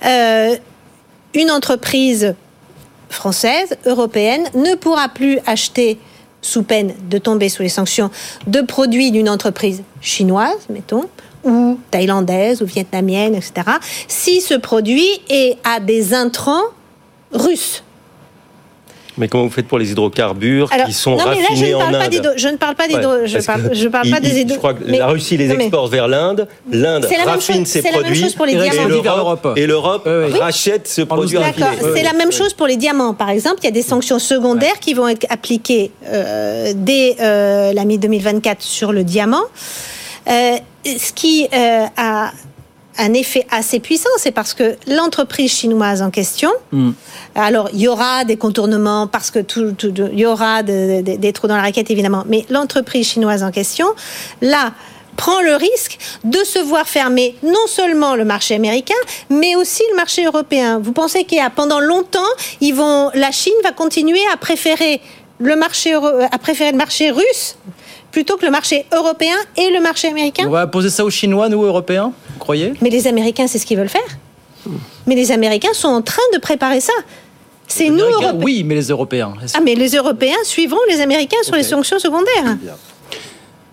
euh, 0.06 0.56
une 1.34 1.52
entreprise 1.52 2.36
française, 3.10 3.78
européenne, 3.86 4.43
ne 4.54 4.76
pourra 4.76 5.10
plus 5.10 5.39
acheter 5.46 6.00
sous 6.41 6.63
peine 6.63 6.93
de 7.10 7.17
tomber 7.17 7.50
sous 7.50 7.63
les 7.63 7.70
sanctions 7.70 8.10
de 8.48 8.62
produits 8.62 9.12
d'une 9.12 9.30
entreprise 9.30 9.84
chinoise, 10.02 10.67
mettons, 10.70 11.06
ou 11.43 11.80
thaïlandaise 11.91 12.62
ou 12.62 12.65
vietnamienne, 12.65 13.36
etc., 13.36 13.54
si 14.08 14.41
ce 14.41 14.54
produit 14.54 15.08
est 15.30 15.58
à 15.63 15.80
des 15.80 16.13
intrants 16.13 16.63
russes. 17.32 17.84
Mais 19.18 19.28
comment 19.28 19.44
vous 19.44 19.50
faites 19.50 19.68
pour 19.68 19.80
les 19.80 19.92
hydrocarbures 19.92 20.70
qui 20.86 20.94
sont 20.94 21.18
non, 21.18 21.24
mais 21.30 21.42
là, 21.42 21.48
je 21.54 21.66
ne 21.66 21.78
parle 21.78 21.92
pas 21.92 22.36
Je 22.38 22.48
ne 22.48 22.58
parle 22.58 22.76
pas 22.76 22.88
d'hydrocarbures. 22.88 23.28
Je, 23.28 23.46
parle, 23.46 23.70
je 23.74 23.88
parle 23.88 24.10
pas 24.10 24.20
des 24.20 24.40
hydrocarbures. 24.40 24.54
Je 24.54 24.58
crois 24.58 24.74
que 24.74 25.00
la 25.00 25.08
Russie 25.08 25.38
les 25.38 25.52
exporte 25.52 25.92
vers 25.92 26.08
l'Inde. 26.08 26.48
L'Inde 26.72 27.08
raffine 27.26 27.66
ses 27.66 27.82
produits. 27.82 28.26
Pour 28.36 28.46
les 28.46 28.54
et 29.56 29.68
l'Europe 29.68 30.08
rachète 30.40 30.88
ce 30.88 31.02
produit 31.02 31.38
D'accord. 31.38 31.68
C'est 31.96 32.04
la 32.04 32.14
même 32.14 32.32
chose 32.32 32.54
pour 32.54 32.68
les 32.68 32.78
diamants. 32.78 33.14
Par 33.14 33.30
exemple, 33.30 33.58
il 33.62 33.66
y 33.66 33.70
a 33.70 33.72
des 33.72 33.82
sanctions 33.82 34.20
secondaires 34.20 34.80
qui 34.80 34.94
vont 34.94 35.08
être 35.08 35.26
appliquées 35.30 35.92
euh, 36.06 36.74
dès 36.76 37.16
euh, 37.20 37.74
la 37.74 37.86
mi-2024 37.86 38.58
sur 38.60 38.92
le 38.92 39.04
diamant. 39.04 39.44
Euh, 40.30 40.58
ce 40.86 41.14
qui 41.14 41.48
a 41.52 42.32
un 42.98 43.14
effet 43.14 43.46
assez 43.52 43.80
puissant, 43.80 44.10
c'est 44.18 44.32
parce 44.32 44.54
que 44.54 44.76
l'entreprise 44.88 45.52
chinoise 45.52 46.02
en 46.02 46.12
question, 46.12 46.52
mm. 46.72 46.92
alors 47.36 47.70
il 47.74 47.82
y 47.82 47.88
aura 47.88 48.26
des 48.26 48.38
contournements 48.38 49.08
parce 49.08 49.32
que 49.32 49.40
tout, 49.40 49.76
il 49.84 50.20
y 50.20 50.26
aura 50.26 50.64
des 50.64 51.32
trous 51.34 51.48
dans 51.48 51.56
la 51.56 51.62
raquette 51.62 51.92
évidemment, 51.92 52.24
mais 52.28 52.46
l'entreprise 52.50 53.08
chinoise 53.08 53.44
en 53.44 53.52
question, 53.52 53.88
là, 54.42 54.74
prend 55.18 55.42
le 55.42 55.56
risque 55.56 55.98
de 56.24 56.38
se 56.44 56.60
voir 56.60 56.88
fermer 56.88 57.36
non 57.44 57.68
seulement 57.68 58.16
le 58.16 58.24
marché 58.24 58.56
américain, 58.56 58.94
mais 59.30 59.56
aussi 59.56 59.82
le 59.90 59.96
marché 59.96 60.26
européen. 60.26 60.80
Vous 60.80 60.94
pensez 60.94 61.26
qu'il 61.26 61.40
y 61.40 61.42
a 61.42 61.50
pendant 61.50 61.80
longtemps, 61.80 62.20
ils 62.62 62.74
vont, 62.74 63.10
la 63.16 63.32
Chine 63.32 63.54
va 63.64 63.72
continuer 63.72 64.22
à 64.32 64.38
préférer 64.38 65.02
le 65.40 65.56
marché 65.56 65.94
a 65.94 66.38
préféré 66.40 66.72
le 66.72 66.78
marché 66.78 67.12
russe 67.12 67.58
plutôt 68.12 68.38
que 68.38 68.46
le 68.46 68.52
marché 68.52 68.86
européen 68.93 69.36
et 69.58 69.70
le 69.70 69.82
marché 69.82 70.08
américain 70.08 70.43
On 70.48 70.52
va 70.52 70.67
poser 70.67 70.89
ça 70.89 71.04
aux 71.06 71.10
Chinois, 71.10 71.50
nous, 71.50 71.62
Européens, 71.63 72.13
vous 72.34 72.39
croyez? 72.39 72.74
Mais 72.82 72.89
les 72.89 73.08
Américains, 73.08 73.48
c'est 73.48 73.60
ce 73.60 73.65
qu'ils 73.65 73.78
veulent 73.78 73.89
faire. 73.89 74.02
Mais 75.06 75.15
les 75.15 75.32
Américains 75.32 75.74
sont 75.74 75.88
en 75.88 76.02
train 76.02 76.22
de 76.34 76.39
préparer 76.39 76.82
ça. 76.82 76.93
C'est 77.67 77.89
nous, 77.89 78.00
Européens. 78.00 78.36
Oui, 78.41 78.63
mais 78.63 78.76
les 78.76 78.88
Européens. 78.88 79.34
Ah, 79.54 79.60
mais 79.63 79.76
les 79.76 79.89
Européens 79.96 80.36
suivront 80.43 80.80
les 80.89 81.00
Américains 81.02 81.38
sur 81.43 81.56
les 81.56 81.63
sanctions 81.63 82.00
secondaires. 82.00 82.58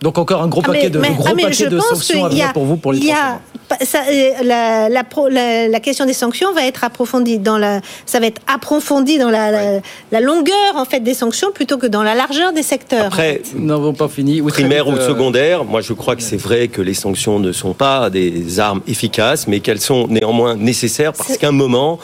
Donc 0.02 0.18
encore 0.18 0.42
un 0.42 0.48
gros 0.48 0.60
Ah, 0.64 0.72
paquet 0.72 0.90
de, 0.90 0.98
mais, 0.98 1.10
gros 1.10 1.24
ah, 1.28 1.32
mais 1.34 1.44
paquet 1.44 1.54
je 1.64 1.66
de 1.66 1.76
pense 1.78 1.86
sanctions 1.88 2.26
à 2.26 2.52
pour 2.52 2.64
vous 2.64 2.76
pour 2.76 2.92
les 2.92 2.98
il 2.98 3.06
y 3.06 3.12
a- 3.12 3.40
ça, 3.82 4.00
euh, 4.10 4.30
la, 4.42 4.88
la, 4.88 5.04
pro- 5.04 5.28
la- 5.28 5.68
la 5.68 5.80
question 5.80 6.06
des 6.06 6.12
sanctions 6.12 6.52
va 6.52 6.66
être 6.66 6.84
approfondie 6.84 7.38
dans 7.38 7.58
la, 7.58 7.80
ça 8.06 8.20
va 8.20 8.26
être 8.26 8.40
approfondi 8.46 9.18
dans 9.18 9.30
la, 9.30 9.50
la, 9.50 9.80
la 10.12 10.20
longueur 10.20 10.76
en 10.76 10.84
fait 10.84 11.00
des 11.00 11.14
sanctions 11.14 11.50
plutôt 11.52 11.78
que 11.78 11.86
dans 11.86 12.02
la 12.02 12.14
largeur 12.14 12.52
des 12.52 12.62
secteurs. 12.62 13.06
Après, 13.06 13.42
nous 13.54 13.66
n'avons 13.66 13.92
pas 13.94 14.08
fini. 14.08 14.40
Très 14.42 14.50
primaire 14.62 14.84
vite, 14.84 14.94
ou 14.94 14.98
euh, 14.98 15.08
secondaire, 15.08 15.64
moi 15.64 15.80
je 15.80 15.92
crois 15.92 16.16
que 16.16 16.22
c'est 16.22 16.36
vrai 16.36 16.68
que 16.68 16.82
les 16.82 16.94
sanctions 16.94 17.38
ne 17.38 17.52
sont 17.52 17.72
pas 17.74 18.10
des 18.10 18.60
armes 18.60 18.82
efficaces, 18.86 19.46
mais 19.46 19.60
qu'elles 19.60 19.80
sont 19.80 20.06
néanmoins 20.08 20.54
nécessaires 20.56 21.12
parce 21.12 21.36
qu'à 21.36 21.48
un 21.48 21.52
moment, 21.52 21.98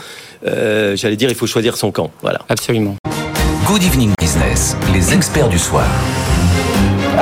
euh, 0.47 0.97
j'allais 0.97 1.17
dire, 1.17 1.29
il 1.31 1.37
faut 1.37 1.47
choisir 1.47 1.77
son 1.77 1.91
camp. 1.91 2.11
Voilà. 2.23 2.41
Absolument. 2.49 2.97
Good 3.67 3.83
Evening 3.85 4.13
Business, 4.21 4.77
les 4.93 5.15
experts 5.15 5.49
du 5.49 5.59
soir. 5.59 5.85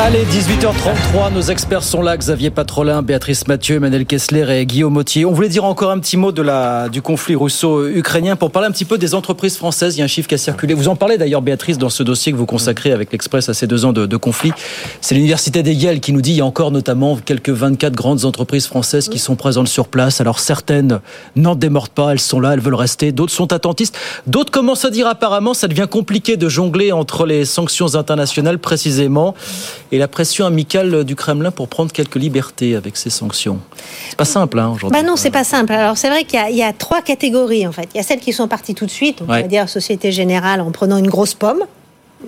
Allez, 0.01 0.25
18h33, 0.27 1.35
nos 1.35 1.43
experts 1.43 1.83
sont 1.83 2.03
là, 2.03 2.17
Xavier 2.17 2.51
Patrolin, 2.51 3.03
Béatrice 3.03 3.49
Mathieu, 3.49 3.75
Emmanuel 3.75 4.07
Kessler 4.07 4.47
et 4.49 4.65
Guillaume 4.65 4.93
Mottier. 4.93 5.25
On 5.25 5.33
voulait 5.33 5.49
dire 5.49 5.65
encore 5.65 5.91
un 5.91 5.99
petit 5.99 6.17
mot 6.17 6.31
de 6.31 6.41
la, 6.41 6.89
du 6.89 7.03
conflit 7.03 7.35
russo-ukrainien 7.35 8.37
pour 8.37 8.53
parler 8.53 8.69
un 8.69 8.71
petit 8.71 8.85
peu 8.85 8.97
des 8.97 9.17
entreprises 9.17 9.57
françaises. 9.57 9.97
Il 9.97 9.99
y 9.99 10.03
a 10.03 10.05
un 10.05 10.09
chiffre 10.09 10.29
qui 10.29 10.37
a 10.37 10.39
circulé. 10.39 10.73
Vous 10.75 10.87
en 10.87 10.95
parlez 10.95 11.19
d'ailleurs, 11.19 11.43
Béatrice, 11.43 11.79
dans 11.79 11.89
ce 11.89 12.05
dossier 12.05 12.31
que 12.31 12.37
vous 12.37 12.47
consacrez 12.47 12.93
avec 12.93 13.11
l'Express 13.11 13.49
à 13.49 13.55
ces 13.55 13.67
deux 13.67 13.85
ans 13.87 13.93
de, 13.93 14.17
conflit. 14.17 14.53
C'est 15.01 15.17
l'université 15.17 15.65
des 15.65 15.75
Yale 15.75 15.99
qui 15.99 16.13
nous 16.13 16.23
dit 16.23 16.31
il 16.31 16.37
y 16.37 16.43
a 16.43 16.47
encore 16.47 16.71
notamment 16.71 17.17
quelques 17.17 17.51
24 17.51 17.93
grandes 17.95 18.25
entreprises 18.25 18.69
françaises 18.69 19.09
qui 19.09 19.19
sont 19.19 19.35
présentes 19.35 19.69
sur 19.69 19.89
place. 19.89 20.21
Alors 20.21 20.39
certaines 20.39 21.01
n'en 21.35 21.57
démordent 21.57 21.91
pas, 21.91 22.13
elles 22.13 22.21
sont 22.21 22.39
là, 22.39 22.55
elles 22.55 22.61
veulent 22.61 22.77
rester. 22.77 23.11
D'autres 23.11 23.33
sont 23.33 23.53
attentistes. 23.53 23.99
D'autres 24.29 24.53
commencent 24.53 24.85
à 24.85 24.91
dire? 24.91 25.09
Apparemment 25.09 25.55
ça 25.55 25.67
devient 25.67 25.89
compliqué 25.91 26.37
de 26.37 26.49
jongler 26.49 26.93
entre 26.93 27.27
les 27.27 27.45
sanctions 27.45 27.97
internationales 27.97 28.61
précisément 28.61 29.35
et 29.93 29.99
la 29.99 30.09
pression 30.09 30.47
amicale 30.47 31.05
du 31.05 31.17
Kremlin 31.17 31.51
pour 31.51 31.69
prendre 31.69 31.93
quelques 31.93 32.17
libertés 32.17 32.77
avec 32.77 32.97
ces 32.97 33.11
sanctions. 33.11 33.59
C'est 34.11 34.17
pas 34.19 34.25
simple 34.25 34.59
hein, 34.59 34.73
aujourd'hui. 34.75 35.01
Bah 35.01 35.07
non, 35.07 35.17
c'est 35.17 35.31
pas 35.31 35.45
simple. 35.45 35.73
Alors 35.73 35.97
c'est 35.97 36.09
vrai 36.11 36.25
qu'il 36.25 36.39
y, 36.39 36.43
a- 36.43 36.51
il 36.51 36.57
y 36.57 36.63
a 36.63 36.73
trois 36.73 37.03
catégories 37.03 37.67
en 37.67 37.73
fait. 37.73 37.89
Il 37.95 37.97
y 37.97 38.01
a 38.01 38.03
celles 38.03 38.21
qui 38.21 38.33
sont 38.33 38.49
parties 38.49 38.75
tout 38.75 38.87
de 38.87 38.91
suite, 38.91 39.21
on 39.27 39.31
Ouais. 39.31 39.43
va 39.43 39.49
dire 39.49 39.69
Société 39.69 40.13
Générale 40.13 40.61
en 40.61 40.71
prenant 40.71 40.97
une 40.99 41.09
grosse 41.09 41.35
pomme, 41.35 41.63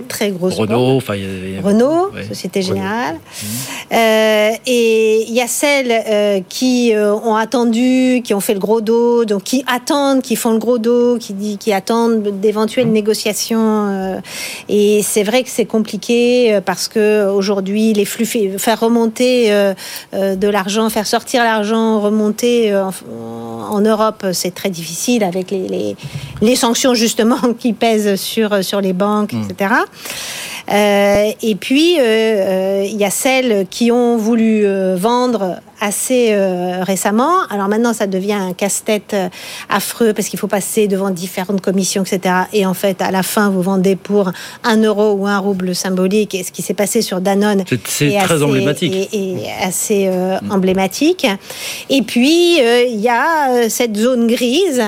très 0.09 0.31
grosse 0.31 0.57
pomme. 0.57 0.71
Renault, 0.71 1.01
a- 1.09 1.63
Renault. 1.67 2.11
Société 2.29 2.63
Générale. 2.63 3.17
Euh, 3.93 4.53
et 4.67 5.25
il 5.29 5.35
y 5.35 5.41
a 5.41 5.49
celles 5.49 5.91
euh, 5.91 6.41
qui 6.49 6.95
euh, 6.95 7.13
ont 7.13 7.35
attendu, 7.35 8.21
qui 8.23 8.35
ont 8.35 8.41
fait 8.41 8.55
le 8.55 8.61
gros 8.61 8.81
dos, 8.81 9.25
donc 9.25 9.43
qui 9.43 9.65
attendent, 9.67 10.23
qui 10.23 10.37
font 10.37 10.53
le 10.53 10.59
gros 10.59 10.79
dos, 10.79 11.19
qui, 11.19 11.73
attendent 11.73 12.23
d'éventuelles 12.41 12.91
négociations. 12.91 14.21
et 14.69 15.03
c'est 15.03 15.23
vrai 15.23 15.45
que 15.45 15.51
c'est 15.51 15.67
compliqué 15.67 16.59
parce 16.67 16.89
que 16.89 17.29
aujourd'hui, 17.29 17.93
les 17.93 18.05
flux, 18.05 18.27
faire 18.27 18.81
remonter 18.81 19.51
de 20.13 20.49
l'argent, 20.49 20.91
faire 20.91 21.07
sortir 21.07 21.45
l'argent, 21.45 22.01
remonter 22.01 22.75
en, 22.75 22.91
en 23.71 23.81
Europe, 23.81 24.27
c'est 24.33 24.55
très 24.55 24.71
difficile 24.71 25.23
avec 25.23 25.53
les, 25.53 25.69
les, 25.69 25.97
les 26.43 26.57
sanctions 26.57 26.95
justement 26.95 27.39
qui 27.59 27.73
pèsent 27.73 28.17
sur, 28.21 28.65
sur 28.65 28.81
les 28.81 28.93
banques, 28.93 29.33
etc. 29.33 29.75
Euh, 30.71 31.31
et 31.43 31.55
puis, 31.55 31.99
euh, 31.99 32.03
euh, 32.03 32.85
il 32.87 32.97
y 32.97 33.05
a 33.05 33.11
celles 33.11 33.67
qui 33.71 33.91
ont 33.93 34.17
voulu 34.17 34.65
vendre 34.97 35.61
assez 35.83 36.37
récemment. 36.83 37.33
Alors 37.49 37.69
maintenant, 37.69 37.95
ça 37.95 38.07
devient 38.07 38.35
un 38.35 38.53
casse-tête 38.53 39.17
affreux 39.71 40.13
parce 40.13 40.29
qu'il 40.29 40.39
faut 40.39 40.47
passer 40.47 40.89
devant 40.89 41.09
différentes 41.11 41.63
commissions, 41.63 42.03
etc. 42.05 42.35
Et 42.53 42.67
en 42.67 42.75
fait, 42.75 43.01
à 43.01 43.11
la 43.11 43.23
fin, 43.23 43.49
vous 43.49 43.63
vendez 43.63 43.97
pour 43.97 44.31
un 44.63 44.77
euro 44.83 45.13
ou 45.13 45.27
un 45.27 45.39
rouble 45.39 45.75
symbolique. 45.75 46.35
Et 46.35 46.43
ce 46.45 46.53
qui 46.53 46.61
s'est 46.61 46.75
passé 46.75 47.01
sur 47.01 47.23
Danone 47.23 47.65
C'est- 47.67 47.81
c'est 47.89 48.07
est 48.13 48.19
très 48.23 48.35
assez- 48.35 48.45
emblématique. 48.45 49.09
est 49.15 49.37
assez 49.63 50.07
euh, 50.09 50.37
emblématique. 50.51 51.27
Et 51.89 52.03
puis, 52.03 52.61
euh, 52.61 52.85
il 52.87 53.01
y 53.01 53.09
a 53.09 53.71
cette 53.71 53.97
zone 53.97 54.27
grise 54.27 54.83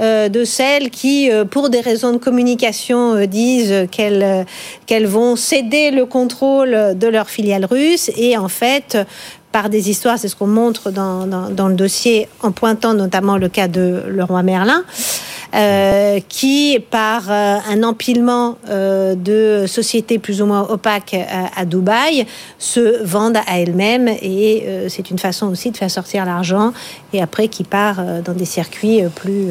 euh, 0.00 0.28
de 0.28 0.44
celles 0.44 0.90
qui, 0.90 1.28
pour 1.50 1.70
des 1.70 1.80
raisons 1.80 2.12
de 2.12 2.18
communication, 2.18 3.24
disent 3.26 3.88
qu'elles 3.90 4.46
qu'elles 4.86 5.06
vont 5.16 5.34
céder 5.34 5.90
le 5.90 6.04
contrôle 6.04 6.94
de 6.94 7.08
leur 7.08 7.30
filiale 7.30 7.64
russe. 7.64 8.10
Et 8.18 8.36
en 8.36 8.48
fait, 8.48 8.98
par 9.50 9.70
des 9.70 9.88
histoires, 9.88 10.18
c'est 10.18 10.28
ce 10.28 10.36
qu'on 10.36 10.46
montre 10.46 10.90
dans, 10.90 11.68
le 11.68 11.74
dossier, 11.74 12.28
en 12.42 12.52
pointant 12.52 12.92
notamment 12.92 13.38
le 13.38 13.48
cas 13.48 13.66
de 13.66 14.02
Leroy 14.08 14.42
Merlin, 14.42 14.84
euh, 15.54 16.20
qui, 16.28 16.78
par 16.90 17.30
euh, 17.30 17.56
un 17.72 17.82
empilement 17.82 18.58
euh, 18.68 19.14
de 19.14 19.66
sociétés 19.66 20.18
plus 20.18 20.42
ou 20.42 20.46
moins 20.46 20.66
opaques 20.68 21.16
à, 21.56 21.64
Dubaï, 21.64 22.26
se 22.58 23.02
vendent 23.02 23.40
à 23.46 23.60
elles-mêmes 23.60 24.08
et 24.08 24.66
c'est 24.88 25.08
une 25.10 25.18
façon 25.18 25.46
aussi 25.46 25.70
de 25.70 25.78
faire 25.78 25.90
sortir 25.90 26.26
l'argent 26.26 26.74
et 27.14 27.22
après 27.22 27.48
qui 27.48 27.64
part 27.64 27.98
dans 28.22 28.34
des 28.34 28.44
circuits 28.44 29.00
plus 29.14 29.46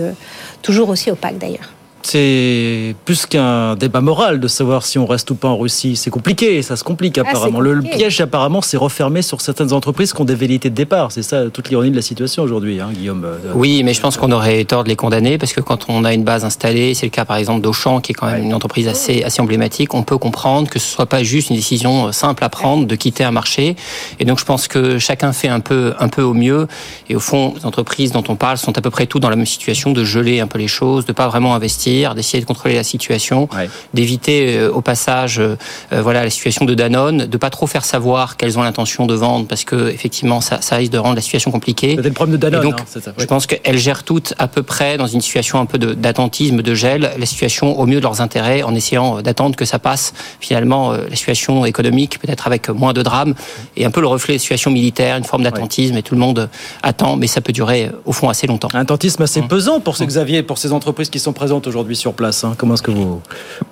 toujours 0.61 0.89
aussi 0.89 1.09
opaques 1.09 1.39
d'ailleurs. 1.39 1.74
C'est 2.09 2.95
plus 3.03 3.25
qu'un 3.25 3.75
débat 3.75 3.99
moral 3.99 4.39
de 4.39 4.47
savoir 4.47 4.85
si 4.85 4.99
on 4.99 5.07
reste 5.07 5.31
ou 5.31 5.35
pas 5.35 5.47
en 5.47 5.57
Russie. 5.57 5.95
C'est 5.95 6.11
compliqué, 6.11 6.61
ça 6.61 6.75
se 6.75 6.83
complique 6.83 7.17
Ah, 7.17 7.23
c'est 7.25 7.29
apparemment. 7.31 7.59
Le- 7.59 7.81
piège 7.81 8.21
apparemment 8.21 8.61
s'est 8.61 8.77
refermé 8.77 9.23
sur 9.23 9.41
certaines 9.41 9.73
entreprises 9.73 10.13
qui 10.13 10.21
ont 10.21 10.25
des 10.25 10.35
velléités 10.35 10.69
de 10.69 10.75
départ. 10.75 11.11
C'est 11.11 11.23
ça 11.23 11.49
toute 11.49 11.69
l'ironie 11.69 11.89
de 11.89 11.95
la 11.95 12.03
situation 12.03 12.43
aujourd'hui, 12.43 12.79
hein, 12.79 12.89
Guillaume. 12.93 13.23
euh, 13.25 13.37
Oui, 13.55 13.81
mais 13.83 13.95
je 13.95 14.01
pense 14.01 14.17
qu'on 14.17 14.31
aurait 14.31 14.63
tort 14.65 14.83
de 14.83 14.89
les 14.89 14.95
condamner 14.95 15.39
parce 15.39 15.51
que 15.51 15.61
quand 15.61 15.85
on 15.89 16.03
a 16.05 16.13
une 16.13 16.23
base 16.23 16.45
installée, 16.45 16.93
c'est 16.93 17.07
le 17.07 17.09
cas 17.09 17.25
par 17.25 17.37
exemple 17.37 17.61
d'Auchan 17.61 18.01
qui 18.01 18.11
est 18.11 18.15
quand 18.15 18.27
même 18.27 18.43
une 18.43 18.53
entreprise 18.53 18.87
assez, 18.87 19.23
assez 19.23 19.41
emblématique, 19.41 19.95
on 19.95 20.03
peut 20.03 20.19
comprendre 20.19 20.69
que 20.69 20.77
ce 20.77 20.85
soit 20.87 21.07
pas 21.07 21.23
juste 21.23 21.49
une 21.49 21.55
décision 21.55 22.07
euh, 22.07 22.11
simple 22.11 22.43
à 22.43 22.49
prendre 22.49 22.85
de 22.85 22.95
quitter 22.95 23.23
un 23.23 23.31
marché. 23.31 23.75
Et 24.19 24.25
donc 24.25 24.37
je 24.39 24.45
pense 24.45 24.67
que 24.67 24.99
chacun 24.99 25.33
fait 25.33 25.47
un 25.49 25.59
peu, 25.59 25.93
un 25.99 26.07
peu 26.07 26.21
au 26.21 26.35
mieux. 26.35 26.67
Et 27.09 27.15
au 27.15 27.19
fond, 27.19 27.53
les 27.57 27.65
entreprises 27.65 28.11
dont 28.11 28.23
on 28.27 28.35
parle 28.35 28.57
sont 28.59 28.77
à 28.77 28.81
peu 28.81 28.91
près 28.91 29.07
toutes 29.07 29.23
dans 29.23 29.29
la 29.31 29.35
même 29.35 29.47
situation 29.47 29.91
de 29.91 30.03
geler 30.03 30.39
un 30.39 30.47
peu 30.47 30.59
les 30.59 30.67
choses, 30.67 31.05
de 31.07 31.11
pas 31.13 31.27
vraiment 31.27 31.55
investir, 31.55 31.94
d'essayer 32.15 32.41
de 32.41 32.45
contrôler 32.45 32.75
la 32.75 32.83
situation, 32.83 33.47
d'éviter 33.93 34.57
euh, 34.57 34.71
au 34.71 34.81
passage, 34.81 35.39
euh, 35.39 35.55
euh, 35.93 36.01
voilà, 36.01 36.23
la 36.23 36.29
situation 36.29 36.65
de 36.65 36.73
Danone, 36.73 37.25
de 37.25 37.37
pas 37.37 37.49
trop 37.49 37.67
faire 37.67 37.85
savoir 37.85 38.37
qu'elles 38.37 38.57
ont 38.59 38.63
l'intention 38.63 39.05
de 39.05 39.13
vendre 39.13 39.47
parce 39.47 39.63
que 39.63 39.89
effectivement 39.89 40.41
ça, 40.41 40.61
ça 40.61 40.75
risque 40.75 40.91
de 40.91 40.97
rendre 40.97 41.15
la 41.15 41.21
situation 41.21 41.51
compliquée. 41.51 41.93
C'était 41.95 42.09
le 42.09 42.13
problème 42.13 42.37
de 42.37 42.41
Danone. 42.41 42.61
Et 42.61 42.63
donc, 42.63 42.79
hein, 42.79 43.11
je 43.17 43.25
pense 43.25 43.47
qu'elles 43.47 43.77
gèrent 43.77 44.03
toutes 44.03 44.33
à 44.37 44.47
peu 44.47 44.63
près 44.63 44.97
dans 44.97 45.07
une 45.07 45.21
situation 45.21 45.59
un 45.59 45.65
peu 45.65 45.77
d'attentisme, 45.77 46.61
de, 46.61 46.73
gel, 46.73 47.11
la 47.17 47.25
situation 47.25 47.79
au 47.79 47.85
mieux 47.85 47.97
de 47.97 48.03
leurs 48.03 48.21
intérêts, 48.21 48.63
en 48.63 48.75
essayant 48.75 49.21
d'attendre 49.21 49.55
que 49.55 49.65
ça 49.65 49.79
passe. 49.79 50.13
Finalement, 50.39 50.91
euh, 50.91 51.05
la 51.09 51.15
situation 51.15 51.65
économique, 51.65 52.19
peut-être 52.19 52.47
avec 52.47 52.69
moins 52.69 52.93
de 52.93 53.01
drames, 53.01 53.33
et 53.77 53.85
un 53.85 53.91
peu 53.91 54.01
le 54.01 54.07
reflet 54.07 54.33
de 54.33 54.37
la 54.37 54.41
situation 54.41 54.71
militaire, 54.71 55.17
une 55.17 55.23
forme 55.23 55.43
d'attentisme, 55.43 55.97
et 55.97 56.03
tout 56.03 56.15
le 56.15 56.21
monde 56.21 56.49
attend, 56.83 57.15
mais 57.15 57.27
ça 57.27 57.41
peut 57.41 57.53
durer 57.53 57.91
au 58.05 58.11
fond 58.11 58.29
assez 58.29 58.47
longtemps. 58.47 58.69
Un 58.73 58.79
attentisme 58.79 59.21
assez 59.23 59.41
pesant 59.41 59.79
pour 59.79 59.97
ce 59.97 60.03
Xavier, 60.03 60.43
pour 60.43 60.57
ces 60.57 60.73
entreprises 60.73 61.09
qui 61.09 61.19
sont 61.19 61.33
présentes 61.33 61.67
aujourd'hui 61.67 61.84
sur 61.93 62.13
place. 62.13 62.43
hein. 62.43 62.55
Comment 62.57 62.73
est-ce 62.73 62.81
que 62.81 62.89
vous 62.89 63.21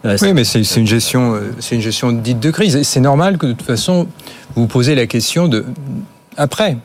euh, 0.06 0.16
Oui, 0.22 0.34
mais 0.34 0.44
c'est 0.44 0.62
une 0.76 0.86
gestion, 0.86 1.34
euh, 1.34 1.52
c'est 1.60 1.74
une 1.76 1.82
gestion 1.82 2.12
dite 2.12 2.40
de 2.40 2.52
crise. 2.52 2.76
Et 2.76 2.84
c'est 2.84 3.00
normal 3.00 3.40
que 3.40 3.48
de 3.48 3.54
toute 3.54 3.66
façon, 3.66 4.08
vous 4.56 4.64
vous 4.64 4.68
posez 4.68 4.94
la 4.94 5.08
question 5.08 5.48
de 5.48 5.66
après. 6.38 6.78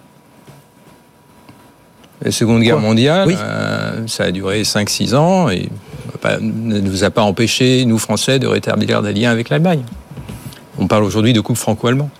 La 2.23 2.33
Seconde 2.33 2.63
Guerre 2.63 2.81
mondiale, 2.81 3.29
euh, 3.39 4.07
ça 4.09 4.25
a 4.25 4.31
duré 4.33 4.63
5-6 4.65 5.15
ans 5.15 5.49
et 5.51 5.69
pas- 6.21 6.39
ne 6.41 6.81
nous 6.81 7.05
a 7.05 7.11
pas 7.11 7.23
empêché, 7.23 7.85
nous 7.85 7.99
Français, 7.99 8.39
de 8.41 8.47
rétablir 8.49 9.03
des 9.03 9.13
liens 9.13 9.31
avec 9.31 9.51
l'Allemagne. 9.51 9.83
On 10.81 10.87
parle 10.89 11.05
aujourd'hui 11.05 11.33
de 11.33 11.41
couple 11.41 11.59
franco-allemand. 11.61 12.11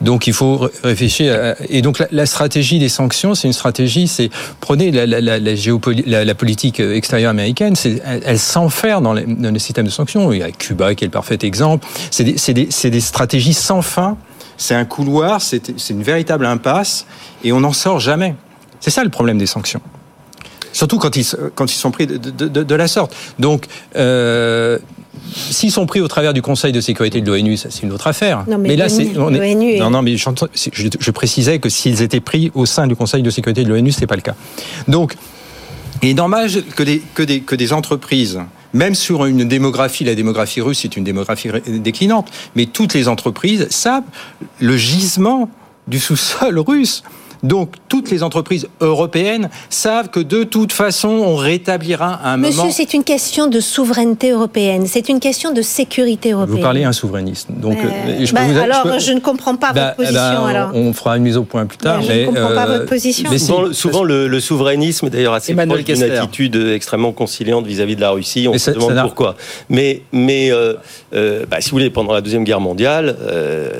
Donc 0.00 0.26
il 0.26 0.32
faut 0.34 0.58
ré- 0.58 0.70
réfléchir. 0.84 1.34
à- 1.34 1.54
et 1.68 1.80
donc 1.82 2.02
la, 2.10 2.26
stratégie 2.26 2.78
des 2.78 2.88
sanctions, 2.88 3.34
c'est 3.34 3.48
une 3.48 3.54
stratégie. 3.54 4.08
C'est 4.08 4.30
prenez 4.60 4.90
la, 4.90 5.06
la, 5.06 6.24
la, 6.24 6.34
politique 6.34 6.80
extérieure 6.80 7.30
américaine. 7.30 7.74
Elle, 7.84 8.22
elle 8.24 8.38
s'enferme 8.38 9.04
dans, 9.04 9.14
les- 9.14 9.24
dans 9.24 9.52
le 9.52 9.58
système 9.58 9.86
de 9.86 9.90
sanctions. 9.90 10.32
Il 10.32 10.40
y 10.40 10.42
a 10.42 10.50
Cuba 10.50 10.94
qui 10.94 11.04
est 11.04 11.08
le 11.08 11.12
parfait 11.12 11.38
exemple. 11.42 11.86
C'est 12.10 12.24
des, 12.24 12.36
des, 12.52 12.90
des 12.90 13.00
stratégies 13.00 13.54
sans 13.54 13.82
fin. 13.82 14.16
C'est 14.58 14.74
un 14.74 14.84
couloir. 14.84 15.40
C'est 15.40 15.90
une 15.90 16.02
véritable 16.02 16.44
impasse 16.46 17.06
et 17.42 17.52
on 17.52 17.60
n'en 17.60 17.72
sort 17.72 18.00
jamais. 18.00 18.34
C'est 18.80 18.90
ça 18.90 19.02
le 19.02 19.10
problème 19.10 19.38
des 19.38 19.46
sanctions. 19.46 19.80
Surtout 20.72 20.98
quand 20.98 21.16
ils, 21.16 21.24
quand 21.54 21.72
ils 21.72 21.76
sont 21.78 21.90
pris 21.90 22.06
de, 22.06 22.18
de, 22.18 22.48
de, 22.48 22.62
de 22.62 22.74
la 22.74 22.86
sorte. 22.86 23.16
Donc, 23.38 23.64
euh, 23.96 24.78
s'ils 25.34 25.70
sont 25.72 25.86
pris 25.86 26.00
au 26.00 26.08
travers 26.08 26.32
du 26.32 26.42
Conseil 26.42 26.72
de 26.72 26.80
sécurité 26.80 27.20
de 27.20 27.30
l'ONU, 27.30 27.56
ça 27.56 27.68
c'est 27.70 27.82
une 27.82 27.92
autre 27.92 28.06
affaire. 28.06 28.44
Non, 28.48 28.58
mais 28.58 28.76
là, 28.76 28.88
c'est 28.88 29.16
on 29.18 29.32
est- 29.32 29.38
l'ONU 29.54 29.72
est- 29.72 29.78
non, 29.80 29.90
non, 29.90 30.02
mais 30.02 30.16
je 30.16 31.10
précisais 31.10 31.58
que 31.58 31.68
s'ils 31.68 32.02
étaient 32.02 32.20
pris 32.20 32.50
au 32.54 32.66
sein 32.66 32.86
du 32.86 32.96
Conseil 32.96 33.22
de 33.22 33.30
sécurité 33.30 33.64
de 33.64 33.68
l'ONU, 33.68 33.92
c'est 33.92 34.06
pas 34.06 34.16
le 34.16 34.22
cas. 34.22 34.34
Donc, 34.88 35.14
il 36.02 36.10
est 36.10 36.14
normal 36.14 36.48
que 36.74 36.82
des, 36.82 37.02
que 37.14 37.22
des, 37.22 37.40
que 37.40 37.54
des 37.54 37.72
entreprises 37.72 38.40
même 38.72 38.94
sur 38.94 39.24
une 39.24 39.44
démographie, 39.48 40.04
la 40.04 40.14
démographie 40.14 40.60
russe 40.60 40.84
est 40.84 40.96
une 40.98 41.04
démographie 41.04 41.48
déclinante, 41.66 42.28
mais 42.56 42.66
toutes 42.66 42.92
les 42.92 43.08
entreprises 43.08 43.68
savent 43.70 44.02
le 44.60 44.76
gisement 44.76 45.48
du 45.88 45.98
sous-sol 45.98 46.58
russe. 46.58 47.02
Donc 47.46 47.74
toutes 47.88 48.10
les 48.10 48.22
entreprises 48.22 48.66
européennes 48.80 49.48
savent 49.70 50.08
que 50.08 50.20
de 50.20 50.42
toute 50.42 50.72
façon, 50.72 51.08
on 51.08 51.36
rétablira 51.36 52.20
un 52.24 52.36
Monsieur, 52.36 52.56
moment. 52.62 52.72
c'est 52.72 52.92
une 52.94 53.04
question 53.04 53.46
de 53.46 53.60
souveraineté 53.60 54.30
européenne, 54.30 54.86
c'est 54.86 55.08
une 55.08 55.20
question 55.20 55.52
de 55.52 55.62
sécurité 55.62 56.32
européenne. 56.32 56.56
Vous 56.56 56.62
parlez 56.62 56.84
un 56.84 56.92
souverainiste. 56.92 57.48
Donc, 57.50 57.76
Euh, 57.78 57.86
euh, 58.08 58.24
je 58.26 58.32
bah, 58.34 58.40
peux 58.46 58.52
vous- 58.52 58.58
alors, 58.58 58.82
peux- 58.82 58.98
je 58.98 59.12
ne 59.12 59.20
comprends 59.20 59.56
pas 59.56 59.72
Bah, 59.72 59.84
votre 59.84 59.96
position. 59.96 60.20
eh 60.32 60.36
ben, 60.36 60.46
alors. 60.46 60.70
On 60.74 60.92
fera 60.92 61.16
une 61.16 61.22
mise 61.22 61.36
au 61.36 61.44
point 61.44 61.66
plus 61.66 61.78
tard. 61.78 61.98
Bah, 61.98 62.04
je 62.06 62.12
ne 62.12 62.16
mais, 62.18 62.24
comprends 62.26 62.54
pas 62.54 62.66
euh, 62.68 62.78
votre 62.78 62.86
position. 62.86 63.30
mais 63.30 63.38
souvent, 63.38 64.02
le, 64.02 64.26
le 64.28 64.40
souverainisme, 64.40 65.08
d'ailleurs, 65.08 65.34
assez 65.34 65.52
Emmanuel 65.52 65.84
proche 65.84 65.96
d'une 65.98 66.10
attitude 66.10 66.56
extrêmement 66.74 67.12
conciliante 67.12 67.66
vis-à-vis 67.66 67.96
de 67.96 68.00
la 68.00 68.10
Russie. 68.10 68.46
On 68.48 68.52
Mais 68.52 68.58
se 68.58 68.66
ça- 68.66 68.72
demande 68.72 68.94
ça 68.94 69.02
pourquoi. 69.02 69.36
Mais, 69.68 70.02
mais 70.12 70.50
euh, 70.50 70.74
euh, 71.14 71.44
bah, 71.48 71.58
si 71.60 71.70
vous 71.70 71.76
voulez, 71.76 71.90
pendant 71.90 72.12
la 72.12 72.20
Deuxième 72.20 72.44
Guerre 72.44 72.60
mondiale, 72.60 73.16
euh, 73.22 73.70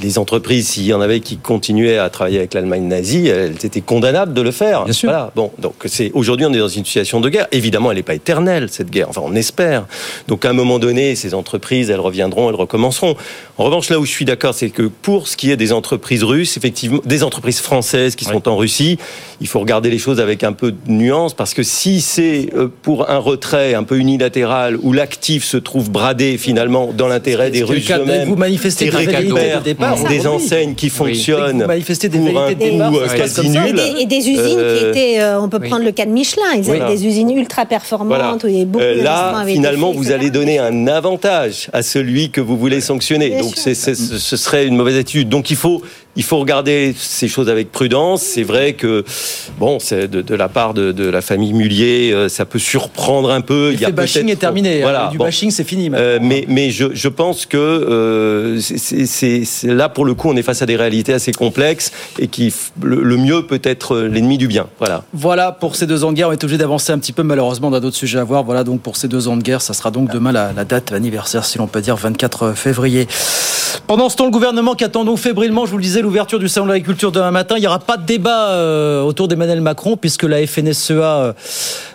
les 0.00 0.18
entreprises, 0.18 0.68
s'il 0.68 0.84
y 0.84 0.92
en 0.92 1.00
avait 1.00 1.20
qui 1.20 1.36
continuaient 1.36 1.98
à 1.98 2.10
travailler 2.10 2.38
avec 2.38 2.54
l'Allemagne 2.54 2.84
nazie, 2.84 3.28
elles 3.28 3.64
étaient 3.64 3.80
condamnables 3.80 4.32
de 4.32 4.40
le 4.40 4.50
faire. 4.50 4.84
Bien 4.84 4.92
sûr. 4.92 5.10
Voilà. 5.10 5.32
Bon, 5.34 5.50
donc 5.58 5.74
c'est 5.86 6.10
aujourd'hui 6.14 6.46
on 6.46 6.52
est 6.52 6.58
dans 6.58 6.68
une 6.68 6.84
situation 6.84 7.20
de 7.20 7.28
guerre. 7.28 7.48
Évidemment, 7.52 7.90
elle 7.90 7.96
n'est 7.96 8.02
pas 8.02 8.14
éternelle 8.14 8.68
cette 8.70 8.90
guerre. 8.90 9.08
Enfin, 9.08 9.22
on 9.24 9.34
espère. 9.34 9.86
Donc 10.28 10.44
à 10.44 10.50
un 10.50 10.52
moment 10.52 10.78
donné, 10.78 11.16
ces 11.16 11.34
entreprises, 11.34 11.90
elles 11.90 12.00
reviendront, 12.00 12.48
elles 12.48 12.54
recommenceront. 12.54 13.16
En 13.60 13.64
revanche, 13.64 13.90
là 13.90 14.00
où 14.00 14.06
je 14.06 14.10
suis 14.10 14.24
d'accord, 14.24 14.54
c'est 14.54 14.70
que 14.70 14.84
pour 14.84 15.28
ce 15.28 15.36
qui 15.36 15.50
est 15.50 15.56
des 15.58 15.74
entreprises 15.74 16.22
russes, 16.24 16.56
effectivement, 16.56 17.00
des 17.04 17.22
entreprises 17.22 17.60
françaises 17.60 18.16
qui 18.16 18.24
sont 18.24 18.48
en 18.48 18.56
Russie, 18.56 18.96
il 19.42 19.48
faut 19.48 19.60
regarder 19.60 19.90
les 19.90 19.98
choses 19.98 20.18
avec 20.18 20.44
un 20.44 20.54
peu 20.54 20.72
de 20.72 20.78
nuance 20.90 21.34
parce 21.34 21.52
que 21.52 21.62
si 21.62 22.00
c'est 22.00 22.48
euh, 22.56 22.68
pour 22.80 23.10
un 23.10 23.18
retrait 23.18 23.74
un 23.74 23.82
peu 23.82 23.98
unilatéral 23.98 24.78
où 24.82 24.94
l'actif 24.94 25.44
se 25.44 25.58
trouve 25.58 25.90
bradé 25.90 26.38
finalement 26.38 26.90
dans 26.96 27.06
l'intérêt 27.06 27.50
des 27.50 27.62
Russes 27.62 27.90
eux-mêmes, 27.90 28.30
Vous 28.30 28.36
manifestez 28.36 28.86
qui 28.86 28.92
des 28.92 28.96
récupèrent 28.96 29.60
départ. 29.60 30.02
des 30.08 30.20
oui. 30.20 30.26
enseignes 30.26 30.74
qui 30.74 30.86
Oui. 30.86 30.90
fonctionnent 30.92 31.60
Vous 31.60 31.68
manifestez 31.68 32.08
des 32.08 32.18
pour 32.18 32.40
un 32.40 32.54
coût 32.54 32.58
départ. 32.58 32.94
euh, 32.94 33.08
quasi 33.14 33.50
nul. 33.50 33.66
Et 33.68 33.72
des, 33.74 34.00
et 34.00 34.06
des 34.06 34.26
usines 34.30 34.42
qui 34.46 34.56
Euh, 34.56 34.90
étaient, 34.90 35.20
euh, 35.20 35.38
on 35.38 35.50
peut 35.50 35.58
oui. 35.60 35.68
prendre 35.68 35.84
le 35.84 35.92
cas 35.92 36.06
de 36.06 36.12
Michelin, 36.12 36.44
ils 36.54 36.60
avaient 36.70 36.78
Voilà. 36.78 36.94
des 36.94 37.06
usines 37.06 37.28
ultra 37.36 37.66
performantes 37.66 38.42
où 38.42 38.46
il 38.48 38.54
y 38.54 38.56
avait 38.56 38.64
beaucoup 38.64 38.82
Euh, 38.82 39.02
là, 39.02 39.44
finalement, 39.46 39.92
vous 39.92 40.12
allez 40.12 40.30
donner 40.30 40.58
un 40.58 40.86
avantage 40.86 41.68
à 41.74 41.82
celui 41.82 42.30
que 42.30 42.40
vous 42.40 42.56
voulez 42.56 42.80
sanctionner. 42.80 43.36
Donc, 43.50 43.76
ce 43.76 44.36
serait 44.36 44.66
une 44.66 44.76
mauvaise 44.76 44.96
attitude. 44.96 45.28
Donc, 45.28 45.50
il 45.50 45.56
faut, 45.56 45.82
il 46.16 46.22
faut 46.22 46.38
regarder 46.38 46.94
ces 46.98 47.28
choses 47.28 47.48
avec 47.48 47.70
prudence. 47.70 48.22
C'est 48.22 48.42
vrai 48.42 48.72
que, 48.74 49.04
bon, 49.58 49.78
c'est 49.78 50.08
de, 50.08 50.22
de 50.22 50.34
la 50.34 50.48
part 50.48 50.74
de, 50.74 50.92
de 50.92 51.08
la 51.08 51.20
famille 51.20 51.52
Mullier, 51.52 52.12
euh, 52.12 52.28
ça 52.28 52.44
peut 52.44 52.58
surprendre 52.58 53.30
un 53.30 53.40
peu. 53.40 53.72
Le 53.80 53.90
bashing 53.92 54.28
est 54.28 54.36
terminé. 54.36 54.80
Voilà. 54.82 55.08
Du 55.10 55.18
bon. 55.18 55.24
bashing, 55.24 55.50
c'est 55.50 55.64
fini. 55.64 55.90
Euh, 55.94 56.18
mais 56.20 56.44
mais 56.48 56.70
je, 56.70 56.86
je 56.94 57.08
pense 57.08 57.46
que 57.46 57.56
euh, 57.56 58.60
c'est- 58.60 59.64
là 59.64 59.88
pour 59.88 60.04
le 60.04 60.14
coup 60.14 60.28
on 60.28 60.36
est 60.36 60.42
face 60.42 60.62
à 60.62 60.66
des 60.66 60.76
réalités 60.76 61.12
assez 61.12 61.32
complexes 61.32 61.92
et 62.18 62.28
qui 62.28 62.52
le, 62.82 63.02
le 63.02 63.16
mieux 63.16 63.42
peut 63.46 63.60
être 63.62 63.98
l'ennemi 63.98 64.38
du 64.38 64.48
bien. 64.48 64.66
Voilà. 64.78 65.04
Voilà 65.12 65.52
pour 65.52 65.76
ces 65.76 65.86
deux 65.86 66.04
ans 66.04 66.10
de 66.12 66.16
guerre. 66.16 66.28
On 66.28 66.32
est 66.32 66.42
obligé 66.44 66.58
d'avancer 66.58 66.92
un 66.92 66.98
petit 66.98 67.12
peu. 67.12 67.22
Malheureusement, 67.22 67.68
on 67.68 67.72
a 67.72 67.80
d'autres 67.80 67.96
sujets 67.96 68.18
à 68.18 68.24
voir. 68.24 68.44
Voilà 68.44 68.64
donc 68.64 68.80
pour 68.82 68.96
ces 68.96 69.08
deux 69.08 69.28
ans 69.28 69.36
de 69.36 69.42
guerre, 69.42 69.62
ça 69.62 69.74
sera 69.74 69.90
donc 69.90 70.10
demain 70.12 70.32
la, 70.32 70.52
la 70.52 70.64
date 70.64 70.92
anniversaire, 70.92 71.44
si 71.44 71.58
l'on 71.58 71.66
peut 71.66 71.80
dire, 71.80 71.96
24 71.96 72.52
février. 72.54 73.06
Pendant 73.86 74.08
ce 74.08 74.16
temps, 74.16 74.24
le 74.24 74.30
gouvernement 74.30 74.74
qui 74.74 74.84
attend 74.84 75.04
donc 75.04 75.18
fébrilement, 75.18 75.66
je 75.66 75.70
vous 75.72 75.76
le 75.78 75.82
disais, 75.82 76.02
l'ouverture 76.10 76.40
du 76.40 76.48
salon 76.48 76.66
de 76.66 76.72
l'agriculture 76.72 77.12
demain 77.12 77.30
matin. 77.30 77.54
Il 77.56 77.60
n'y 77.60 77.68
aura 77.68 77.78
pas 77.78 77.96
de 77.96 78.04
débat 78.04 78.48
euh, 78.48 79.00
autour 79.00 79.28
d'Emmanuel 79.28 79.60
Macron 79.60 79.96
puisque 79.96 80.24
la 80.24 80.44
FNSEA 80.44 80.92
euh, 80.92 81.32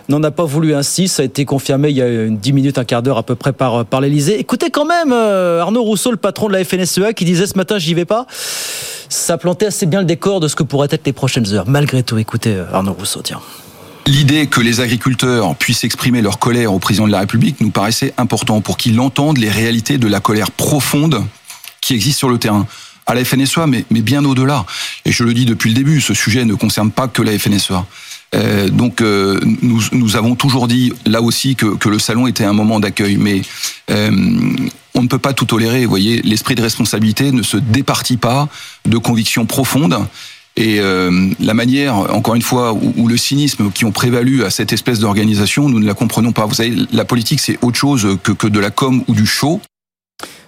n'en 0.08 0.22
a 0.22 0.30
pas 0.30 0.44
voulu 0.44 0.74
ainsi. 0.74 1.06
Ça 1.06 1.20
a 1.20 1.26
été 1.26 1.44
confirmé 1.44 1.90
il 1.90 1.96
y 1.96 2.00
a 2.00 2.08
une 2.08 2.38
10 2.38 2.52
minutes, 2.54 2.78
un 2.78 2.84
quart 2.84 3.02
d'heure 3.02 3.18
à 3.18 3.22
peu 3.22 3.34
près 3.34 3.52
par, 3.52 3.84
par 3.84 4.00
l'Elysée. 4.00 4.40
Écoutez 4.40 4.70
quand 4.70 4.86
même 4.86 5.12
euh, 5.12 5.60
Arnaud 5.60 5.82
Rousseau, 5.82 6.12
le 6.12 6.16
patron 6.16 6.48
de 6.48 6.54
la 6.54 6.64
FNSEA, 6.64 7.12
qui 7.12 7.26
disait 7.26 7.46
ce 7.46 7.58
matin, 7.58 7.76
j'y 7.76 7.92
vais 7.92 8.06
pas. 8.06 8.26
Ça 9.10 9.36
plantait 9.36 9.66
assez 9.66 9.84
bien 9.84 10.00
le 10.00 10.06
décor 10.06 10.40
de 10.40 10.48
ce 10.48 10.56
que 10.56 10.62
pourraient 10.62 10.88
être 10.90 11.04
les 11.04 11.12
prochaines 11.12 11.52
heures. 11.52 11.68
Malgré 11.68 12.02
tout, 12.02 12.16
écoutez 12.16 12.56
Arnaud 12.72 12.94
Rousseau, 12.94 13.20
tiens. 13.22 13.40
L'idée 14.06 14.46
que 14.46 14.62
les 14.62 14.80
agriculteurs 14.80 15.54
puissent 15.56 15.84
exprimer 15.84 16.22
leur 16.22 16.38
colère 16.38 16.72
au 16.72 16.78
président 16.78 17.06
de 17.06 17.12
la 17.12 17.20
République 17.20 17.60
nous 17.60 17.70
paraissait 17.70 18.14
important 18.16 18.62
pour 18.62 18.78
qu'il 18.78 18.98
entende 18.98 19.36
les 19.36 19.50
réalités 19.50 19.98
de 19.98 20.08
la 20.08 20.20
colère 20.20 20.50
profonde 20.50 21.22
qui 21.82 21.92
existe 21.92 22.18
sur 22.18 22.30
le 22.30 22.38
terrain 22.38 22.66
à 23.06 23.14
la 23.14 23.24
FNSEA, 23.24 23.66
mais, 23.66 23.84
mais 23.90 24.02
bien 24.02 24.24
au-delà. 24.24 24.66
Et 25.04 25.12
je 25.12 25.22
le 25.22 25.32
dis 25.32 25.44
depuis 25.44 25.70
le 25.70 25.74
début, 25.74 26.00
ce 26.00 26.14
sujet 26.14 26.44
ne 26.44 26.54
concerne 26.54 26.90
pas 26.90 27.08
que 27.08 27.22
la 27.22 27.38
FNSEA. 27.38 27.86
Euh, 28.34 28.68
donc 28.68 29.00
euh, 29.00 29.40
nous, 29.62 29.80
nous 29.92 30.16
avons 30.16 30.34
toujours 30.34 30.66
dit 30.66 30.92
là 31.06 31.22
aussi 31.22 31.54
que, 31.54 31.76
que 31.76 31.88
le 31.88 32.00
salon 32.00 32.26
était 32.26 32.44
un 32.44 32.52
moment 32.52 32.80
d'accueil, 32.80 33.16
mais 33.16 33.42
euh, 33.90 34.10
on 34.94 35.02
ne 35.02 35.08
peut 35.08 35.18
pas 35.18 35.32
tout 35.32 35.44
tolérer. 35.44 35.84
Vous 35.84 35.90
voyez, 35.90 36.20
l'esprit 36.22 36.56
de 36.56 36.62
responsabilité 36.62 37.30
ne 37.30 37.42
se 37.42 37.56
départit 37.56 38.16
pas 38.16 38.48
de 38.84 38.98
convictions 38.98 39.46
profondes. 39.46 39.98
Et 40.56 40.80
euh, 40.80 41.30
la 41.38 41.52
manière, 41.52 41.96
encore 42.14 42.34
une 42.34 42.42
fois, 42.42 42.72
où, 42.72 43.08
le 43.08 43.16
cynisme 43.18 43.70
qui 43.70 43.84
ont 43.84 43.92
prévalu 43.92 44.42
à 44.42 44.50
cette 44.50 44.72
espèce 44.72 44.98
d'organisation, 45.00 45.68
nous 45.68 45.78
ne 45.78 45.86
la 45.86 45.92
comprenons 45.92 46.32
pas. 46.32 46.46
Vous 46.46 46.54
savez, 46.54 46.74
la 46.92 47.04
politique, 47.04 47.40
c'est 47.40 47.58
autre 47.60 47.76
chose 47.76 48.18
que, 48.22 48.32
que 48.32 48.46
de 48.46 48.58
la 48.58 48.70
com 48.70 49.04
ou 49.06 49.14
du 49.14 49.26
show. 49.26 49.60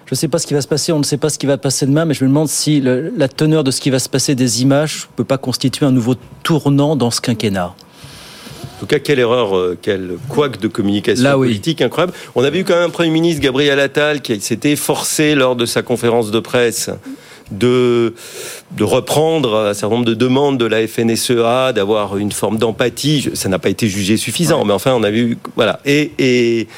Je 0.09 0.14
ne 0.14 0.16
sais 0.16 0.28
pas 0.28 0.38
ce 0.38 0.46
qui 0.46 0.54
va 0.54 0.62
se 0.62 0.66
passer, 0.68 0.90
on 0.92 0.98
ne 0.98 1.04
sait 1.04 1.18
pas 1.18 1.28
ce 1.28 1.38
qui 1.38 1.44
va 1.44 1.59
passer 1.59 1.84
demain, 1.84 2.06
mais 2.06 2.14
je 2.14 2.24
me 2.24 2.30
demande 2.30 2.48
si 2.48 2.80
le- 2.80 3.12
la 3.14 3.28
teneur 3.28 3.62
de 3.62 3.70
ce 3.70 3.78
qui 3.78 3.90
va 3.90 3.98
se 3.98 4.09
passer 4.09 4.34
des 4.34 4.62
images 4.62 5.06
ne 5.12 5.16
peut 5.16 5.24
pas 5.24 5.36
constituer 5.36 5.84
un 5.84 5.90
nouveau 5.90 6.14
tournant 6.42 6.96
dans 6.96 7.11
ce 7.11 7.20
quinquennat. 7.20 7.74
En 7.74 8.80
tout 8.80 8.86
cas, 8.86 9.00
quelle 9.00 9.18
erreur, 9.18 9.54
euh, 9.54 9.76
quel 9.82 10.12
couac 10.30 10.59
de 10.61 10.66
communication 10.68 11.22
Là, 11.24 11.36
oui. 11.36 11.48
politique 11.48 11.82
incroyable. 11.82 12.14
On 12.34 12.42
avait 12.42 12.61
eu 12.61 12.64
quand 12.64 12.72
même 12.74 12.84
un 12.86 12.90
Premier 12.90 13.11
ministre, 13.11 13.42
Gabriel 13.42 13.78
Attal, 13.80 14.22
qui 14.22 14.40
s'était 14.40 14.76
forcé 14.76 15.34
lors 15.34 15.56
de 15.56 15.66
sa 15.66 15.82
conférence 15.82 16.30
de 16.30 16.40
presse 16.40 16.88
de, 17.50 18.14
de 18.76 18.84
reprendre 18.84 19.56
un 19.56 19.74
certain 19.74 19.94
nombre 19.96 20.06
de 20.06 20.14
demandes 20.14 20.56
de 20.59 20.64
la 20.64 20.86
FNSEA, 20.86 21.72
d'avoir 21.74 22.16
une 22.16 22.32
forme 22.32 22.56
d'empathie. 22.56 23.28
Ça 23.34 23.50
n'a 23.50 23.59
pas 23.59 23.68
été 23.68 23.88
jugé 23.88 24.16
suffisant, 24.16 24.64
mais 24.64 24.72
enfin, 24.72 24.94
on 24.94 25.02
a 25.02 25.11
vu... 25.11 25.36
Voilà. 25.54 25.80
Et... 25.84 26.12
et 26.18 26.68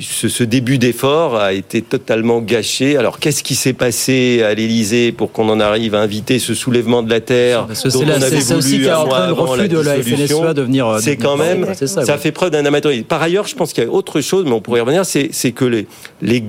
ce, 0.00 0.28
ce 0.28 0.44
début 0.44 0.78
d'effort 0.78 1.36
a 1.36 1.52
été 1.52 1.82
totalement 1.82 2.40
gâché. 2.40 2.96
Alors, 2.96 3.18
qu'est-ce 3.18 3.42
qui 3.42 3.54
s'est 3.54 3.72
passé 3.72 4.42
à 4.42 4.54
l'Élysée 4.54 5.12
pour 5.12 5.32
qu'on 5.32 5.48
en 5.48 5.60
arrive 5.60 5.94
à 5.94 6.00
inviter 6.00 6.38
ce 6.38 6.54
soulèvement 6.54 7.02
de 7.02 7.10
la 7.10 7.20
terre 7.20 7.66
c'est 7.72 7.90
ça 8.40 8.56
aussi 8.56 8.80
qui 8.80 8.88
a 8.88 9.00
entraîné 9.00 9.26
le 9.28 9.32
refus 9.32 9.68
de 9.68 9.78
la 9.78 10.02
FNSEA 10.02 10.54
de 10.54 10.62
venir, 10.62 10.98
C'est 11.00 11.16
quand 11.16 11.36
même, 11.36 11.74
ça, 11.74 12.04
ça, 12.04 12.18
fait 12.18 12.32
preuve 12.32 12.50
d'un 12.50 12.64
amateurisme. 12.64 13.04
Par 13.04 13.22
ailleurs, 13.22 13.46
je 13.46 13.54
pense 13.54 13.72
qu'il 13.72 13.84
y 13.84 13.86
a 13.86 13.90
autre 13.90 14.20
chose, 14.20 14.44
mais 14.44 14.52
on 14.52 14.60
pourrait 14.60 14.80
y 14.80 14.82
revenir, 14.82 15.04
c'est 15.04 15.30
c'est 15.32 15.52
que 15.52 15.64
les, 15.64 15.86
les 16.22 16.44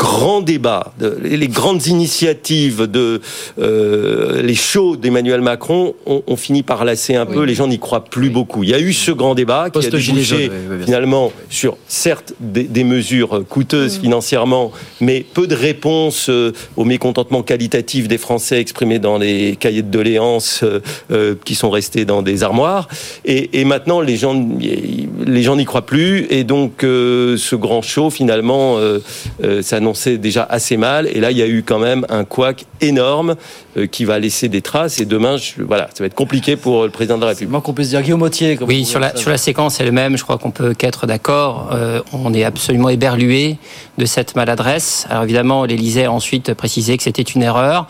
grands 0.00 0.40
débats, 0.40 0.94
les 1.22 1.48
grandes 1.48 1.86
initiatives 1.86 2.90
de 2.90 3.20
euh, 3.58 4.40
les 4.40 4.54
shows 4.54 4.96
d'Emmanuel 4.96 5.42
Macron 5.42 5.94
ont, 6.06 6.22
ont 6.26 6.36
fini 6.36 6.62
par 6.62 6.86
lasser 6.86 7.16
un 7.16 7.26
peu. 7.26 7.42
Les 7.44 7.54
gens 7.54 7.68
n'y 7.68 7.78
croient 7.78 8.04
plus 8.04 8.30
beaucoup. 8.30 8.62
Il 8.64 8.70
y 8.70 8.74
a 8.74 8.80
eu 8.80 8.94
ce 8.94 9.10
grand 9.10 9.34
débat 9.34 9.68
qui 9.68 9.86
a 9.86 9.90
débouché 9.90 10.50
oui, 10.50 10.84
finalement 10.86 11.32
sur 11.50 11.76
certes 11.86 12.32
des, 12.40 12.64
des 12.64 12.84
mesures 12.84 13.44
coûteuses 13.46 13.98
financièrement, 13.98 14.72
mais 15.02 15.20
peu 15.20 15.46
de 15.46 15.54
réponses 15.54 16.30
euh, 16.30 16.52
au 16.76 16.84
mécontentement 16.84 17.42
qualitatif 17.42 18.08
des 18.08 18.18
Français 18.18 18.58
exprimés 18.58 19.00
dans 19.00 19.18
les 19.18 19.56
cahiers 19.56 19.82
de 19.82 19.90
doléances 19.90 20.62
euh, 20.62 20.80
euh, 21.10 21.34
qui 21.44 21.54
sont 21.54 21.70
restés 21.70 22.06
dans 22.06 22.22
des 22.22 22.42
armoires. 22.42 22.88
Et, 23.26 23.60
et 23.60 23.66
maintenant, 23.66 24.00
les 24.00 24.16
gens, 24.16 24.34
les 25.26 25.42
gens 25.42 25.56
n'y 25.56 25.66
croient 25.66 25.86
plus, 25.86 26.26
et 26.30 26.44
donc 26.44 26.84
euh, 26.84 27.36
ce 27.36 27.54
grand 27.54 27.82
show 27.82 28.08
finalement 28.08 28.78
euh, 28.78 29.00
euh, 29.44 29.60
s'annonçait 29.94 30.18
déjà 30.18 30.46
assez 30.48 30.76
mal. 30.76 31.06
Et 31.08 31.20
là, 31.20 31.30
il 31.30 31.36
y 31.38 31.42
a 31.42 31.46
eu 31.46 31.62
quand 31.62 31.78
même 31.78 32.06
un 32.08 32.24
couac 32.24 32.64
énorme 32.80 33.36
euh, 33.76 33.86
qui 33.86 34.04
va 34.04 34.18
laisser 34.18 34.48
des 34.48 34.62
traces. 34.62 35.00
Et 35.00 35.04
demain, 35.04 35.36
je- 35.36 35.62
voilà, 35.62 35.88
ça 35.92 36.02
va 36.02 36.06
être 36.06 36.14
compliqué 36.14 36.56
pour 36.56 36.84
le 36.84 36.90
président 36.90 37.16
de 37.16 37.22
la 37.22 37.28
République. 37.28 37.50
Moi 37.50 37.60
qu'on 37.60 37.72
peut 37.72 37.82
se 37.84 37.90
dire 37.90 38.02
Guillaume 38.02 38.22
Autier. 38.22 38.56
comme 38.56 38.68
Oui, 38.68 38.84
sur 38.84 39.00
la, 39.00 39.16
sur 39.16 39.30
la 39.30 39.38
séquence 39.38 39.80
elle-même, 39.80 40.16
je 40.16 40.22
crois 40.22 40.38
qu'on 40.38 40.50
peut 40.50 40.74
qu'être 40.74 41.06
d'accord. 41.06 41.70
Euh, 41.72 42.00
on 42.12 42.32
est 42.34 42.44
absolument 42.44 42.88
éberlué 42.88 43.56
de 43.98 44.04
cette 44.06 44.34
maladresse. 44.36 45.06
Alors 45.10 45.24
évidemment, 45.24 45.64
l'Élysée 45.64 46.04
a 46.06 46.12
ensuite 46.12 46.54
précisé 46.54 46.96
que 46.96 47.02
c'était 47.02 47.22
une 47.22 47.42
erreur. 47.42 47.86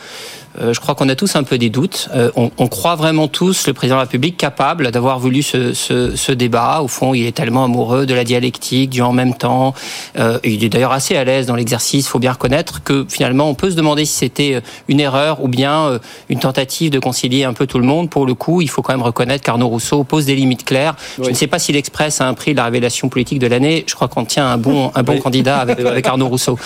Euh, 0.60 0.72
je 0.72 0.80
crois 0.80 0.94
qu'on 0.94 1.08
a 1.08 1.14
tous 1.14 1.36
un 1.36 1.42
peu 1.42 1.58
des 1.58 1.70
doutes. 1.70 2.08
Euh, 2.14 2.30
on, 2.34 2.50
on 2.58 2.66
croit 2.66 2.96
vraiment 2.96 3.28
tous 3.28 3.66
le 3.66 3.72
président 3.72 3.96
de 3.96 4.00
la 4.00 4.04
République 4.04 4.36
capable 4.36 4.90
d'avoir 4.90 5.18
voulu 5.18 5.42
ce, 5.42 5.72
ce, 5.74 6.16
ce 6.16 6.32
débat. 6.32 6.80
Au 6.82 6.88
fond, 6.88 7.14
il 7.14 7.24
est 7.26 7.32
tellement 7.36 7.64
amoureux 7.64 8.04
de 8.06 8.14
la 8.14 8.24
dialectique, 8.24 8.90
du 8.90 9.02
en 9.02 9.12
même 9.12 9.34
temps. 9.34 9.74
Euh, 10.18 10.38
il 10.42 10.64
est 10.64 10.68
d'ailleurs 10.68 10.92
assez 10.92 11.16
à 11.16 11.24
l'aise 11.24 11.46
dans 11.46 11.54
l'exercice. 11.54 12.06
Il 12.06 12.08
faut 12.08 12.18
bien 12.18 12.32
reconnaître 12.32 12.82
que 12.82 13.06
finalement, 13.08 13.48
on 13.48 13.54
peut 13.54 13.70
se 13.70 13.76
demander 13.76 14.04
si 14.04 14.14
c'était 14.14 14.60
une 14.88 14.98
erreur 15.00 15.42
ou 15.44 15.48
bien 15.48 16.00
une 16.28 16.38
tentative 16.40 16.90
de 16.90 16.98
concilier 16.98 17.44
un 17.44 17.52
peu 17.52 17.66
tout 17.66 17.78
le 17.78 17.84
monde. 17.86 18.10
Pour 18.10 18.26
le 18.26 18.34
coup, 18.34 18.60
il 18.60 18.68
faut 18.68 18.82
quand 18.82 18.92
même 18.92 19.02
reconnaître 19.02 19.44
qu'Arnaud 19.44 19.68
Rousseau 19.68 20.04
pose 20.04 20.26
des 20.26 20.34
limites 20.34 20.64
claires. 20.64 20.96
Je 21.22 21.28
ne 21.30 21.34
sais 21.34 21.46
pas 21.46 21.58
si 21.58 21.72
l'Express 21.72 22.20
a 22.20 22.26
un 22.26 22.34
prix 22.34 22.52
de 22.52 22.56
la 22.56 22.64
révélation 22.64 23.08
politique 23.08 23.38
de 23.38 23.46
l'année. 23.46 23.84
Je 23.86 23.94
crois 23.94 24.08
qu'on 24.08 24.24
tient 24.24 24.46
un 24.46 24.58
bon, 24.58 24.90
un 24.94 25.02
bon 25.02 25.12
Oui. 25.14 25.20
candidat 25.20 25.58
avec, 25.58 25.80
avec 25.80 26.06
Arnaud 26.06 26.28
Rousseau. 26.28 26.58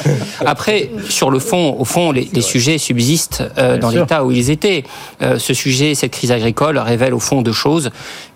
Après, 0.44 0.90
sur 1.08 1.30
le 1.30 1.38
fond, 1.38 1.76
au 1.78 1.84
fond, 1.84 2.12
les, 2.12 2.28
les 2.32 2.42
sujets 2.42 2.78
subsistent 2.78 3.42
euh, 3.58 3.78
dans 3.84 4.00
l'état 4.00 4.24
où 4.24 4.30
ils 4.30 4.50
étaient. 4.50 4.84
Euh, 5.22 5.38
ce 5.38 5.54
sujet, 5.54 5.94
cette 5.94 6.12
crise 6.12 6.32
agricole, 6.32 6.78
révèle 6.78 7.14
au 7.14 7.20
fond 7.20 7.42
deux 7.42 7.52
choses. 7.52 7.90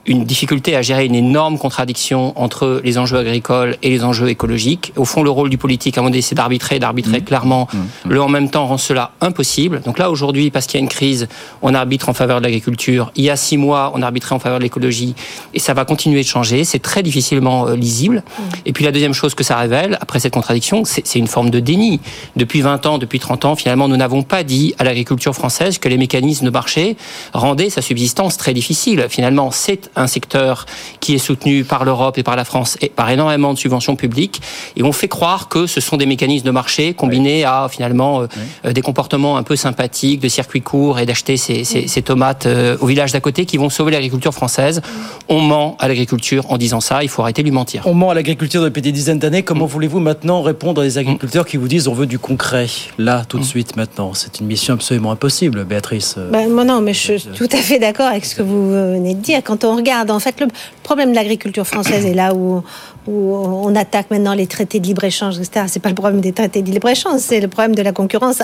Une 0.06 0.24
difficulté 0.24 0.74
à 0.74 0.82
gérer 0.82 1.04
une 1.04 1.14
énorme 1.14 1.58
contradiction 1.58 2.32
entre 2.40 2.80
les 2.82 2.98
enjeux 2.98 3.18
agricoles 3.18 3.76
et 3.82 3.90
les 3.90 4.04
enjeux 4.04 4.28
écologiques. 4.28 4.92
Au 4.96 5.04
fond, 5.04 5.22
le 5.22 5.30
rôle 5.30 5.50
du 5.50 5.58
politique, 5.58 5.98
à 5.98 6.02
mon 6.02 6.08
avis, 6.08 6.22
c'est 6.22 6.34
d'arbitrer, 6.34 6.78
d'arbitrer 6.78 7.20
mmh. 7.20 7.24
clairement. 7.24 7.68
Mmh. 7.72 8.10
Le 8.10 8.22
en 8.22 8.28
même 8.28 8.50
temps 8.50 8.66
rend 8.66 8.78
cela 8.78 9.12
impossible. 9.20 9.82
Donc 9.84 9.98
là, 9.98 10.10
aujourd'hui, 10.10 10.50
parce 10.50 10.66
qu'il 10.66 10.78
y 10.78 10.82
a 10.82 10.84
une 10.84 10.88
crise, 10.88 11.28
on 11.62 11.74
arbitre 11.74 12.08
en 12.08 12.14
faveur 12.14 12.38
de 12.38 12.44
l'agriculture. 12.44 13.12
Il 13.16 13.24
y 13.24 13.30
a 13.30 13.36
six 13.36 13.56
mois, 13.56 13.92
on 13.94 14.02
arbitrait 14.02 14.34
en 14.34 14.38
faveur 14.38 14.58
de 14.58 14.64
l'écologie. 14.64 15.14
Et 15.52 15.58
ça 15.58 15.74
va 15.74 15.84
continuer 15.84 16.22
de 16.22 16.26
changer. 16.26 16.64
C'est 16.64 16.78
très 16.78 17.02
difficilement 17.02 17.68
euh, 17.68 17.76
lisible. 17.76 18.16
Mmh. 18.26 18.42
Et 18.66 18.72
puis 18.72 18.84
la 18.84 18.92
deuxième 18.92 19.14
chose 19.14 19.34
que 19.34 19.44
ça 19.44 19.56
révèle, 19.56 19.98
après 20.00 20.20
cette 20.20 20.32
contradiction, 20.32 20.84
c'est 20.84 21.14
une 21.16 21.26
forme 21.28 21.50
de 21.50 21.60
déni. 21.60 22.00
Depuis 22.36 22.62
20 22.62 22.86
ans, 22.86 22.98
depuis 22.98 23.18
30 23.18 23.44
ans, 23.44 23.56
finalement, 23.56 23.88
nous 23.88 23.96
n'avons 23.96 24.22
pas 24.22 24.42
dit 24.42 24.74
à 24.78 24.84
l'agriculture 24.84 25.34
française 25.34 25.78
que 25.78 25.88
les 25.88 25.98
mécanismes 25.98 26.46
de 26.46 26.50
marché 26.50 26.96
rendaient 27.32 27.70
sa 27.70 27.82
subsistance 27.82 28.36
très 28.36 28.54
difficile. 28.54 29.06
Finalement, 29.08 29.50
c'est 29.50 29.87
un 29.96 30.06
secteur 30.06 30.66
qui 31.00 31.14
est 31.14 31.18
soutenu 31.18 31.64
par 31.64 31.84
l'Europe 31.84 32.18
et 32.18 32.22
par 32.22 32.36
la 32.36 32.44
France 32.44 32.76
et 32.80 32.88
par 32.88 33.10
énormément 33.10 33.52
de 33.52 33.58
subventions 33.58 33.96
publiques. 33.96 34.40
Et 34.76 34.82
on 34.82 34.92
fait 34.92 35.08
croire 35.08 35.48
que 35.48 35.66
ce 35.66 35.80
sont 35.80 35.96
des 35.96 36.06
mécanismes 36.06 36.46
de 36.46 36.50
marché 36.50 36.94
combinés 36.94 37.44
à 37.44 37.68
finalement 37.70 38.22
euh, 38.22 38.26
euh, 38.64 38.72
des 38.72 38.82
comportements 38.82 39.36
un 39.36 39.42
peu 39.42 39.56
sympathiques, 39.56 40.20
de 40.20 40.28
circuits 40.28 40.62
courts 40.62 40.98
et 40.98 41.06
d'acheter 41.06 41.36
ces, 41.36 41.64
ces, 41.64 42.02
tomates 42.02 42.46
euh, 42.46 42.76
au 42.80 42.86
village 42.86 43.12
d'à 43.12 43.20
côté 43.20 43.44
qui 43.44 43.56
vont 43.56 43.70
sauver 43.70 43.92
l'agriculture 43.92 44.32
française. 44.32 44.82
On 45.28 45.40
ment 45.40 45.76
à 45.78 45.88
l'agriculture 45.88 46.50
en 46.50 46.58
disant 46.58 46.80
ça. 46.80 47.02
Il 47.02 47.08
faut 47.08 47.22
arrêter 47.22 47.42
de 47.42 47.48
lui 47.48 47.54
mentir. 47.54 47.82
On 47.86 47.94
ment 47.94 48.10
à 48.10 48.14
l'agriculture 48.14 48.62
depuis 48.62 48.82
des 48.82 48.92
dizaines 48.92 49.18
d'années. 49.18 49.42
Comment 49.42 49.66
mm. 49.66 49.68
voulez-vous 49.68 50.00
maintenant 50.00 50.42
répondre 50.42 50.82
à 50.82 50.84
des 50.84 50.98
agriculteurs 50.98 51.46
qui 51.46 51.56
vous 51.56 51.68
disent 51.68 51.88
on 51.88 51.94
veut 51.94 52.06
du 52.06 52.18
concret 52.18 52.66
là 52.98 53.24
tout 53.28 53.38
de 53.38 53.42
mm. 53.42 53.46
suite 53.46 53.76
maintenant? 53.76 54.12
C'est 54.14 54.40
une 54.40 54.46
mission 54.46 54.74
absolument 54.74 55.12
impossible, 55.12 55.64
Béatrice. 55.64 56.16
Ben, 56.32 56.48
moi 56.50 56.64
non, 56.64 56.80
mais 56.80 56.94
je 56.94 57.16
suis 57.16 57.28
tout 57.34 57.48
à 57.52 57.58
fait 57.58 57.78
d'accord 57.78 58.06
avec 58.06 58.24
ce 58.24 58.34
que 58.34 58.42
vous 58.42 58.70
venez 58.70 59.14
de 59.14 59.20
dire. 59.20 59.40
Quand 59.44 59.64
on 59.64 59.74
regarde, 59.78 60.10
en 60.10 60.18
fait, 60.18 60.40
le 60.40 60.48
problème 60.82 61.10
de 61.10 61.16
l'agriculture 61.16 61.66
française 61.66 62.04
est 62.04 62.14
là 62.14 62.34
où, 62.34 62.62
où 63.06 63.34
on 63.34 63.74
attaque 63.74 64.10
maintenant 64.10 64.34
les 64.34 64.46
traités 64.46 64.80
de 64.80 64.86
libre-échange, 64.86 65.38
etc. 65.38 65.66
C'est 65.68 65.80
pas 65.80 65.88
le 65.88 65.94
problème 65.94 66.20
des 66.20 66.32
traités 66.32 66.62
de 66.62 66.70
libre-échange, 66.70 67.20
c'est 67.20 67.40
le 67.40 67.48
problème 67.48 67.74
de 67.74 67.82
la 67.82 67.92
concurrence 67.92 68.42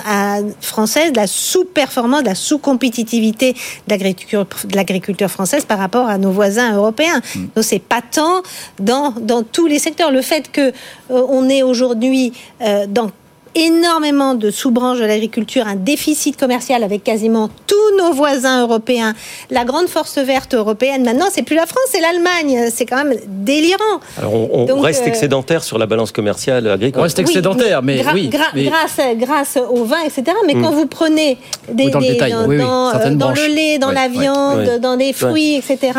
française, 0.61 1.11
de 1.11 1.17
la 1.17 1.27
sous-performance, 1.27 2.23
de 2.23 2.29
la 2.29 2.35
sous-compétitivité 2.35 3.55
de 3.87 4.75
l'agriculture 4.75 5.29
française 5.29 5.65
par 5.65 5.77
rapport 5.77 6.07
à 6.07 6.17
nos 6.17 6.31
voisins 6.31 6.75
européens. 6.75 7.21
Mm. 7.35 7.39
Donc 7.55 7.63
c'est 7.63 7.79
patent 7.79 8.43
dans, 8.79 9.11
dans 9.11 9.43
tous 9.43 9.67
les 9.67 9.79
secteurs. 9.79 10.11
Le 10.11 10.21
fait 10.21 10.51
que 10.51 10.61
euh, 10.61 10.71
on 11.09 11.47
est 11.49 11.63
aujourd'hui 11.63 12.33
euh, 12.61 12.87
dans 12.87 13.11
énormément 13.55 14.35
de 14.35 14.51
sous-branches 14.51 14.99
de 14.99 15.05
l'agriculture, 15.05 15.67
un 15.67 15.75
déficit 15.75 16.37
commercial 16.37 16.83
avec 16.83 17.03
quasiment 17.03 17.49
tous 17.67 17.97
nos 17.97 18.13
voisins 18.13 18.61
européens. 18.61 19.13
La 19.49 19.63
grande 19.63 19.87
force 19.87 20.17
verte 20.17 20.53
européenne, 20.53 21.03
maintenant, 21.03 21.27
c'est 21.31 21.43
plus 21.43 21.55
la 21.55 21.65
France, 21.65 21.85
c'est 21.89 22.01
l'Allemagne. 22.01 22.69
C'est 22.71 22.85
quand 22.85 23.03
même 23.03 23.17
délirant. 23.27 23.99
Alors, 24.17 24.33
on, 24.33 24.79
reste 24.79 25.03
euh, 25.03 25.07
excédentaire 25.07 25.63
sur 25.63 25.77
la 25.77 25.85
balance 25.85 26.11
commerciale 26.11 26.67
agricole. 26.67 26.99
On 26.99 27.03
reste 27.03 27.19
excédentaire, 27.19 27.81
mais, 27.81 28.03
oui. 28.13 28.29
Grâce, 28.29 28.99
grâce 29.15 29.57
au 29.57 29.85
vin, 29.85 30.01
etc. 30.05 30.23
Mais 30.45 30.53
quand 30.53 30.71
mm. 30.71 30.75
vous 30.75 30.85
prenez 30.85 31.37
des, 31.71 31.89
dans, 31.89 31.99
le, 31.99 33.53
lait, 33.53 33.79
dans 33.79 33.91
la 33.91 34.07
viande, 34.07 34.79
dans 34.81 34.95
les 34.95 35.13
fruits, 35.13 35.55
etc., 35.55 35.93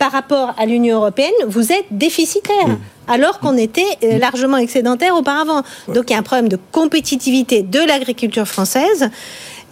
par 0.00 0.10
rapport 0.10 0.54
à 0.58 0.66
l'Union 0.66 0.96
européenne, 0.96 1.30
vous 1.46 1.70
êtes 1.70 1.86
déficitaire. 1.92 2.66
Mm 2.66 2.78
alors 3.10 3.40
qu'on 3.40 3.56
était 3.56 3.82
euh, 4.04 4.18
largement 4.18 4.56
excédentaire 4.56 5.16
auparavant. 5.16 5.62
Donc 5.88 6.04
il 6.08 6.12
y 6.12 6.14
a 6.14 6.18
un 6.18 6.22
problème 6.22 6.48
de 6.48 6.58
compétitivité 6.70 7.62
de 7.62 7.80
l'agriculture 7.80 8.46
française. 8.46 9.10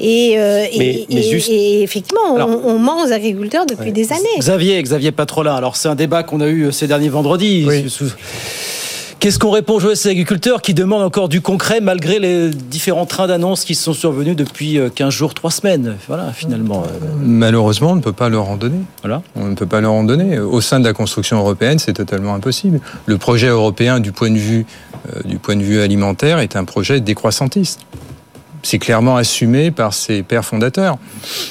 Et, 0.00 0.34
euh, 0.38 0.64
effectivement, 0.70 2.34
on, 2.34 2.78
ment 2.78 3.02
aux 3.02 3.12
agriculteurs 3.12 3.66
depuis 3.66 3.90
des 3.90 4.12
années. 4.12 4.38
Xavier, 4.38 4.80
Xavier 4.80 5.10
Patrolin. 5.10 5.54
Alors 5.54 5.76
c'est 5.76 5.88
un 5.88 5.96
débat 5.96 6.22
qu'on 6.22 6.40
a 6.40 6.46
eu 6.46 6.64
euh, 6.64 6.72
ces 6.72 6.86
derniers 6.86 7.08
vendredis. 7.08 7.66
Qu'est-ce 9.20 9.40
qu'on 9.40 9.50
répond 9.50 9.74
aux 9.74 9.94
ces 9.96 10.10
agriculteurs 10.10 10.62
qui 10.62 10.74
demandent 10.74 11.02
encore 11.02 11.28
du 11.28 11.40
concret 11.40 11.80
malgré 11.80 12.20
les 12.20 12.50
différents 12.50 13.04
trains 13.04 13.26
d'annonces 13.26 13.64
qui 13.64 13.74
sont 13.74 13.92
survenus 13.92 14.36
depuis 14.36 14.78
15 14.94 15.12
jours, 15.12 15.34
3 15.34 15.50
semaines 15.50 15.96
Voilà, 16.06 16.32
finalement. 16.32 16.84
Malheureusement, 17.20 17.92
on 17.92 17.96
ne 17.96 18.00
peut 18.00 18.12
pas 18.12 18.28
leur 18.28 18.48
en 18.48 18.56
donner. 18.56 18.78
Voilà. 19.02 19.22
On 19.34 19.46
ne 19.46 19.56
peut 19.56 19.66
pas 19.66 19.80
leur 19.80 19.92
en 19.92 20.04
donner. 20.04 20.38
Au 20.38 20.60
sein 20.60 20.78
de 20.78 20.84
la 20.84 20.92
construction 20.92 21.38
européenne, 21.38 21.80
c'est 21.80 21.94
totalement 21.94 22.32
impossible. 22.32 22.80
Le 23.06 23.18
projet 23.18 23.48
européen, 23.48 23.98
du 23.98 24.12
point 24.12 24.30
de 24.30 24.38
vue, 24.38 24.66
euh, 25.12 25.20
du 25.24 25.38
point 25.38 25.56
de 25.56 25.62
vue 25.62 25.80
alimentaire, 25.80 26.38
est 26.38 26.54
un 26.54 26.64
projet 26.64 27.00
décroissantiste 27.00 27.80
c'est 28.62 28.78
clairement 28.78 29.16
assumé 29.16 29.70
par 29.70 29.94
ses 29.94 30.22
pères 30.22 30.44
fondateurs. 30.44 30.98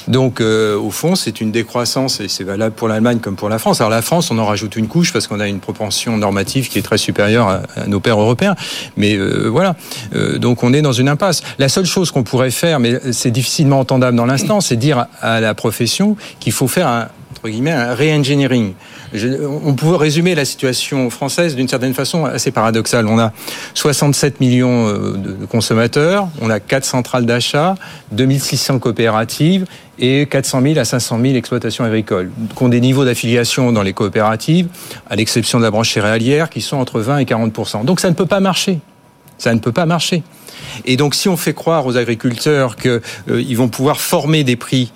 Donc, 0.07 0.41
euh, 0.41 0.77
au 0.77 0.91
fond, 0.91 1.15
c'est 1.15 1.41
une 1.41 1.51
décroissance 1.51 2.19
et 2.19 2.27
c'est 2.27 2.43
valable 2.43 2.75
pour 2.75 2.87
l'Allemagne 2.87 3.19
comme 3.19 3.35
pour 3.35 3.49
la 3.49 3.59
France. 3.59 3.81
Alors, 3.81 3.91
la 3.91 4.01
France, 4.01 4.31
on 4.31 4.37
en 4.39 4.45
rajoute 4.45 4.75
une 4.75 4.87
couche 4.87 5.13
parce 5.13 5.27
qu'on 5.27 5.39
a 5.39 5.47
une 5.47 5.59
propension 5.59 6.17
normative 6.17 6.69
qui 6.69 6.79
est 6.79 6.83
très 6.83 6.97
supérieure 6.97 7.47
à, 7.47 7.87
nos 7.87 7.99
pères 7.99 8.19
européens. 8.19 8.55
Mais 8.95 9.15
euh, 9.15 9.47
voilà. 9.47 9.75
Euh, 10.15 10.37
donc, 10.37 10.63
on 10.63 10.73
est 10.73 10.81
dans 10.81 10.93
une 10.93 11.09
impasse. 11.09 11.43
La 11.59 11.69
seule 11.69 11.85
chose 11.85 12.11
qu'on 12.11 12.23
pourrait 12.23 12.51
faire, 12.51 12.79
mais 12.79 12.99
c'est 13.11 13.31
difficilement 13.31 13.79
entendable 13.79 14.17
dans 14.17 14.25
l'instant, 14.25 14.61
c'est 14.61 14.75
dire 14.75 15.05
à 15.21 15.39
la 15.39 15.53
profession 15.53 16.17
qu'il 16.39 16.53
faut 16.53 16.67
faire 16.67 16.87
un, 16.87 17.07
entre 17.31 17.49
guillemets, 17.49 17.71
un 17.71 17.93
re-engineering 17.93 18.73
on 19.13 19.73
peut 19.73 19.95
résumer 19.95 20.35
la 20.35 20.45
situation 20.45 21.09
française 21.09 21.55
d'une 21.55 21.67
certaine 21.67 21.93
façon 21.93 22.25
assez 22.25 22.51
paradoxale. 22.51 23.07
On 23.07 23.19
a 23.19 23.31
67 23.73 24.39
millions 24.39 24.87
euh, 24.87 25.17
de 25.17 25.45
consommateurs, 25.45 26.27
on 26.41 26.49
a 26.49 26.59
4 26.59 26.83
centrales 26.85 27.25
d'achat, 27.25 27.75
2600 28.11 28.79
coopératives 28.79 29.65
et 29.99 30.27
400 30.27 30.61
000 30.61 30.79
à 30.79 30.85
500 30.85 31.19
000 31.21 31.35
exploitations 31.35 31.83
agricoles, 31.83 32.31
qui 32.55 32.63
ont 32.63 32.69
des 32.69 32.81
niveaux 32.81 33.05
d'affiliation 33.05 33.71
dans 33.71 33.83
les 33.83 33.93
coopératives, 33.93 34.67
à 35.09 35.15
l'exception 35.15 35.57
de 35.59 35.63
la 35.63 35.71
branche 35.71 35.93
céréalière, 35.93 36.49
qui 36.49 36.61
sont 36.61 36.77
entre 36.77 36.99
20 36.99 37.19
et 37.19 37.25
40 37.25 37.85
Donc 37.85 37.99
ça 37.99 38.09
ne 38.09 38.15
peut 38.15 38.25
pas 38.25 38.39
marcher. 38.39 38.79
Ça 39.37 39.53
ne 39.53 39.59
peut 39.59 39.71
pas 39.71 39.85
marcher. 39.85 40.23
Et 40.85 40.97
donc 40.97 41.15
si 41.15 41.29
on 41.29 41.37
fait 41.37 41.53
croire 41.53 41.85
aux 41.85 41.97
agriculteurs 41.97 42.75
qu'ils 42.75 43.01
euh, 43.29 43.55
vont 43.55 43.69
pouvoir 43.69 43.99
former 43.99 44.43
des 44.43 44.55
prix 44.55 44.91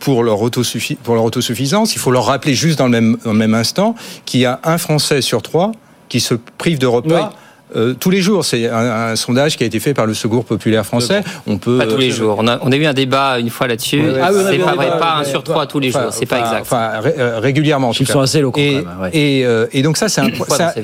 pour 0.00 0.22
leur, 0.22 0.40
autosuffisance. 0.40 1.94
Il 1.94 1.98
faut 1.98 2.10
leur 2.10 2.26
rappeler 2.26 2.54
juste 2.54 2.78
dans 2.78 2.86
le 2.86 2.90
même, 2.90 3.18
dans 3.24 3.32
le 3.32 3.38
même 3.38 3.54
instant 3.54 3.94
qu'il 4.24 4.40
y 4.40 4.46
a 4.46 4.60
un 4.64 4.78
Français 4.78 5.22
sur 5.22 5.42
trois 5.42 5.72
qui 6.08 6.20
se 6.20 6.34
prive 6.34 6.78
de 6.78 6.86
repas. 6.86 7.32
Euh, 7.74 7.94
tous 7.98 8.10
les 8.10 8.20
jours. 8.20 8.44
C'est 8.44 8.68
un, 8.68 9.16
sondage 9.16 9.56
qui 9.56 9.64
a 9.64 9.66
été 9.66 9.80
fait 9.80 9.92
par 9.92 10.06
le 10.06 10.14
Secours 10.14 10.44
populaire 10.44 10.86
français. 10.86 11.22
On 11.46 11.58
peut 11.58 11.78
pas 11.78 11.86
tous 11.86 11.96
les 11.96 12.12
euh, 12.12 12.14
jours. 12.14 12.36
On 12.38 12.46
a, 12.46 12.58
on 12.62 12.70
a 12.70 12.76
eu 12.76 12.86
un 12.86 12.94
débat 12.94 13.40
une 13.40 13.50
fois 13.50 13.66
là-dessus. 13.66 14.02
Ah 14.22 14.30
c'est 14.32 14.58
pas 14.58 14.74
vrai, 14.74 14.98
pas 14.98 15.16
un 15.16 15.24
sur 15.24 15.42
trois 15.42 15.66
tous 15.66 15.80
les 15.80 15.90
jours. 15.90 16.12
C'est 16.12 16.26
pas 16.26 16.38
exact. 16.38 16.60
Enfin, 16.60 16.90
euh, 17.04 17.40
régulièrement. 17.40 17.90
Ils 17.98 18.06
sont 18.06 18.20
assez 18.20 18.40
locaux. 18.40 18.60
Et, 18.60 18.84
quand 18.84 19.02
même, 19.02 19.10
et, 19.12 19.44
et, 19.72 19.82
donc 19.82 19.96
ça, 19.96 20.08
c'est 20.08 20.20
un. 20.20 20.30
Ça, 20.48 20.74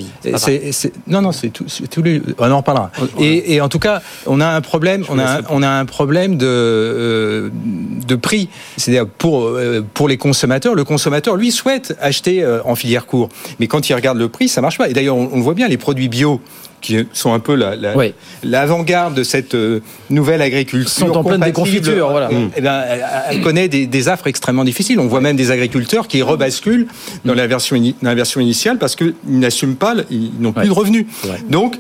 non, 1.07 1.22
non, 1.22 1.30
c'est 1.30 1.51
tout, 1.51 1.66
tous 1.91 2.03
les. 2.03 2.20
On 2.39 2.51
en 2.51 2.57
reparlera. 2.57 2.91
Et, 3.20 3.55
et, 3.55 3.61
en 3.61 3.68
tout 3.68 3.78
cas, 3.78 4.03
on 4.26 4.41
a 4.41 4.49
un 4.49 4.61
problème. 4.61 5.05
On 5.09 5.18
a, 5.20 5.41
on 5.51 5.62
a 5.62 5.68
un 5.68 5.85
problème 5.85 6.37
de 6.37 7.53
de 8.09 8.14
prix. 8.16 8.49
C'est-à-dire 8.76 9.07
pour 9.07 9.53
pour 9.95 10.09
les 10.09 10.16
consommateurs, 10.16 10.74
le 10.74 10.85
consommateur 10.85 11.37
lui 11.37 11.53
souhaite 11.53 11.97
acheter 12.01 12.45
en 12.64 12.74
filière 12.74 13.07
court, 13.07 13.28
mais 13.61 13.68
quand 13.68 13.89
il 13.89 13.95
regarde 13.95 14.18
le 14.18 14.28
prix, 14.28 14.49
ça 14.49 14.61
marche 14.61 14.78
pas. 14.78 14.89
Et 14.89 14.93
d'ailleurs, 14.93 15.16
on, 15.16 15.30
on 15.33 15.37
le 15.37 15.43
voit 15.43 15.55
bien, 15.55 15.68
les 15.68 15.78
produits 15.78 16.09
bio 16.09 16.41
qui 16.83 16.99
sont 17.12 17.33
un 17.33 17.39
peu 17.39 17.59
l'avant-garde 18.43 19.14
de 19.14 19.22
cette 19.22 19.55
euh, 19.55 19.80
nouvelle 20.11 20.43
agriculture. 20.43 20.91
Sont 20.91 21.16
en 21.16 21.24
pleine 21.24 21.41
déconfiture, 21.41 22.11
voilà. 22.11 22.28
Eh 22.57 22.61
ben, 22.61 22.83
elle 23.30 23.41
connaît 23.41 23.68
des, 23.68 24.09
affres 24.09 24.26
extrêmement 24.26 24.64
difficiles. 24.64 24.99
On 25.01 25.07
voit 25.07 25.20
même 25.20 25.37
des 25.37 25.51
agriculteurs 25.51 26.09
qui 26.09 26.22
rebasculent 26.22 26.89
dans 27.24 27.35
la 27.35 27.47
version, 27.47 27.80
la 28.03 28.14
version 28.14 28.41
initiale 28.41 28.78
parce 28.78 28.97
qu'ils 28.97 29.14
n'assument 29.24 29.76
pas, 29.76 29.95
ils 30.11 30.33
n'ont 30.41 30.53
plus 30.53 30.68
de 30.68 30.72
revenus. 30.72 31.07
Donc, 31.49 31.78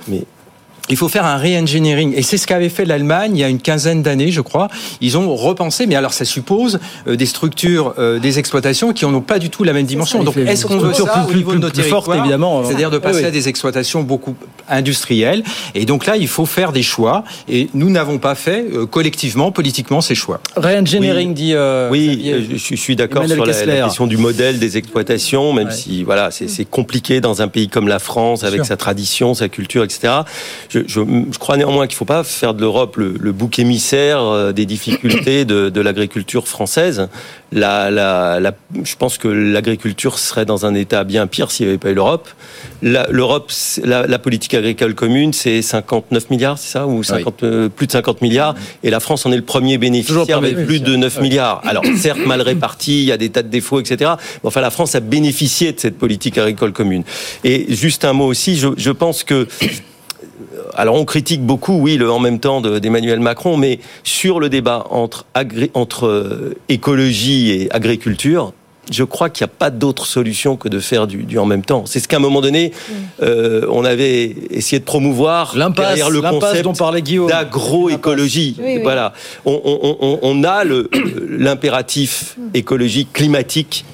il 0.88 0.96
faut 0.96 1.08
faire 1.08 1.24
un 1.24 1.36
re-engineering. 1.36 2.12
Et 2.16 2.22
c'est 2.22 2.36
ce 2.36 2.46
qu'avait 2.46 2.68
fait 2.68 2.84
l'Allemagne 2.84 3.36
il 3.36 3.40
y 3.40 3.44
a 3.44 3.48
une 3.48 3.60
quinzaine 3.60 4.02
d'années, 4.02 4.30
je 4.30 4.40
crois. 4.40 4.68
Ils 5.00 5.16
ont 5.16 5.34
repensé, 5.34 5.86
mais 5.86 5.94
alors 5.94 6.12
ça 6.12 6.24
suppose 6.24 6.80
euh, 7.06 7.16
des 7.16 7.26
structures, 7.26 7.94
euh, 7.98 8.18
des 8.18 8.38
exploitations 8.38 8.92
qui 8.92 9.06
n'ont 9.06 9.20
pas 9.20 9.38
du 9.38 9.48
tout 9.48 9.64
la 9.64 9.72
même 9.72 9.86
dimension. 9.86 10.24
Donc 10.24 10.36
est-ce 10.36 10.66
qu'on 10.66 10.78
veut 10.78 10.92
ça 10.92 11.24
plus, 11.26 11.32
au 11.32 11.36
niveau 11.36 11.52
de 11.52 11.58
nos 11.58 11.70
territoires 11.70 12.16
évidemment. 12.16 12.64
C'est-à-dire 12.64 12.90
de 12.90 12.98
passer 12.98 13.24
à 13.24 13.30
des 13.30 13.48
exploitations 13.48 14.02
beaucoup 14.02 14.34
industrielles. 14.68 15.42
Et 15.74 15.84
donc 15.84 16.06
là, 16.06 16.16
il 16.16 16.28
faut 16.28 16.46
faire 16.46 16.72
des 16.72 16.82
choix. 16.82 17.24
Et 17.48 17.68
nous 17.74 17.90
n'avons 17.90 18.18
pas 18.18 18.34
fait 18.34 18.66
euh, 18.72 18.86
collectivement, 18.86 19.52
politiquement, 19.52 20.00
ces 20.00 20.14
choix. 20.14 20.40
Re-engineering 20.56 21.28
oui. 21.28 21.34
dit. 21.34 21.54
oui, 21.90 22.46
je, 22.56 22.74
suis 22.74 22.96
d'accord 22.96 23.26
sur 23.28 23.46
la, 23.46 23.82
question 23.84 24.06
du 24.06 24.16
modèle 24.16 24.58
des 24.58 24.76
exploitations, 24.76 25.52
même 25.52 25.70
si 25.70 26.02
voilà, 26.02 26.30
c'est 26.30 26.64
compliqué 26.64 27.20
dans 27.20 27.40
un 27.40 27.48
pays 27.48 27.68
comme 27.68 27.88
la 27.88 27.98
France 27.98 28.44
avec 28.44 28.64
sa 28.64 28.76
tradition, 28.76 29.34
sa 29.34 29.48
culture, 29.48 29.84
etc 29.84 30.22
je, 30.72 30.80
je, 30.86 31.00
je 31.32 31.38
crois 31.38 31.56
néanmoins 31.58 31.86
qu'il 31.86 31.94
ne 31.94 31.98
faut 31.98 32.04
pas 32.06 32.24
faire 32.24 32.54
de 32.54 32.62
l'Europe 32.62 32.96
le, 32.96 33.14
le, 33.20 33.32
bouc 33.32 33.58
émissaire 33.58 34.22
euh, 34.22 34.52
des 34.52 34.64
difficultés 34.64 35.44
de, 35.44 35.68
de 35.68 35.80
l'agriculture 35.80 36.48
française. 36.48 37.08
La, 37.52 37.90
la, 37.90 38.40
la, 38.40 38.54
je 38.82 38.96
pense 38.96 39.18
que 39.18 39.28
l'agriculture 39.28 40.18
serait 40.18 40.46
dans 40.46 40.64
un 40.64 40.74
état 40.74 41.04
bien 41.04 41.26
pire 41.26 41.50
s'il 41.50 41.66
n'y 41.66 41.70
avait 41.70 41.78
pas 41.78 41.90
eu 41.90 41.94
l'Europe. 41.94 42.26
L'Europe, 42.80 43.52
la, 43.84 44.06
la, 44.06 44.18
politique 44.18 44.54
agricole 44.54 44.94
commune, 44.94 45.34
c'est 45.34 45.60
59 45.60 46.30
milliards, 46.30 46.58
c'est 46.58 46.72
ça 46.72 46.86
Ou 46.86 47.02
50, 47.02 47.34
oui. 47.42 47.48
euh, 47.48 47.68
plus 47.68 47.86
de 47.86 47.92
50 47.92 48.22
milliards. 48.22 48.54
Et 48.82 48.88
la 48.88 49.00
France 49.00 49.26
en 49.26 49.32
est 49.32 49.36
le 49.36 49.42
premier 49.42 49.76
bénéficiaire 49.76 50.38
avec 50.38 50.64
plus 50.64 50.80
de 50.80 50.96
9 50.96 51.16
oui. 51.16 51.22
milliards. 51.24 51.60
Alors, 51.64 51.84
certes, 51.96 52.24
mal 52.26 52.40
réparti, 52.40 53.02
il 53.02 53.04
y 53.04 53.12
a 53.12 53.18
des 53.18 53.28
tas 53.28 53.42
de 53.42 53.48
défauts, 53.48 53.80
etc. 53.80 54.12
Mais 54.42 54.48
enfin, 54.48 54.62
la 54.62 54.70
France 54.70 54.94
a 54.94 55.00
bénéficié 55.00 55.72
de 55.72 55.80
cette 55.80 55.98
politique 55.98 56.38
agricole 56.38 56.72
commune. 56.72 57.04
Et 57.44 57.74
juste 57.74 58.06
un 58.06 58.14
mot 58.14 58.26
aussi, 58.26 58.56
je, 58.56 58.68
je 58.78 58.90
pense 58.90 59.24
que 59.24 59.46
alors 60.74 60.96
on 60.96 61.04
critique 61.04 61.42
beaucoup, 61.42 61.74
oui, 61.74 61.96
le 61.96 62.10
en 62.10 62.18
même 62.18 62.38
temps 62.38 62.60
d'Emmanuel 62.60 63.20
Macron, 63.20 63.56
mais 63.56 63.78
sur 64.04 64.40
le 64.40 64.48
débat 64.48 64.86
entre, 64.90 65.26
agré, 65.34 65.70
entre 65.74 66.06
euh, 66.06 66.54
écologie 66.68 67.50
et 67.50 67.72
agriculture, 67.72 68.52
je 68.90 69.04
crois 69.04 69.30
qu'il 69.30 69.44
n'y 69.44 69.50
a 69.50 69.54
pas 69.56 69.70
d'autre 69.70 70.06
solution 70.06 70.56
que 70.56 70.68
de 70.68 70.80
faire 70.80 71.06
du, 71.06 71.22
du 71.22 71.38
en 71.38 71.46
même 71.46 71.62
temps. 71.64 71.84
C'est 71.86 72.00
ce 72.00 72.08
qu'à 72.08 72.16
un 72.16 72.20
moment 72.20 72.40
donné, 72.40 72.72
euh, 73.22 73.64
on 73.70 73.84
avait 73.84 74.34
essayé 74.50 74.80
de 74.80 74.84
promouvoir 74.84 75.54
derrière 75.70 76.10
le 76.10 76.20
concept 76.20 76.68
d'agroécologie. 77.28 78.56
Oui, 78.58 78.76
oui. 78.76 78.82
Voilà, 78.82 79.12
on, 79.44 79.60
on, 79.64 80.18
on 80.20 80.44
a 80.44 80.64
l'impératif 80.64 82.36
écologique 82.54 83.12
climatique 83.12 83.84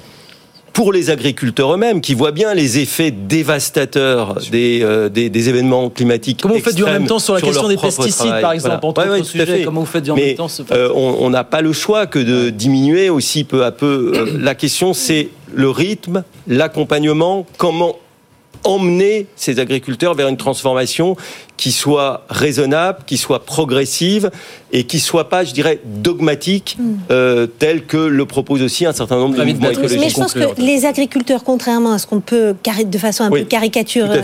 pour 0.73 0.93
les 0.93 1.09
agriculteurs 1.09 1.73
eux-mêmes, 1.73 2.01
qui 2.01 2.13
voient 2.13 2.31
bien 2.31 2.53
les 2.53 2.79
effets 2.79 3.11
dévastateurs 3.11 4.35
des, 4.51 4.81
euh, 4.83 5.09
des, 5.09 5.29
des, 5.29 5.49
événements 5.49 5.89
climatiques. 5.89 6.39
Comment 6.41 6.55
vous 6.55 6.61
faites 6.61 6.75
du 6.75 6.83
en 6.83 6.87
même 6.87 7.07
temps 7.07 7.19
sur 7.19 7.33
la 7.33 7.41
question 7.41 7.67
des 7.67 7.77
pesticides, 7.77 8.15
travail. 8.15 8.41
par 8.41 8.51
exemple, 8.53 8.77
voilà. 8.81 8.87
entre 8.89 9.03
ouais, 9.03 9.19
ouais, 9.19 9.23
sujets, 9.23 9.63
Comment 9.63 9.81
vous 9.81 9.85
faites 9.85 10.03
du 10.03 10.11
en 10.11 10.15
Mais, 10.15 10.27
même 10.27 10.35
temps 10.35 10.47
ce 10.47 10.63
euh, 10.71 10.91
On 10.93 11.29
n'a 11.29 11.43
pas 11.43 11.61
le 11.61 11.73
choix 11.73 12.07
que 12.07 12.19
de 12.19 12.49
diminuer 12.49 13.09
aussi 13.09 13.43
peu 13.43 13.65
à 13.65 13.71
peu. 13.71 14.11
Euh, 14.15 14.37
la 14.39 14.55
question, 14.55 14.93
c'est 14.93 15.29
le 15.53 15.69
rythme, 15.69 16.23
l'accompagnement, 16.47 17.45
comment 17.57 17.95
emmener 18.63 19.27
ces 19.35 19.59
agriculteurs 19.59 20.13
vers 20.13 20.27
une 20.27 20.37
transformation 20.37 21.15
qui 21.57 21.71
soit 21.73 22.25
raisonnable, 22.29 22.99
qui 23.05 23.17
soit 23.17 23.43
progressive 23.45 24.31
et 24.71 24.85
qui 24.85 24.99
soit 24.99 25.27
pas, 25.27 25.43
je 25.43 25.53
dirais, 25.53 25.81
dogmatique, 25.83 26.77
mm. 26.79 26.93
euh, 27.11 27.47
telle 27.47 27.85
que 27.85 27.97
le 27.97 28.25
propose 28.25 28.61
aussi 28.61 28.85
un 28.85 28.93
certain 28.93 29.17
nombre 29.17 29.35
de 29.35 29.43
mouvements 29.43 29.69
écologiques. 29.69 29.99
Mais 29.99 30.09
je 30.09 30.15
pense 30.15 30.33
que 30.33 30.61
les 30.61 30.85
agriculteurs, 30.85 31.43
contrairement 31.43 31.91
à 31.91 31.97
ce 31.99 32.07
qu'on 32.07 32.21
peut 32.21 32.55
de 32.85 32.97
façon 32.97 33.25
un 33.25 33.29
oui, 33.29 33.41
peu 33.41 33.45
caricaturale 33.47 34.23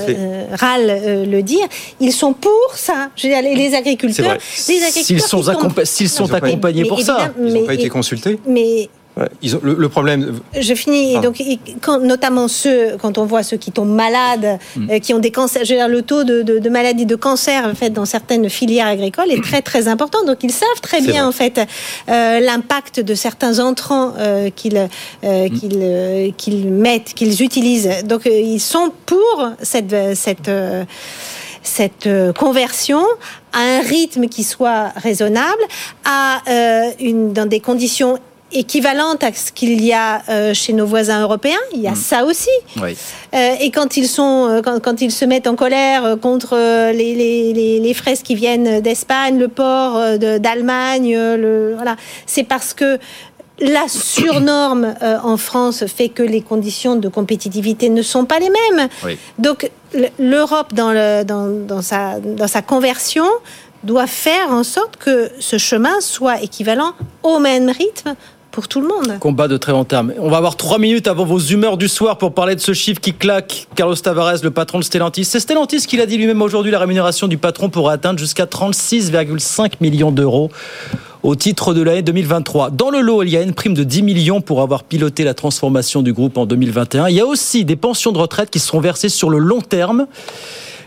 euh, 0.61 1.25
le 1.25 1.41
dire, 1.41 1.67
ils 1.99 2.13
sont 2.13 2.33
pour 2.33 2.71
ça. 2.75 3.09
Je 3.17 3.27
veux 3.27 3.33
dire, 3.33 3.41
les 3.41 3.73
agriculteurs, 3.75 4.37
s'ils 4.39 5.21
sont, 5.21 5.49
accompagnés 6.33 6.83
mais, 6.83 6.87
pour 6.87 7.01
ça, 7.01 7.33
ils 7.37 7.53
n'ont 7.53 7.65
pas 7.65 7.73
été 7.73 7.89
consultés. 7.89 8.39
Mais 8.47 8.89
Ouais. 9.17 9.29
Ils 9.41 9.55
ont, 9.55 9.61
le, 9.63 9.75
le, 9.75 9.89
problème. 9.89 10.39
Je 10.59 10.73
finis. 10.73 11.19
Donc, 11.21 11.41
quand, 11.81 11.99
notamment 11.99 12.49
ceux, 12.49 12.97
quand 13.01 13.17
on 13.17 13.25
voit 13.25 13.43
ceux 13.43 13.55
qui 13.55 13.71
tombent 13.71 13.95
malades, 13.95 14.59
mm. 14.75 14.89
euh, 14.89 14.99
qui 14.99 15.13
ont 15.13 15.19
des 15.19 15.31
cancers, 15.31 15.63
je 15.63 15.73
veux 15.73 15.79
dire, 15.79 15.87
le 15.87 16.01
taux 16.01 16.25
de, 16.25 16.41
de, 16.41 16.59
de 16.59 16.69
maladie, 16.69 17.05
de 17.05 17.15
cancer, 17.15 17.65
en 17.65 17.75
fait, 17.75 17.91
dans 17.91 18.03
certaines 18.03 18.49
filières 18.49 18.87
agricoles 18.87 19.31
est 19.31 19.41
très 19.41 19.61
très 19.61 19.87
important. 19.87 20.25
Donc, 20.25 20.43
ils 20.43 20.51
savent 20.51 20.81
très 20.81 20.99
bien, 20.99 21.29
vrai. 21.29 21.29
en 21.29 21.31
fait, 21.31 21.61
euh, 22.09 22.39
l'impact 22.41 22.99
de 22.99 23.15
certains 23.15 23.59
entrants 23.59 24.13
euh, 24.19 24.49
qu'ils 24.49 24.89
mm. 25.23 25.49
qu'ils 25.59 26.33
qu'ils 26.35 26.71
mettent, 26.71 27.13
qu'ils 27.13 27.41
utilisent. 27.41 28.03
Donc, 28.05 28.25
ils 28.25 28.59
sont 28.59 28.91
pour 29.05 29.49
cette 29.61 29.95
cette 30.15 30.51
cette 31.63 32.07
conversion 32.37 33.03
à 33.55 33.59
un 33.59 33.81
rythme 33.81 34.27
qui 34.27 34.43
soit 34.43 34.89
raisonnable, 34.97 35.61
à 36.03 36.41
euh, 36.47 36.91
une, 36.99 37.33
dans 37.33 37.45
des 37.45 37.61
conditions 37.61 38.19
équivalente 38.51 39.23
à 39.23 39.33
ce 39.33 39.51
qu'il 39.51 39.83
y 39.83 39.91
a 39.91 40.21
euh, 40.29 40.53
chez 40.53 40.73
nos 40.73 40.85
voisins 40.85 41.21
européens. 41.21 41.59
Il 41.73 41.81
y 41.81 41.87
a 41.87 41.91
mmh. 41.91 41.95
ça 41.95 42.25
aussi. 42.25 42.49
Oui. 42.81 42.95
Euh, 43.33 43.55
et 43.59 43.71
quand 43.71 43.97
ils 43.97 44.07
sont, 44.07 44.47
euh, 44.47 44.61
quand, 44.61 44.79
quand, 44.81 45.01
ils 45.01 45.11
se 45.11 45.25
mettent 45.25 45.47
en 45.47 45.55
colère 45.55 46.17
contre 46.21 46.55
les, 46.91 47.15
les, 47.15 47.79
les 47.79 47.93
fraises 47.93 48.21
qui 48.21 48.35
viennent 48.35 48.81
d'Espagne, 48.81 49.37
le 49.37 49.47
porc 49.47 50.17
d'Allemagne, 50.17 51.15
le 51.17 51.73
voilà, 51.75 51.95
c'est 52.25 52.43
parce 52.43 52.73
que 52.73 52.99
la 53.59 53.87
surnorme 53.87 54.95
euh, 55.01 55.17
en 55.23 55.37
France 55.37 55.85
fait 55.85 56.09
que 56.09 56.23
les 56.23 56.41
conditions 56.41 56.95
de 56.95 57.07
compétitivité 57.07 57.89
ne 57.89 58.01
sont 58.01 58.25
pas 58.25 58.39
les 58.39 58.49
mêmes. 58.49 58.89
Oui. 59.03 59.17
Donc 59.39 59.71
l'Europe, 60.19 60.73
dans, 60.73 60.91
le, 60.91 61.23
dans, 61.23 61.47
dans, 61.47 61.81
sa, 61.81 62.19
dans 62.19 62.47
sa 62.47 62.61
conversion, 62.61 63.25
doit 63.83 64.07
faire 64.07 64.49
en 64.49 64.63
sorte 64.63 64.97
que 64.97 65.31
ce 65.39 65.57
chemin 65.57 66.01
soit 66.01 66.41
équivalent 66.41 66.93
au 67.23 67.39
même 67.39 67.69
rythme 67.69 68.15
pour 68.55 68.69
tout 68.69 68.79
le 68.79 68.87
monde. 68.87 69.19
Combat 69.19 69.49
de 69.49 69.57
très 69.57 69.73
long 69.73 69.83
terme. 69.83 70.13
On 70.17 70.29
va 70.29 70.37
avoir 70.37 70.55
trois 70.55 70.79
minutes 70.79 71.09
avant 71.09 71.25
vos 71.25 71.39
humeurs 71.39 71.75
du 71.75 71.89
soir 71.89 72.17
pour 72.17 72.33
parler 72.33 72.55
de 72.55 72.61
ce 72.61 72.71
chiffre 72.71 73.01
qui 73.01 73.13
claque. 73.13 73.67
Carlos 73.75 73.95
Tavares, 73.95 74.37
le 74.43 74.49
patron 74.49 74.79
de 74.79 74.83
Stellantis. 74.85 75.25
C'est 75.25 75.41
Stellantis 75.41 75.85
qui 75.85 75.97
l'a 75.97 76.05
dit 76.05 76.17
lui-même 76.17 76.41
aujourd'hui. 76.41 76.71
La 76.71 76.79
rémunération 76.79 77.27
du 77.27 77.37
patron 77.37 77.69
pourrait 77.69 77.95
atteindre 77.95 78.17
jusqu'à 78.17 78.45
36,5 78.45 79.73
millions 79.81 80.09
d'euros 80.09 80.51
au 81.21 81.35
titre 81.35 81.73
de 81.73 81.81
l'année 81.81 82.01
2023. 82.01 82.69
Dans 82.69 82.91
le 82.91 83.01
lot, 83.01 83.23
il 83.23 83.29
y 83.29 83.35
a 83.35 83.41
une 83.41 83.53
prime 83.53 83.73
de 83.73 83.83
10 83.83 84.03
millions 84.03 84.39
pour 84.39 84.61
avoir 84.61 84.85
piloté 84.85 85.25
la 85.25 85.33
transformation 85.33 86.01
du 86.01 86.13
groupe 86.13 86.37
en 86.37 86.45
2021. 86.45 87.09
Il 87.09 87.15
y 87.15 87.19
a 87.19 87.25
aussi 87.25 87.65
des 87.65 87.75
pensions 87.75 88.13
de 88.13 88.19
retraite 88.19 88.49
qui 88.49 88.59
seront 88.59 88.79
versées 88.79 89.09
sur 89.09 89.29
le 89.29 89.37
long 89.37 89.59
terme 89.59 90.07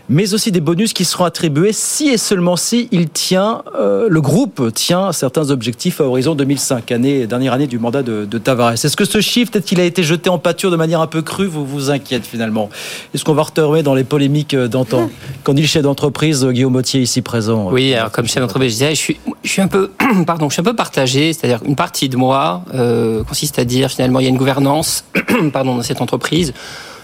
mais 0.09 0.33
aussi 0.33 0.51
des 0.51 0.59
bonus 0.59 0.91
qui 0.93 1.05
seront 1.05 1.25
attribués 1.25 1.71
si 1.71 2.09
et 2.09 2.17
seulement 2.17 2.55
si 2.55 2.89
il 2.91 3.09
tient, 3.09 3.61
euh, 3.79 4.07
le 4.09 4.21
groupe 4.21 4.73
tient 4.73 5.11
certains 5.11 5.51
objectifs 5.51 6.01
à 6.01 6.05
horizon 6.05 6.33
2005, 6.33 6.91
année, 6.91 7.27
dernière 7.27 7.53
année 7.53 7.67
du 7.67 7.77
mandat 7.77 8.01
de, 8.01 8.25
de 8.25 8.37
Tavares. 8.39 8.73
Est-ce 8.73 8.97
que 8.97 9.05
ce 9.05 9.21
chiffre, 9.21 9.51
peut-être 9.51 9.65
qu'il 9.65 9.79
a 9.79 9.83
été 9.83 10.01
jeté 10.01 10.29
en 10.29 10.39
pâture 10.39 10.71
de 10.71 10.75
manière 10.75 10.99
un 10.99 11.07
peu 11.07 11.21
crue, 11.21 11.45
vous 11.45 11.65
vous 11.65 11.91
inquiète 11.91 12.25
finalement? 12.25 12.69
Est-ce 13.13 13.23
qu'on 13.23 13.35
va 13.35 13.43
retomber 13.43 13.83
dans 13.83 13.93
les 13.93 14.03
polémiques 14.03 14.55
d'antan? 14.55 15.11
Quand 15.43 15.53
dit 15.53 15.61
le 15.61 15.67
chef 15.67 15.83
d'entreprise, 15.83 16.43
Guillaume 16.43 16.73
Mottier, 16.73 17.01
ici 17.01 17.21
présent? 17.21 17.69
Oui, 17.71 17.93
alors 17.93 18.11
comme 18.11 18.27
chef 18.27 18.41
d'entreprise, 18.41 18.71
je 18.71 18.77
disais, 18.77 18.95
je 18.95 18.99
suis, 18.99 19.19
je 19.43 19.49
suis 19.49 19.61
un 19.61 19.67
peu, 19.67 19.91
pardon, 20.25 20.49
je 20.49 20.53
suis 20.53 20.61
un 20.61 20.63
peu 20.63 20.75
partagé, 20.75 21.33
c'est-à-dire 21.33 21.59
une 21.65 21.75
partie 21.75 22.09
de 22.09 22.17
moi 22.17 22.63
euh, 22.73 23.23
consiste 23.23 23.59
à 23.59 23.65
dire 23.65 23.91
finalement 23.91 24.19
il 24.19 24.23
y 24.23 24.27
a 24.27 24.29
une 24.29 24.37
gouvernance, 24.37 25.05
pardon, 25.53 25.75
dans 25.75 25.83
cette 25.83 26.01
entreprise. 26.01 26.53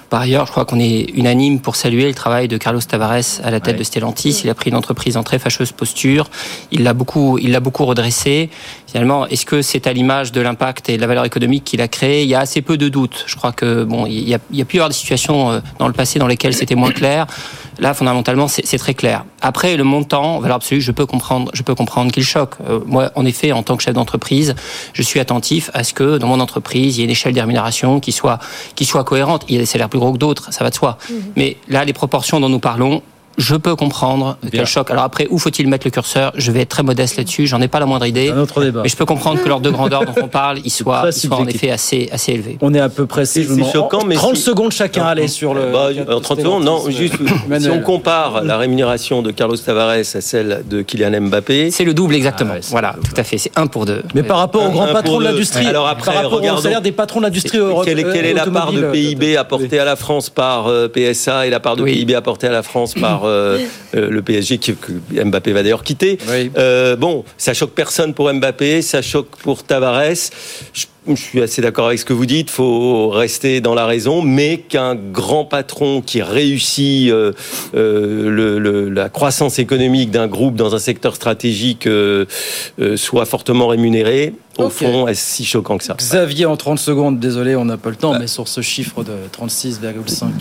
Par 0.10 0.22
ailleurs, 0.22 0.46
je 0.46 0.52
crois 0.52 0.66
qu'on 0.66 0.80
est 0.80 1.10
unanime 1.16 1.60
pour 1.60 1.76
saluer 1.76 2.08
le 2.08 2.14
travail 2.14 2.48
de 2.48 2.58
Carlos 2.58 2.82
Tavares 2.82 3.42
à 3.44 3.52
la 3.52 3.60
tête 3.60 3.74
ouais. 3.74 3.80
de 3.80 3.84
Stellantis. 3.84 4.42
Il 4.44 4.50
a 4.50 4.54
pris 4.54 4.70
une 4.70 4.76
entreprise 4.76 5.18
en 5.18 5.24
très 5.24 5.40
fâcheuse 5.40 5.72
posture. 5.72 6.30
Il 6.72 6.84
l'a 6.84 6.94
beaucoup, 6.94 7.38
il 7.38 7.52
l'a 7.52 7.60
beaucoup 7.60 7.86
redressé. 7.86 8.50
Finalement, 8.96 9.28
est-ce 9.28 9.46
que 9.46 9.62
c'est 9.62 9.88
à 9.88 9.92
l'image 9.92 10.32
de 10.32 10.40
l'impact 10.40 10.88
et 10.88 10.96
de 10.96 11.02
la 11.02 11.08
valeur 11.08 11.26
économique 11.26 11.66
qu'il 11.66 11.82
a 11.82 11.90
créé? 11.90 12.24
Il 12.24 12.30
y 12.30 12.34
a 12.34 12.40
assez 12.40 12.62
peu 12.62 12.78
de 12.78 12.88
doutes. 12.88 13.26
Je 13.28 13.36
crois 13.36 13.52
que 13.52 13.84
bon, 13.84 14.06
il 14.06 14.26
y 14.26 14.34
a, 14.34 14.38
il 14.52 14.58
y 14.58 14.62
a 14.62 14.66
pu 14.66 14.78
y 14.78 14.80
avoir 14.80 14.88
des 14.88 14.96
situations 14.96 15.62
dans 15.80 15.88
le 15.88 15.94
passé 15.94 16.18
dans 16.18 16.28
lesquelles 16.28 16.54
c'était 16.54 16.76
moins 16.76 16.92
clair. 16.92 17.28
Là, 17.78 17.94
fondamentalement, 17.94 18.48
c'est 18.48 18.78
très 18.78 18.94
clair. 18.94 19.26
Après, 19.42 19.76
le 19.76 19.84
montant, 19.84 20.40
valeur 20.40 20.56
absolue, 20.56 20.80
je 20.80 20.94
peux 20.94 21.06
comprendre, 21.06 21.52
je 21.54 21.62
peux 21.62 21.76
comprendre 21.76 22.10
qu'il 22.10 22.24
choque. 22.24 22.56
Euh, 22.70 22.80
moi, 22.86 23.12
en 23.16 23.26
effet, 23.26 23.52
en 23.52 23.64
tant 23.64 23.76
que 23.76 23.84
chef 23.84 23.94
d'entreprise, 23.94 24.56
je 24.94 25.02
suis 25.02 25.20
attentif 25.20 25.72
à 25.74 25.84
ce 25.84 25.94
que 25.94 26.18
dans 26.18 26.28
mon 26.28 26.40
entreprise, 26.40 26.96
il 26.96 27.02
y 27.02 27.04
ait 27.04 27.06
une 27.06 27.12
échelle 27.12 27.34
de 27.34 27.42
rémunération 27.42 28.00
qui 28.00 28.14
soit, 28.14 28.40
qui 28.76 28.86
soit 28.86 29.04
cohérente. 29.04 29.44
Il 29.50 29.56
y 29.56 29.58
a 29.58 29.60
des 29.60 29.66
salaires 29.66 29.90
plus 29.90 30.00
gros 30.00 30.14
que 30.14 30.18
d'autres, 30.18 30.54
ça 30.54 30.64
va 30.64 30.70
de 30.70 30.76
soi. 30.76 30.98
Mmh. 31.10 31.14
Mais 31.36 31.58
là, 31.68 31.84
les 31.84 31.92
proportions 31.92 32.40
dont 32.40 32.48
nous 32.48 32.60
parlons, 32.60 33.04
je 33.38 33.56
peux 33.56 33.76
comprendre 33.76 34.38
Bien. 34.42 34.52
quel 34.52 34.66
choc. 34.66 34.92
Alors 34.92 35.04
après, 35.04 35.28
où 35.30 35.38
faut-il 35.38 35.68
mettre 35.68 35.86
le 35.86 35.92
curseur? 35.92 36.32
Je 36.36 36.52
vais 36.52 36.62
être 36.62 36.70
très 36.70 36.84
modeste 36.84 37.18
là-dessus. 37.18 37.48
J'en 37.48 37.62
ai 37.62 37.68
pas 37.68 37.80
la 37.80 37.86
moindre 37.86 38.06
idée. 38.06 38.30
Un 38.30 38.40
autre 38.40 38.64
débat. 38.64 38.82
Mais 38.84 38.90
je 38.90 38.96
peux 38.96 39.06
comprendre 39.06 39.42
que 39.42 39.48
l'ordre 39.48 39.66
de 39.66 39.72
grandeur 39.72 40.06
dont 40.06 40.16
on 40.22 40.28
parle, 40.28 40.60
il 40.64 40.72
soit, 40.72 41.04
il 41.08 41.14
soit 41.14 41.38
en 41.38 41.48
effet 41.48 41.72
assez, 41.72 42.10
assez 42.12 42.34
élevé. 42.34 42.58
On 42.62 42.74
est 42.74 42.80
à 42.80 42.90
peu 42.90 43.06
près. 43.06 43.26
C'est 43.26 43.46
choquant, 43.72 44.06
mais 44.06 44.16
30 44.16 44.36
si... 44.36 44.42
secondes 44.42 44.72
chacun. 44.72 45.06
Allez 45.06 45.28
sur 45.28 45.54
le. 45.54 45.72
Bah, 45.72 45.90
30 46.22 46.40
secondes, 46.40 46.64
non. 46.64 46.90
Juste, 46.90 47.16
si 47.60 47.70
on 47.70 47.82
compare 47.82 48.44
la 48.44 48.58
rémunération 48.58 49.22
de 49.22 49.32
Carlos 49.32 49.58
Tavares 49.58 49.90
à 49.90 50.04
celle 50.04 50.64
de 50.70 50.82
Kylian 50.82 51.22
Mbappé, 51.22 51.72
c'est 51.72 51.84
le 51.84 51.94
double 51.94 52.16
exactement. 52.16 52.52
Ah 52.54 52.58
ouais, 52.58 52.62
voilà, 52.70 52.96
tout 53.04 53.20
à 53.20 53.24
fait. 53.24 53.38
C'est 53.38 53.58
un 53.58 53.68
pour 53.68 53.86
deux. 53.86 54.04
Mais 54.14 54.24
par 54.24 54.38
rapport 54.38 54.66
au 54.66 54.70
grand 54.70 54.88
patron 54.88 55.20
de 55.20 55.26
l'industrie, 55.26 55.68
alors 55.68 55.88
après, 55.88 56.14
par 56.14 56.24
rapport 56.24 56.42
au 56.44 56.58
salaire 56.62 56.82
des 56.82 56.92
patrons 56.92 57.20
de 57.20 57.26
l'industrie 57.26 57.60
quelle, 57.84 58.12
quelle 58.12 58.26
est 58.26 58.34
la 58.34 58.48
part 58.48 58.72
de 58.72 58.92
PIB 58.92 59.38
apportée 59.38 59.80
à 59.80 59.86
la 59.86 59.96
France 59.96 60.30
par 60.30 60.70
PSA 60.94 61.48
et 61.48 61.50
la 61.50 61.60
part 61.60 61.76
de 61.76 61.84
PIB 61.84 62.16
apportée 62.16 62.48
à 62.48 62.52
la 62.52 62.64
France 62.64 62.94
par 62.94 63.25
le 63.26 64.22
PSG 64.22 64.58
que 64.58 64.72
Mbappé 65.24 65.54
va 65.54 65.64
d'ailleurs 65.64 65.84
quitter. 65.84 66.18
Oui. 66.30 66.52
Euh, 66.58 66.96
bon, 66.96 67.24
ça 67.38 67.54
choque 67.54 67.72
personne 67.72 68.14
pour 68.14 68.32
Mbappé, 68.32 68.82
ça 68.82 69.02
choque 69.02 69.30
pour 69.38 69.64
Tavares. 69.64 70.32
Je 70.74 70.86
je 71.08 71.22
suis 71.22 71.42
assez 71.42 71.62
d'accord 71.62 71.88
avec 71.88 72.00
ce 72.00 72.06
que 72.06 72.14
vous 72.14 72.26
dites. 72.26 72.50
Faut 72.50 73.10
rester 73.10 73.62
dans 73.62 73.76
la 73.76 73.86
raison, 73.86 74.22
mais 74.22 74.58
qu'un 74.58 74.96
grand 74.96 75.46
patron 75.46 76.02
qui 76.02 76.22
réussit 76.22 77.12
euh, 77.12 77.34
euh, 77.76 78.30
le, 78.30 78.60
le, 78.60 78.90
la 78.90 79.10
croissance 79.10 79.60
économique 79.60 80.12
d'un 80.12 80.28
groupe 80.28 80.56
dans 80.56 80.74
un 80.76 80.80
secteur 80.80 81.16
stratégique 81.16 81.88
euh, 81.88 82.26
euh 82.80 82.98
soit 82.98 83.26
fortement 83.26 83.68
rémunéré, 83.68 84.34
au 84.58 84.66
Okay. 84.66 84.86
fond, 84.86 85.08
est-ce 85.08 85.36
si 85.36 85.46
choquant 85.46 85.78
que 85.78 85.84
ça 85.84 85.96
Xavier, 85.96 86.46
en 86.46 86.56
30 86.56 86.80
secondes, 86.80 87.20
désolé, 87.20 87.56
on 87.58 87.66
n'a 87.66 87.76
pas 87.78 87.90
le 87.90 87.98
temps, 87.98 88.18
mais 88.18 88.28
sur 88.28 88.48
ce 88.48 88.62
chiffre 88.62 89.04
de 89.04 89.12
36,5 89.38 90.24
euh, 90.24 90.32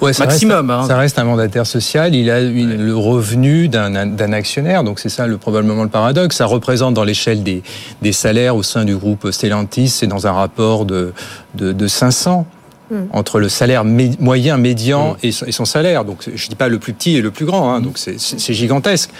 Ouais, 0.00 0.12
ça 0.12 0.26
maximum. 0.26 0.70
Reste, 0.70 0.82
hein. 0.84 0.86
Ça 0.86 0.96
reste 0.96 1.18
un 1.18 1.24
mandataire 1.24 1.66
social. 1.66 2.14
Il 2.14 2.30
a 2.30 2.40
une- 2.40 2.76
le 2.76 2.96
revenu 2.96 3.68
d'un 3.68 4.06
d'un 4.06 4.32
actionnaire. 4.32 4.84
Donc 4.84 5.00
c'est 5.00 5.08
ça 5.08 5.26
le, 5.26 5.36
probablement 5.36 5.82
le 5.82 5.88
paradoxe. 5.88 6.36
Ça 6.36 6.46
représente 6.46 6.94
dans 6.94 7.02
l'échelle 7.04 7.42
des, 7.42 7.62
des 8.02 8.12
salaires 8.12 8.54
au 8.56 8.62
sein 8.62 8.84
du 8.84 8.94
groupe 8.94 9.30
Stellantis, 9.30 9.88
c'est 10.06 10.10
dans 10.10 10.26
un 10.28 10.32
rapport 10.32 10.84
de, 10.86 11.12
de, 11.54 11.72
de 11.72 11.86
500 11.88 12.46
Mm. 12.88 12.94
entre 13.10 13.40
le 13.40 13.48
salaire 13.48 13.84
mé- 13.84 14.14
moyen, 14.20 14.58
médian 14.58 15.16
et, 15.24 15.32
son, 15.32 15.44
et 15.46 15.50
son 15.50 15.64
salaire. 15.64 16.04
Donc 16.04 16.18
je 16.32 16.48
dis 16.48 16.54
pas 16.54 16.68
le 16.68 16.78
plus 16.78 16.92
petit 16.92 17.16
et 17.16 17.20
le 17.20 17.32
plus 17.32 17.44
grand. 17.44 17.74
Hein, 17.74 17.80
donc 17.80 17.98
c'est- 17.98 18.16
gigantesque. 18.54 19.10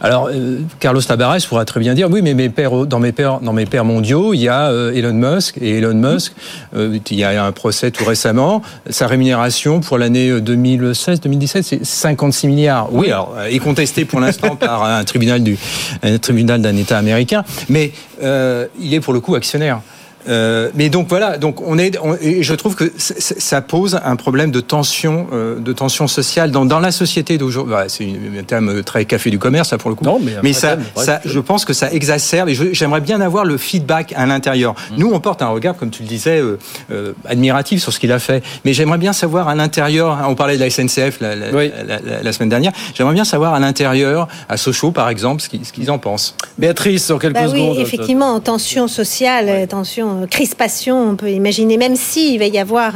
Alors 0.00 0.30
euh, 0.32 0.60
Carlos 0.78 1.02
Tabarès 1.02 1.44
pourra 1.44 1.66
très 1.66 1.80
bien 1.80 1.92
dire 1.92 2.08
oui, 2.10 2.22
mais 2.22 2.32
mes 2.32 2.48
pères, 2.48 2.86
dans 2.86 2.98
mes 2.98 3.12
pères, 3.12 3.40
dans 3.40 3.52
mes 3.52 3.66
pères 3.66 3.84
mondiaux, 3.84 4.32
il 4.32 4.40
y 4.40 4.48
a 4.48 4.70
euh, 4.70 4.94
Elon 4.94 5.12
Musk 5.12 5.58
et 5.60 5.76
Elon 5.76 5.92
Musk, 5.92 6.32
euh, 6.74 6.98
il 7.10 7.18
y 7.18 7.22
a 7.24 7.44
un 7.44 7.52
procès 7.52 7.90
tout 7.90 8.06
récemment. 8.06 8.62
Sa 8.88 9.06
rémunération 9.06 9.80
pour 9.80 9.98
l'année 9.98 10.40
2016-2017, 10.40 11.62
c'est 11.62 11.84
56 11.84 12.46
milliards. 12.46 12.88
Oui, 12.90 13.08
alors 13.08 13.34
euh, 13.36 13.48
est 13.48 13.58
contesté 13.58 14.06
pour 14.06 14.20
l'instant 14.20 14.56
par 14.56 14.84
un 14.84 15.04
tribunal 15.04 15.42
du 15.42 15.58
un 16.02 16.16
tribunal 16.16 16.62
d'un 16.62 16.74
État 16.74 16.96
américain, 16.96 17.44
mais 17.68 17.92
euh, 18.22 18.66
il 18.80 18.94
est 18.94 19.00
pour 19.00 19.12
le 19.12 19.20
coup 19.20 19.34
actionnaire. 19.34 19.82
Euh, 20.28 20.70
mais 20.74 20.88
donc 20.90 21.08
voilà, 21.08 21.38
donc 21.38 21.60
on 21.66 21.78
est, 21.78 21.98
on- 22.02 22.14
et 22.20 22.42
je 22.42 22.54
trouve 22.54 22.74
que 22.74 22.92
ça 22.98 23.60
pose 23.62 23.98
un 24.04 24.16
problème 24.16 24.50
de 24.50 24.60
tension, 24.60 25.26
euh, 25.32 25.58
de 25.58 25.72
tension 25.72 26.06
sociale 26.08 26.50
dans, 26.50 26.64
dans 26.64 26.80
la 26.80 26.92
société 26.92 27.38
d'aujourd'hui. 27.38 27.72
Voilà, 27.72 27.88
c'est 27.88 28.04
un 28.04 28.42
terme 28.42 28.82
très 28.82 29.04
café 29.06 29.30
du 29.30 29.38
commerce 29.38 29.72
là 29.72 29.78
pour 29.78 29.90
le 29.90 29.96
coup. 29.96 30.04
Non, 30.04 30.20
mais 30.22 30.32
vrai 30.34 30.52
ça, 30.52 30.76
thème, 30.76 30.84
ça, 30.96 31.20
je 31.24 31.40
pense 31.40 31.64
que 31.64 31.72
ça 31.72 31.90
exacerbe. 31.92 32.48
Et 32.50 32.54
j'aimerais 32.74 33.00
bien 33.00 33.20
avoir 33.20 33.44
le 33.44 33.56
feedback 33.56 34.12
à 34.16 34.26
l'intérieur. 34.26 34.74
Mmh. 34.74 34.94
Nous, 34.98 35.10
on 35.12 35.20
porte 35.20 35.42
un 35.42 35.48
regard, 35.48 35.76
comme 35.76 35.90
tu 35.90 36.02
le 36.02 36.08
disais, 36.08 36.38
euh, 36.40 36.58
euh, 36.92 37.12
admiratif 37.26 37.80
sur 37.82 37.92
ce 37.92 37.98
qu'il 37.98 38.12
a 38.12 38.18
fait. 38.18 38.42
Mais 38.64 38.72
j'aimerais 38.72 38.98
bien 38.98 39.12
savoir 39.12 39.48
à 39.48 39.54
l'intérieur. 39.54 40.12
hein, 40.12 40.26
On 40.28 40.34
parlait 40.34 40.56
de 40.56 40.60
la 40.60 40.70
SNCF 40.70 41.20
la, 41.20 41.34
la- 41.34 41.50
la- 41.50 42.00
la- 42.00 42.22
la 42.22 42.32
semaine 42.32 42.48
dernière. 42.50 42.72
J'aimerais 42.94 43.14
bien 43.14 43.24
savoir 43.24 43.54
à 43.54 43.60
l'intérieur, 43.60 44.28
à 44.48 44.56
Sochaux 44.56 44.90
par 44.90 45.08
exemple, 45.08 45.40
ce 45.42 45.48
qu'ils 45.72 45.90
en 45.90 45.98
pensent. 45.98 46.34
Béatrice, 46.58 47.10
en 47.10 47.18
quelques 47.18 47.34
Bah 47.34 47.42
oui, 47.46 47.60
secondes. 47.60 47.78
effectivement, 47.78 48.38
tension 48.40 48.86
sociale, 48.88 49.66
tension, 49.68 50.09
euh, 50.10 50.26
crispation, 50.26 51.10
on 51.10 51.16
peut 51.16 51.30
imaginer, 51.30 51.76
même 51.76 51.96
s'il 51.96 52.38
va 52.38 52.46
y 52.46 52.58
avoir 52.58 52.92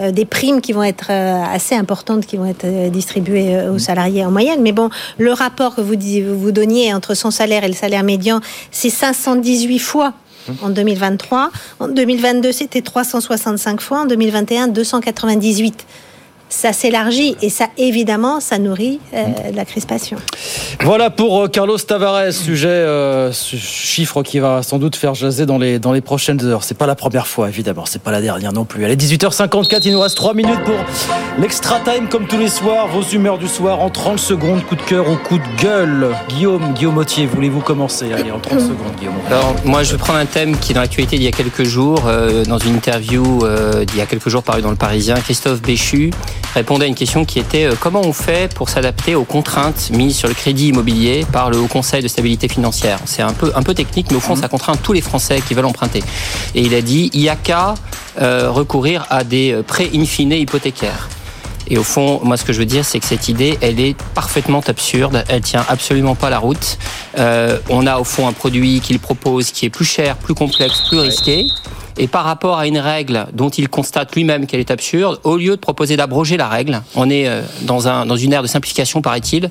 euh, 0.00 0.10
des 0.12 0.24
primes 0.24 0.60
qui 0.60 0.72
vont 0.72 0.82
être 0.82 1.08
euh, 1.10 1.42
assez 1.44 1.74
importantes, 1.74 2.26
qui 2.26 2.36
vont 2.36 2.46
être 2.46 2.90
distribuées 2.90 3.68
aux 3.68 3.78
salariés 3.78 4.24
en 4.24 4.30
moyenne. 4.30 4.60
Mais 4.62 4.72
bon, 4.72 4.90
le 5.18 5.32
rapport 5.32 5.74
que 5.74 5.80
vous, 5.80 5.96
disiez- 5.96 6.22
vous 6.24 6.52
donniez 6.52 6.92
entre 6.94 7.14
son 7.14 7.30
salaire 7.30 7.64
et 7.64 7.68
le 7.68 7.74
salaire 7.74 8.02
médian, 8.04 8.40
c'est 8.70 8.90
518 8.90 9.78
fois. 9.78 10.12
En 10.62 10.68
2023, 10.68 11.50
en 11.80 11.88
2022 11.88 12.52
c'était 12.52 12.82
365 12.82 13.80
fois, 13.80 14.00
en 14.02 14.04
2021 14.04 14.68
298. 14.68 15.86
Ça 16.48 16.72
s'élargit 16.72 17.36
et 17.42 17.50
ça 17.50 17.66
évidemment 17.78 18.40
ça 18.40 18.58
nourrit 18.58 19.00
euh, 19.12 19.24
la 19.54 19.64
crispation. 19.64 20.16
Voilà 20.82 21.10
pour 21.10 21.42
euh, 21.44 21.48
Carlos 21.48 21.78
Tavares, 21.78 22.32
sujet, 22.32 22.68
euh, 22.68 23.32
ce 23.32 23.56
chiffre 23.56 24.22
qui 24.22 24.38
va 24.38 24.62
sans 24.62 24.78
doute 24.78 24.96
faire 24.96 25.14
jaser 25.14 25.46
dans 25.46 25.58
les, 25.58 25.78
dans 25.78 25.92
les 25.92 26.00
prochaines 26.00 26.44
heures. 26.44 26.62
C'est 26.62 26.76
pas 26.76 26.86
la 26.86 26.94
première 26.94 27.26
fois, 27.26 27.48
évidemment, 27.48 27.86
c'est 27.86 28.02
pas 28.02 28.10
la 28.10 28.20
dernière 28.20 28.52
non 28.52 28.64
plus. 28.64 28.84
Allez, 28.84 28.96
18h54, 28.96 29.80
il 29.84 29.92
nous 29.92 30.00
reste 30.00 30.16
3 30.16 30.34
minutes 30.34 30.62
pour 30.64 30.74
l'extra 31.38 31.80
time 31.80 32.08
comme 32.08 32.26
tous 32.26 32.38
les 32.38 32.48
soirs. 32.48 32.88
Vos 32.88 33.02
humeurs 33.02 33.38
du 33.38 33.48
soir 33.48 33.80
en 33.80 33.90
30 33.90 34.18
secondes, 34.18 34.62
coup 34.64 34.76
de 34.76 34.82
cœur 34.82 35.08
ou 35.08 35.16
coup 35.16 35.38
de 35.38 35.62
gueule. 35.62 36.10
Guillaume, 36.28 36.74
Guillaume 36.74 36.98
Autier, 36.98 37.26
voulez-vous 37.26 37.60
commencer? 37.60 38.12
Allez, 38.12 38.30
en 38.30 38.38
30 38.38 38.60
secondes, 38.60 38.94
Guillaume. 38.98 39.14
Alors, 39.30 39.54
moi, 39.64 39.82
je 39.82 39.92
vais 39.92 39.98
prendre 39.98 40.18
un 40.18 40.26
thème 40.26 40.56
qui 40.58 40.72
est 40.72 40.74
dans 40.74 40.80
l'actualité 40.80 41.16
d'il 41.16 41.24
y 41.24 41.28
a 41.28 41.32
quelques 41.32 41.64
jours, 41.64 42.04
euh, 42.06 42.44
dans 42.44 42.58
une 42.58 42.74
interview 42.74 43.44
euh, 43.44 43.84
d'il 43.84 43.98
y 43.98 44.02
a 44.02 44.06
quelques 44.06 44.28
jours 44.28 44.42
parue 44.42 44.62
dans 44.62 44.70
le 44.70 44.76
Parisien. 44.76 45.14
Christophe 45.14 45.62
Béchu 45.62 46.10
répondait 46.54 46.84
à 46.84 46.88
une 46.88 46.94
question 46.94 47.24
qui 47.24 47.38
était 47.38 47.64
euh, 47.64 47.74
comment 47.78 48.00
on 48.00 48.12
fait 48.12 48.52
pour 48.54 48.68
s'adapter 48.68 49.14
aux 49.14 49.24
contraintes 49.24 49.90
mises 49.90 50.16
sur 50.16 50.28
le 50.28 50.34
crédit 50.34 50.68
immobilier 50.68 51.26
par 51.32 51.50
le 51.50 51.58
Haut 51.58 51.66
Conseil 51.66 52.02
de 52.02 52.08
stabilité 52.08 52.48
financière? 52.48 52.98
C'est 53.04 53.22
un 53.22 53.32
peu 53.32 53.52
un 53.54 53.62
peu 53.62 53.74
technique, 53.74 54.06
mais 54.10 54.16
au 54.16 54.20
fond, 54.20 54.36
ça 54.36 54.48
contraint 54.48 54.76
tous 54.76 54.92
les 54.92 55.00
Français 55.00 55.40
qui 55.46 55.54
veulent 55.54 55.64
emprunter. 55.64 56.02
Et 56.54 56.62
il 56.62 56.74
a 56.74 56.82
dit 56.82 57.10
il 57.12 57.20
y 57.20 57.28
a 57.28 57.36
qu'à 57.36 57.74
euh, 58.20 58.50
recourir 58.50 59.06
à 59.10 59.24
des 59.24 59.52
euh, 59.52 59.62
prêts 59.62 59.90
in 59.94 60.04
fine 60.04 60.32
hypothécaires. 60.32 61.08
Et 61.66 61.78
au 61.78 61.82
fond, 61.82 62.20
moi, 62.22 62.36
ce 62.36 62.44
que 62.44 62.52
je 62.52 62.58
veux 62.58 62.66
dire, 62.66 62.84
c'est 62.84 63.00
que 63.00 63.06
cette 63.06 63.28
idée, 63.28 63.58
elle 63.60 63.80
est 63.80 63.96
parfaitement 64.14 64.60
absurde. 64.66 65.24
Elle 65.28 65.40
tient 65.40 65.64
absolument 65.68 66.14
pas 66.14 66.30
la 66.30 66.38
route. 66.38 66.78
Euh, 67.18 67.58
on 67.70 67.86
a 67.86 67.98
au 67.98 68.04
fond 68.04 68.28
un 68.28 68.32
produit 68.32 68.80
qu'il 68.80 68.98
propose 68.98 69.50
qui 69.50 69.66
est 69.66 69.70
plus 69.70 69.84
cher, 69.84 70.16
plus 70.16 70.34
complexe, 70.34 70.82
plus 70.88 70.98
risqué. 70.98 71.46
Et 71.98 72.08
par 72.08 72.24
rapport 72.24 72.58
à 72.58 72.66
une 72.66 72.78
règle 72.78 73.26
dont 73.32 73.50
il 73.50 73.68
constate 73.68 74.14
lui-même 74.16 74.46
qu'elle 74.46 74.60
est 74.60 74.70
absurde, 74.70 75.20
au 75.24 75.36
lieu 75.36 75.52
de 75.56 75.60
proposer 75.60 75.96
d'abroger 75.96 76.36
la 76.36 76.48
règle, 76.48 76.82
on 76.96 77.08
est 77.08 77.28
euh, 77.28 77.42
dans, 77.62 77.86
un, 77.88 78.04
dans 78.06 78.16
une 78.16 78.32
ère 78.32 78.42
de 78.42 78.48
simplification, 78.48 79.00
paraît-il, 79.00 79.50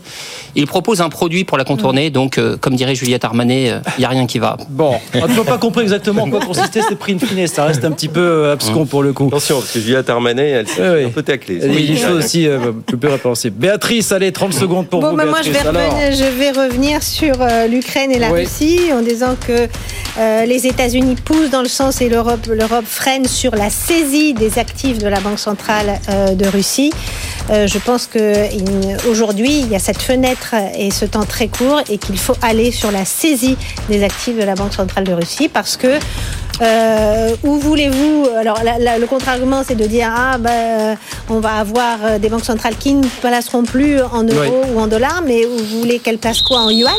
il 0.55 0.67
propose 0.67 1.01
un 1.01 1.09
produit 1.09 1.43
pour 1.45 1.57
la 1.57 1.63
contourner. 1.63 2.09
Donc, 2.09 2.37
euh, 2.37 2.57
comme 2.57 2.75
dirait 2.75 2.95
Juliette 2.95 3.23
Armanet, 3.23 3.71
euh, 3.71 3.79
il 3.97 4.01
n'y 4.01 4.05
a 4.05 4.09
rien 4.09 4.25
qui 4.27 4.39
va. 4.39 4.57
Bon, 4.69 4.95
on 5.13 5.27
n'a 5.27 5.43
pas 5.43 5.57
compris 5.57 5.83
exactement 5.83 6.23
en 6.23 6.29
quoi 6.29 6.39
consistait 6.41 6.81
ces 6.81 6.95
prix 6.95 7.13
in 7.13 7.19
fine. 7.19 7.47
Ça 7.47 7.65
reste 7.65 7.85
un 7.85 7.91
petit 7.91 8.09
peu 8.09 8.19
euh, 8.19 8.53
abscon 8.53 8.85
pour 8.85 9.03
le 9.03 9.13
coup. 9.13 9.27
Attention, 9.27 9.59
parce 9.59 9.71
que 9.71 9.79
Juliette 9.79 10.09
Armanet, 10.09 10.49
elle 10.49 10.67
s'est 10.67 10.81
Oui, 10.81 10.95
oui. 10.99 11.03
un 11.05 11.09
peu 11.09 11.23
taclée. 11.23 11.59
Il 11.63 11.79
y 11.79 11.91
a 11.91 11.95
des 11.95 12.01
choses 12.01 12.23
aussi 12.25 12.47
euh, 12.47 12.71
plus 12.85 12.97
peu 12.97 13.07
répréhensibles. 13.09 13.55
Béatrice, 13.57 14.11
allez, 14.11 14.31
30 14.31 14.53
secondes 14.53 14.87
pour 14.87 14.99
Bon, 15.01 15.11
vous. 15.11 15.15
bah, 15.15 15.25
moi, 15.25 15.39
je 15.43 15.49
vais. 15.51 15.59
Alors, 15.59 15.73
revenir, 15.73 16.11
je 16.11 16.23
vais 16.37 16.51
revenir 16.51 17.01
sur 17.03 17.35
euh, 17.41 17.67
l'Ukraine 17.67 18.11
et 18.11 18.19
la 18.19 18.31
Oui. 18.31 18.41
Russie 18.41 18.79
en 18.93 19.01
disant 19.01 19.35
que 19.47 19.67
euh, 20.19 20.45
les 20.45 20.67
États-Unis 20.67 21.15
poussent 21.23 21.49
dans 21.49 21.61
le 21.61 21.67
sens 21.69 22.01
et 22.01 22.09
l'Europe, 22.09 22.32
l'Europe 22.47 22.85
freine 22.85 23.25
sur 23.25 23.55
la 23.55 23.69
saisie 23.69 24.33
des 24.33 24.57
actifs 24.57 24.97
de 24.97 25.07
la 25.07 25.19
Banque 25.19 25.39
centrale 25.39 25.99
euh, 26.09 26.35
de 26.35 26.45
Russie. 26.47 26.91
Euh, 27.49 27.67
je 27.67 27.77
pense 27.77 28.07
que 28.07 28.51
il- 28.53 28.97
aujourd'hui, 29.09 29.59
il 29.59 29.67
y 29.69 29.75
a 29.75 29.79
cette 29.79 30.01
fenêtre 30.01 30.55
et 30.77 30.91
ce 30.91 31.05
temps 31.05 31.25
très 31.25 31.47
court 31.47 31.81
et 31.89 31.97
qu'il 31.97 32.17
faut 32.17 32.35
aller 32.41 32.71
sur 32.71 32.91
la 32.91 33.05
saisie 33.05 33.57
des 33.89 34.03
actifs 34.03 34.37
de 34.37 34.43
la 34.43 34.55
Banque 34.55 34.73
centrale 34.73 35.03
de 35.03 35.13
Russie 35.13 35.49
parce 35.49 35.75
que 35.77 35.99
euh, 36.61 37.35
où 37.43 37.57
voulez-vous 37.57 38.27
Alors, 38.39 38.59
la- 38.63 38.77
la- 38.77 38.99
le 38.99 39.07
contre-argument, 39.07 39.63
c'est 39.67 39.75
de 39.75 39.85
dire 39.85 40.07
ah 40.15 40.37
ben, 40.37 40.95
on 41.29 41.39
va 41.39 41.55
avoir 41.55 41.97
euh, 42.05 42.19
des 42.19 42.29
banques 42.29 42.45
centrales 42.45 42.75
qui 42.77 42.93
ne 42.93 43.05
placeront 43.21 43.63
plus 43.63 43.99
en 44.01 44.23
euros 44.23 44.61
ou 44.73 44.79
en 44.79 44.85
dollars, 44.87 45.23
mais 45.25 45.43
vous 45.45 45.79
voulez 45.79 45.97
qu'elles 45.99 46.19
placent 46.19 46.43
quoi 46.43 46.59
en 46.59 46.69
yuan? 46.69 46.91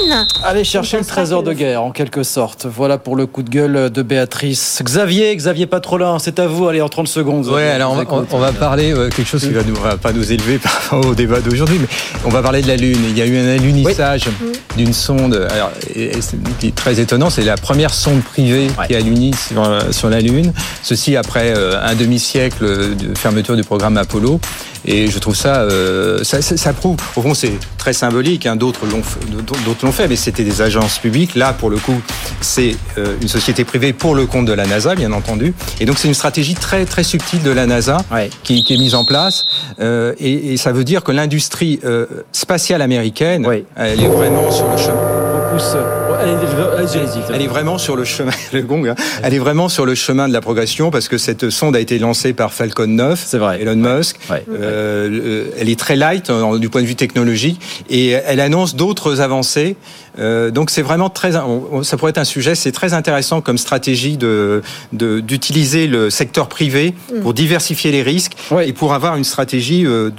Allez 0.42 0.64
chercher 0.64 0.98
le 0.98 1.04
trésor 1.04 1.42
de 1.44 1.52
guerre, 1.52 1.82
en 1.84 1.92
quelque 1.92 2.24
sorte. 2.24 2.66
Voilà 2.66 2.98
pour 2.98 3.14
le 3.14 3.26
coup 3.26 3.42
de 3.44 3.50
gueule 3.50 3.90
de 3.90 4.02
Béatrice. 4.02 4.80
Xavier, 4.82 5.34
Xavier 5.36 5.66
Patrolin, 5.66 6.18
c'est 6.18 6.38
à 6.40 6.48
vous. 6.48 6.66
Allez, 6.68 6.82
en 6.82 6.88
30 6.88 7.06
secondes. 7.08 7.46
Ouais, 7.46 7.68
alors 7.68 7.92
on 7.92 7.96
va, 7.96 8.04
on- 8.10 8.26
on 8.32 8.38
va 8.38 8.50
parler 8.52 8.92
euh, 8.92 9.08
quelque 9.08 9.28
chose 9.28 9.42
qui 9.42 9.52
va 9.52 9.62
nous 9.62 9.76
va 9.76 9.96
pas 9.96 10.12
nous 10.12 10.32
élever 10.34 10.58
par 10.58 10.72
rapport 10.72 11.06
au 11.06 11.14
débat 11.14 11.40
d'aujourd'hui, 11.40 11.78
mais 11.80 11.88
on 12.24 12.28
va 12.28 12.42
parler 12.42 12.62
de 12.62 12.68
la 12.68 12.76
Lune. 12.76 12.98
Il 13.08 13.16
y 13.18 13.22
a 13.22 13.26
eu 13.26 13.36
un 13.38 13.48
alunissage 13.48 14.26
d'une 14.76 14.92
sonde. 14.92 15.46
Alors, 15.50 15.70
et- 15.94 16.16
et 16.16 16.20
c'est- 16.20 16.36
qui 16.58 16.68
est 16.68 16.74
très 16.74 17.00
étonnant, 17.00 17.30
c'est 17.30 17.42
la 17.44 17.56
première 17.56 17.94
sonde 17.94 18.22
privée 18.22 18.68
qui 18.86 18.94
a 18.94 18.98
aluni 18.98 19.32
sur, 19.34 19.62
euh, 19.64 19.80
sur 19.92 20.10
la 20.10 20.20
Lune. 20.20 20.52
Ceci 20.82 21.16
après 21.16 21.52
euh, 21.56 21.80
un 21.82 21.94
demi-siècle 21.94 22.64
de 22.96 23.16
fermeture 23.16 23.56
du 23.56 23.62
programme 23.64 23.96
Apollo. 23.96 24.40
Et 24.86 25.10
je 25.10 25.18
trouve 25.18 25.34
ça, 25.34 25.62
euh, 25.62 26.22
ça, 26.24 26.42
ça, 26.42 26.58
ça 26.58 26.74
prouve. 26.74 26.98
Au 27.16 27.22
fond, 27.22 27.32
c'est 27.32 27.52
très 27.78 27.94
symbolique. 27.94 28.44
Hein, 28.44 28.54
d'autres 28.56 28.84
l'ont, 28.84 29.00
f- 29.00 29.62
d'autres 29.64 29.82
l'ont 29.86 29.92
fait, 29.92 30.08
mais 30.08 30.16
c'était 30.16 30.44
des 30.44 30.60
agences 30.60 30.98
publiques. 30.98 31.36
Là, 31.36 31.54
pour 31.54 31.70
le 31.70 31.78
coup, 31.78 31.98
c'est 32.42 32.76
euh, 32.98 33.16
une 33.22 33.28
société 33.28 33.64
privée 33.64 33.94
pour 33.94 34.14
le 34.14 34.26
compte 34.26 34.44
de 34.44 34.52
la 34.52 34.66
NASA, 34.66 34.94
bien 34.94 35.12
entendu. 35.12 35.54
Et 35.80 35.86
donc, 35.86 35.98
c'est 35.98 36.06
une 36.08 36.12
stratégie 36.12 36.52
très 36.52 36.84
très 36.84 37.02
subtile 37.02 37.42
de 37.42 37.50
la 37.50 37.64
NASA 37.64 37.96
qui, 38.42 38.62
qui 38.62 38.74
est 38.74 38.76
mise 38.76 38.94
en 38.94 39.06
place. 39.06 39.46
Euh, 39.80 40.12
et, 40.24 40.52
et 40.52 40.56
ça 40.56 40.72
veut 40.72 40.84
dire 40.84 41.04
que 41.04 41.12
l'industrie 41.12 41.80
euh, 41.84 42.06
spatiale 42.32 42.82
américaine, 42.82 43.46
elle 43.76 44.00
est 44.00 44.08
vraiment 44.08 44.50
sur 44.50 44.68
le 44.70 44.76
chemin. 44.76 46.03
Elle 47.34 47.42
est 47.42 47.46
vraiment 47.46 47.78
sur 47.78 47.96
le 47.96 48.04
chemin, 48.04 48.32
le 48.52 48.62
gong, 48.62 48.86
hein. 48.88 48.94
elle 49.22 49.34
est 49.34 49.38
vraiment 49.38 49.68
sur 49.68 49.86
le 49.86 49.94
chemin 49.94 50.28
de 50.28 50.32
la 50.32 50.40
progression 50.40 50.90
parce 50.90 51.08
que 51.08 51.18
cette 51.18 51.50
sonde 51.50 51.76
a 51.76 51.80
été 51.80 51.98
lancée 51.98 52.32
par 52.32 52.52
Falcon 52.52 52.86
9, 52.86 53.18
Elon 53.60 53.76
Musk. 53.76 54.16
Euh, 54.50 55.08
le- 55.08 55.52
elle 55.58 55.68
est 55.68 55.78
très 55.78 55.96
light 55.96 56.30
euh, 56.30 56.58
du 56.58 56.68
point 56.68 56.82
de 56.82 56.86
vue 56.86 56.96
technologique 56.96 57.60
et 57.90 58.10
elle 58.10 58.40
annonce 58.40 58.74
d'autres 58.76 59.20
avancées. 59.20 59.76
Euh, 60.20 60.52
donc 60.52 60.70
c'est 60.70 60.82
vraiment 60.82 61.10
très, 61.10 61.32
ça 61.32 61.96
pourrait 61.96 62.10
être 62.10 62.18
un 62.18 62.24
sujet, 62.24 62.54
c'est 62.54 62.70
très 62.70 62.94
intéressant 62.94 63.40
comme 63.40 63.58
stratégie 63.58 64.16
de 64.16 64.62
d'utiliser 64.92 65.86
le 65.88 66.08
secteur 66.10 66.48
privé 66.48 66.94
Mm. 67.12 67.20
pour 67.20 67.34
diversifier 67.34 67.90
les 67.92 68.02
risques 68.02 68.32
et 68.64 68.72
pour 68.72 68.94
avoir 68.94 69.16
une 69.16 69.24
stratégie 69.24 69.84
euh, 69.86 70.10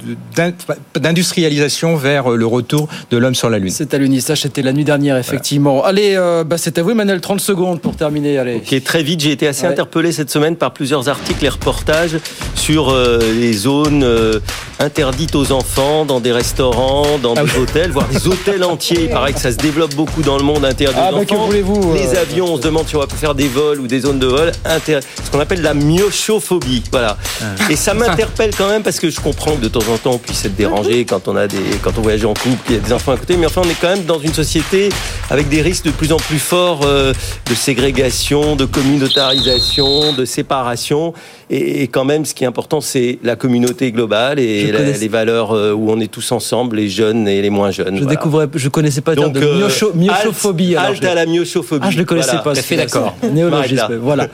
d'industrialisation 0.94 1.96
vers 1.96 2.30
le 2.30 2.46
retour 2.46 2.88
de 3.10 3.16
l'homme 3.16 3.34
sur 3.34 3.50
la 3.50 3.58
Lune. 3.58 3.70
Cet 3.70 3.94
alunissage, 3.94 4.42
c'était 4.42 4.62
la 4.62 4.72
nuit 4.72 4.84
dernière, 4.84 5.16
effectivement. 5.16 5.84
Allez, 5.86 6.14
euh, 6.16 6.44
bah, 6.44 6.58
c'est 6.58 6.78
à 6.78 6.82
vous, 6.82 6.90
Emmanuel, 6.90 7.20
30 7.20 7.40
secondes 7.40 7.80
pour 7.80 7.96
terminer. 7.96 8.38
Allez. 8.38 8.56
Ok, 8.56 8.82
très 8.84 9.02
vite, 9.02 9.20
j'ai 9.20 9.32
été 9.32 9.46
assez 9.46 9.62
Ouais. 9.62 9.68
interpellé 9.72 10.12
cette 10.12 10.30
semaine 10.30 10.56
par 10.56 10.72
plusieurs 10.72 11.08
articles 11.08 11.44
et 11.44 11.48
reportages 11.48 12.16
sur 12.54 12.90
euh, 12.90 13.18
les 13.40 13.52
zones 13.52 14.02
euh, 14.04 14.40
interdites 14.80 15.34
aux 15.34 15.52
enfants 15.52 16.04
dans 16.04 16.20
des 16.20 16.32
restaurants, 16.32 17.18
dans 17.22 17.34
Ah 17.36 17.44
des 17.44 17.58
hôtels, 17.58 17.90
voire 17.92 18.08
des 18.08 18.26
hôtels 18.28 18.62
entiers. 18.64 19.04
Il 19.04 19.08
paraît 19.10 19.32
que 19.32 19.40
ça 19.40 19.52
se 19.52 19.56
développe 19.56 19.94
beaucoup 19.94 20.22
dans 20.22 20.36
le 20.36 20.42
monde 20.44 20.64
interdit 20.64 20.98
Ah, 21.00 21.12
aux 21.12 21.18
bah, 21.18 21.24
que 21.24 21.34
enfants. 21.34 21.48
Les 21.94 22.16
avions, 22.16 22.46
on 22.52 22.56
se 22.56 22.62
demande 22.62 22.86
si 22.88 22.96
on 22.96 23.00
va 23.00 23.06
faire 23.06 23.34
des 23.34 23.48
vols 23.48 23.80
ou 23.80 23.86
des 23.86 24.00
zones 24.00 24.18
de 24.18 24.26
vol, 24.26 24.52
inter- 24.64 25.00
ce 25.24 25.30
qu'on 25.30 25.40
appelle 25.40 25.62
la 25.62 25.72
myochophobie. 25.74 26.82
Voilà. 26.90 27.16
Ah. 27.40 27.44
Et 27.70 27.76
ça 27.76 27.94
m'interpelle 27.94 28.50
quand 28.56 28.68
même 28.68 28.82
parce 28.82 28.98
que 29.00 29.08
je 29.10 29.20
comprends 29.20 29.52
que 29.56 29.62
de 29.62 29.68
temps 29.68 29.80
en 29.92 29.96
temps 29.98 30.12
on 30.14 30.18
puisse 30.18 30.44
être 30.44 30.56
dérangé 30.56 31.04
quand 31.04 31.28
on 31.28 31.36
a 31.36 31.46
des, 31.46 31.58
quand 31.82 31.92
on 31.98 32.02
voyage 32.02 32.24
en 32.24 32.34
couple, 32.34 32.56
qu'il 32.66 32.76
y 32.76 32.78
a 32.78 32.82
des 32.82 32.92
enfants 32.92 33.12
à 33.12 33.16
côté, 33.16 33.36
mais 33.36 33.46
enfin 33.46 33.62
on 33.64 33.68
est 33.68 33.76
quand 33.80 33.88
même 33.88 34.04
dans 34.04 34.18
une 34.18 34.34
société 34.34 34.88
avec 35.30 35.48
des 35.48 35.62
risques 35.62 35.75
de 35.82 35.90
plus 35.90 36.12
en 36.12 36.16
plus 36.16 36.38
forts 36.38 36.80
euh, 36.84 37.12
de 37.48 37.54
ségrégation, 37.54 38.56
de 38.56 38.64
communautarisation, 38.64 40.12
de 40.12 40.24
séparation. 40.24 41.12
Et, 41.48 41.82
et 41.82 41.86
quand 41.88 42.04
même, 42.04 42.24
ce 42.24 42.34
qui 42.34 42.42
est 42.42 42.46
important, 42.46 42.80
c'est 42.80 43.18
la 43.22 43.36
communauté 43.36 43.92
globale 43.92 44.40
et 44.40 44.72
la- 44.72 44.80
les 44.80 45.08
valeurs 45.08 45.52
euh, 45.54 45.72
où 45.72 45.90
on 45.92 46.00
est 46.00 46.10
tous 46.10 46.32
ensemble, 46.32 46.74
les 46.76 46.88
jeunes 46.88 47.28
et 47.28 47.40
les 47.40 47.50
moins 47.50 47.70
jeunes. 47.70 47.96
Je 47.96 48.02
voilà. 48.02 48.16
découvrais, 48.16 48.48
je 48.54 48.68
connaissais 48.68 49.00
pas 49.00 49.12
le 49.12 49.18
terme 49.18 49.32
de 49.32 49.40
euh, 49.40 49.68
myocho- 49.68 49.94
myochophobie. 49.94 50.74
halte- 50.74 51.04
à 51.06 51.14
la 51.14 51.24
myochophobie. 51.26 51.84
Ah, 51.86 51.90
je 51.92 51.98
ne 51.98 52.02
connaissais 52.04 52.30
Voilà. 52.30 52.42
pas. 52.42 52.52
Tout 52.54 52.58
à 52.58 52.62
fait 52.62 52.76
d'accord. 52.76 53.14
là. 53.22 53.88
voilà. 54.00 54.26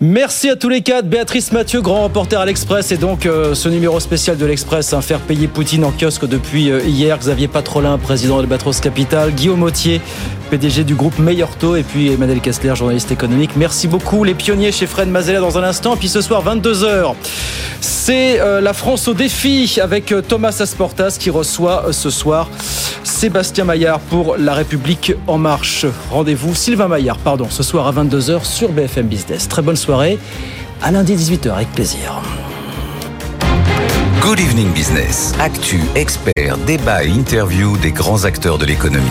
Merci 0.00 0.48
à 0.48 0.56
tous 0.56 0.68
les 0.68 0.80
quatre. 0.82 1.06
Béatrice 1.08 1.50
Mathieu, 1.52 1.80
grand 1.80 2.04
reporter 2.04 2.38
à 2.40 2.46
l'Express, 2.46 2.92
et 2.92 2.96
donc 2.96 3.26
euh, 3.26 3.54
ce 3.54 3.68
numéro 3.68 3.98
spécial 4.00 4.36
de 4.36 4.46
l'Express, 4.46 4.92
hein, 4.92 5.00
faire 5.00 5.20
payer 5.20 5.48
Poutine 5.48 5.84
en 5.84 5.90
kiosque 5.92 6.26
depuis 6.28 6.70
euh, 6.70 6.80
hier. 6.86 7.18
Xavier 7.18 7.48
Patrolin, 7.48 7.98
président 7.98 8.40
de 8.40 8.46
Batros 8.46 8.80
Capital. 8.80 9.32
Guillaume 9.32 9.62
Autier, 9.62 10.00
PDG 10.50 10.84
du 10.84 10.94
groupe 10.94 11.18
Meilleur 11.18 11.48
et 11.76 11.82
puis 11.82 12.12
Emmanuel 12.12 12.40
Kessler, 12.40 12.74
journaliste 12.76 13.10
économique. 13.10 13.50
Merci 13.56 13.88
beaucoup. 13.88 14.22
Les 14.24 14.34
pionniers 14.34 14.70
chez 14.72 14.86
Fred 14.86 15.08
Mazella 15.08 15.40
dans 15.40 15.58
un 15.58 15.62
instant. 15.62 15.96
Puis 15.96 16.08
ce 16.08 16.20
soir, 16.20 16.42
22h, 16.44 17.14
c'est 17.80 18.38
euh, 18.38 18.60
la 18.60 18.74
France 18.74 19.08
au 19.08 19.14
défi 19.14 19.78
avec 19.82 20.12
euh, 20.12 20.20
Thomas 20.20 20.54
Asportas 20.60 21.16
qui 21.18 21.30
reçoit 21.30 21.86
euh, 21.86 21.92
ce 21.92 22.10
soir 22.10 22.50
Sébastien 23.02 23.64
Maillard 23.64 23.98
pour 23.98 24.36
La 24.36 24.52
République 24.52 25.14
en 25.26 25.38
marche. 25.38 25.86
Rendez-vous, 26.10 26.54
Sylvain 26.54 26.88
Maillard, 26.88 27.16
pardon, 27.16 27.46
ce 27.48 27.62
soir 27.62 27.86
à 27.86 27.92
22h 27.92 28.44
sur 28.44 28.72
BFM 28.72 29.06
Business. 29.06 29.48
Très 29.48 29.62
bonne 29.62 29.76
soirée. 29.76 30.18
À 30.82 30.90
lundi 30.90 31.16
18h 31.16 31.52
avec 31.52 31.72
plaisir. 31.72 32.20
Good 34.20 34.40
Evening 34.40 34.70
Business. 34.72 35.32
Actu, 35.40 35.80
experts, 35.94 36.58
débat 36.66 37.04
et 37.04 37.08
interview 37.08 37.78
des 37.78 37.92
grands 37.92 38.24
acteurs 38.24 38.58
de 38.58 38.66
l'économie. 38.66 39.08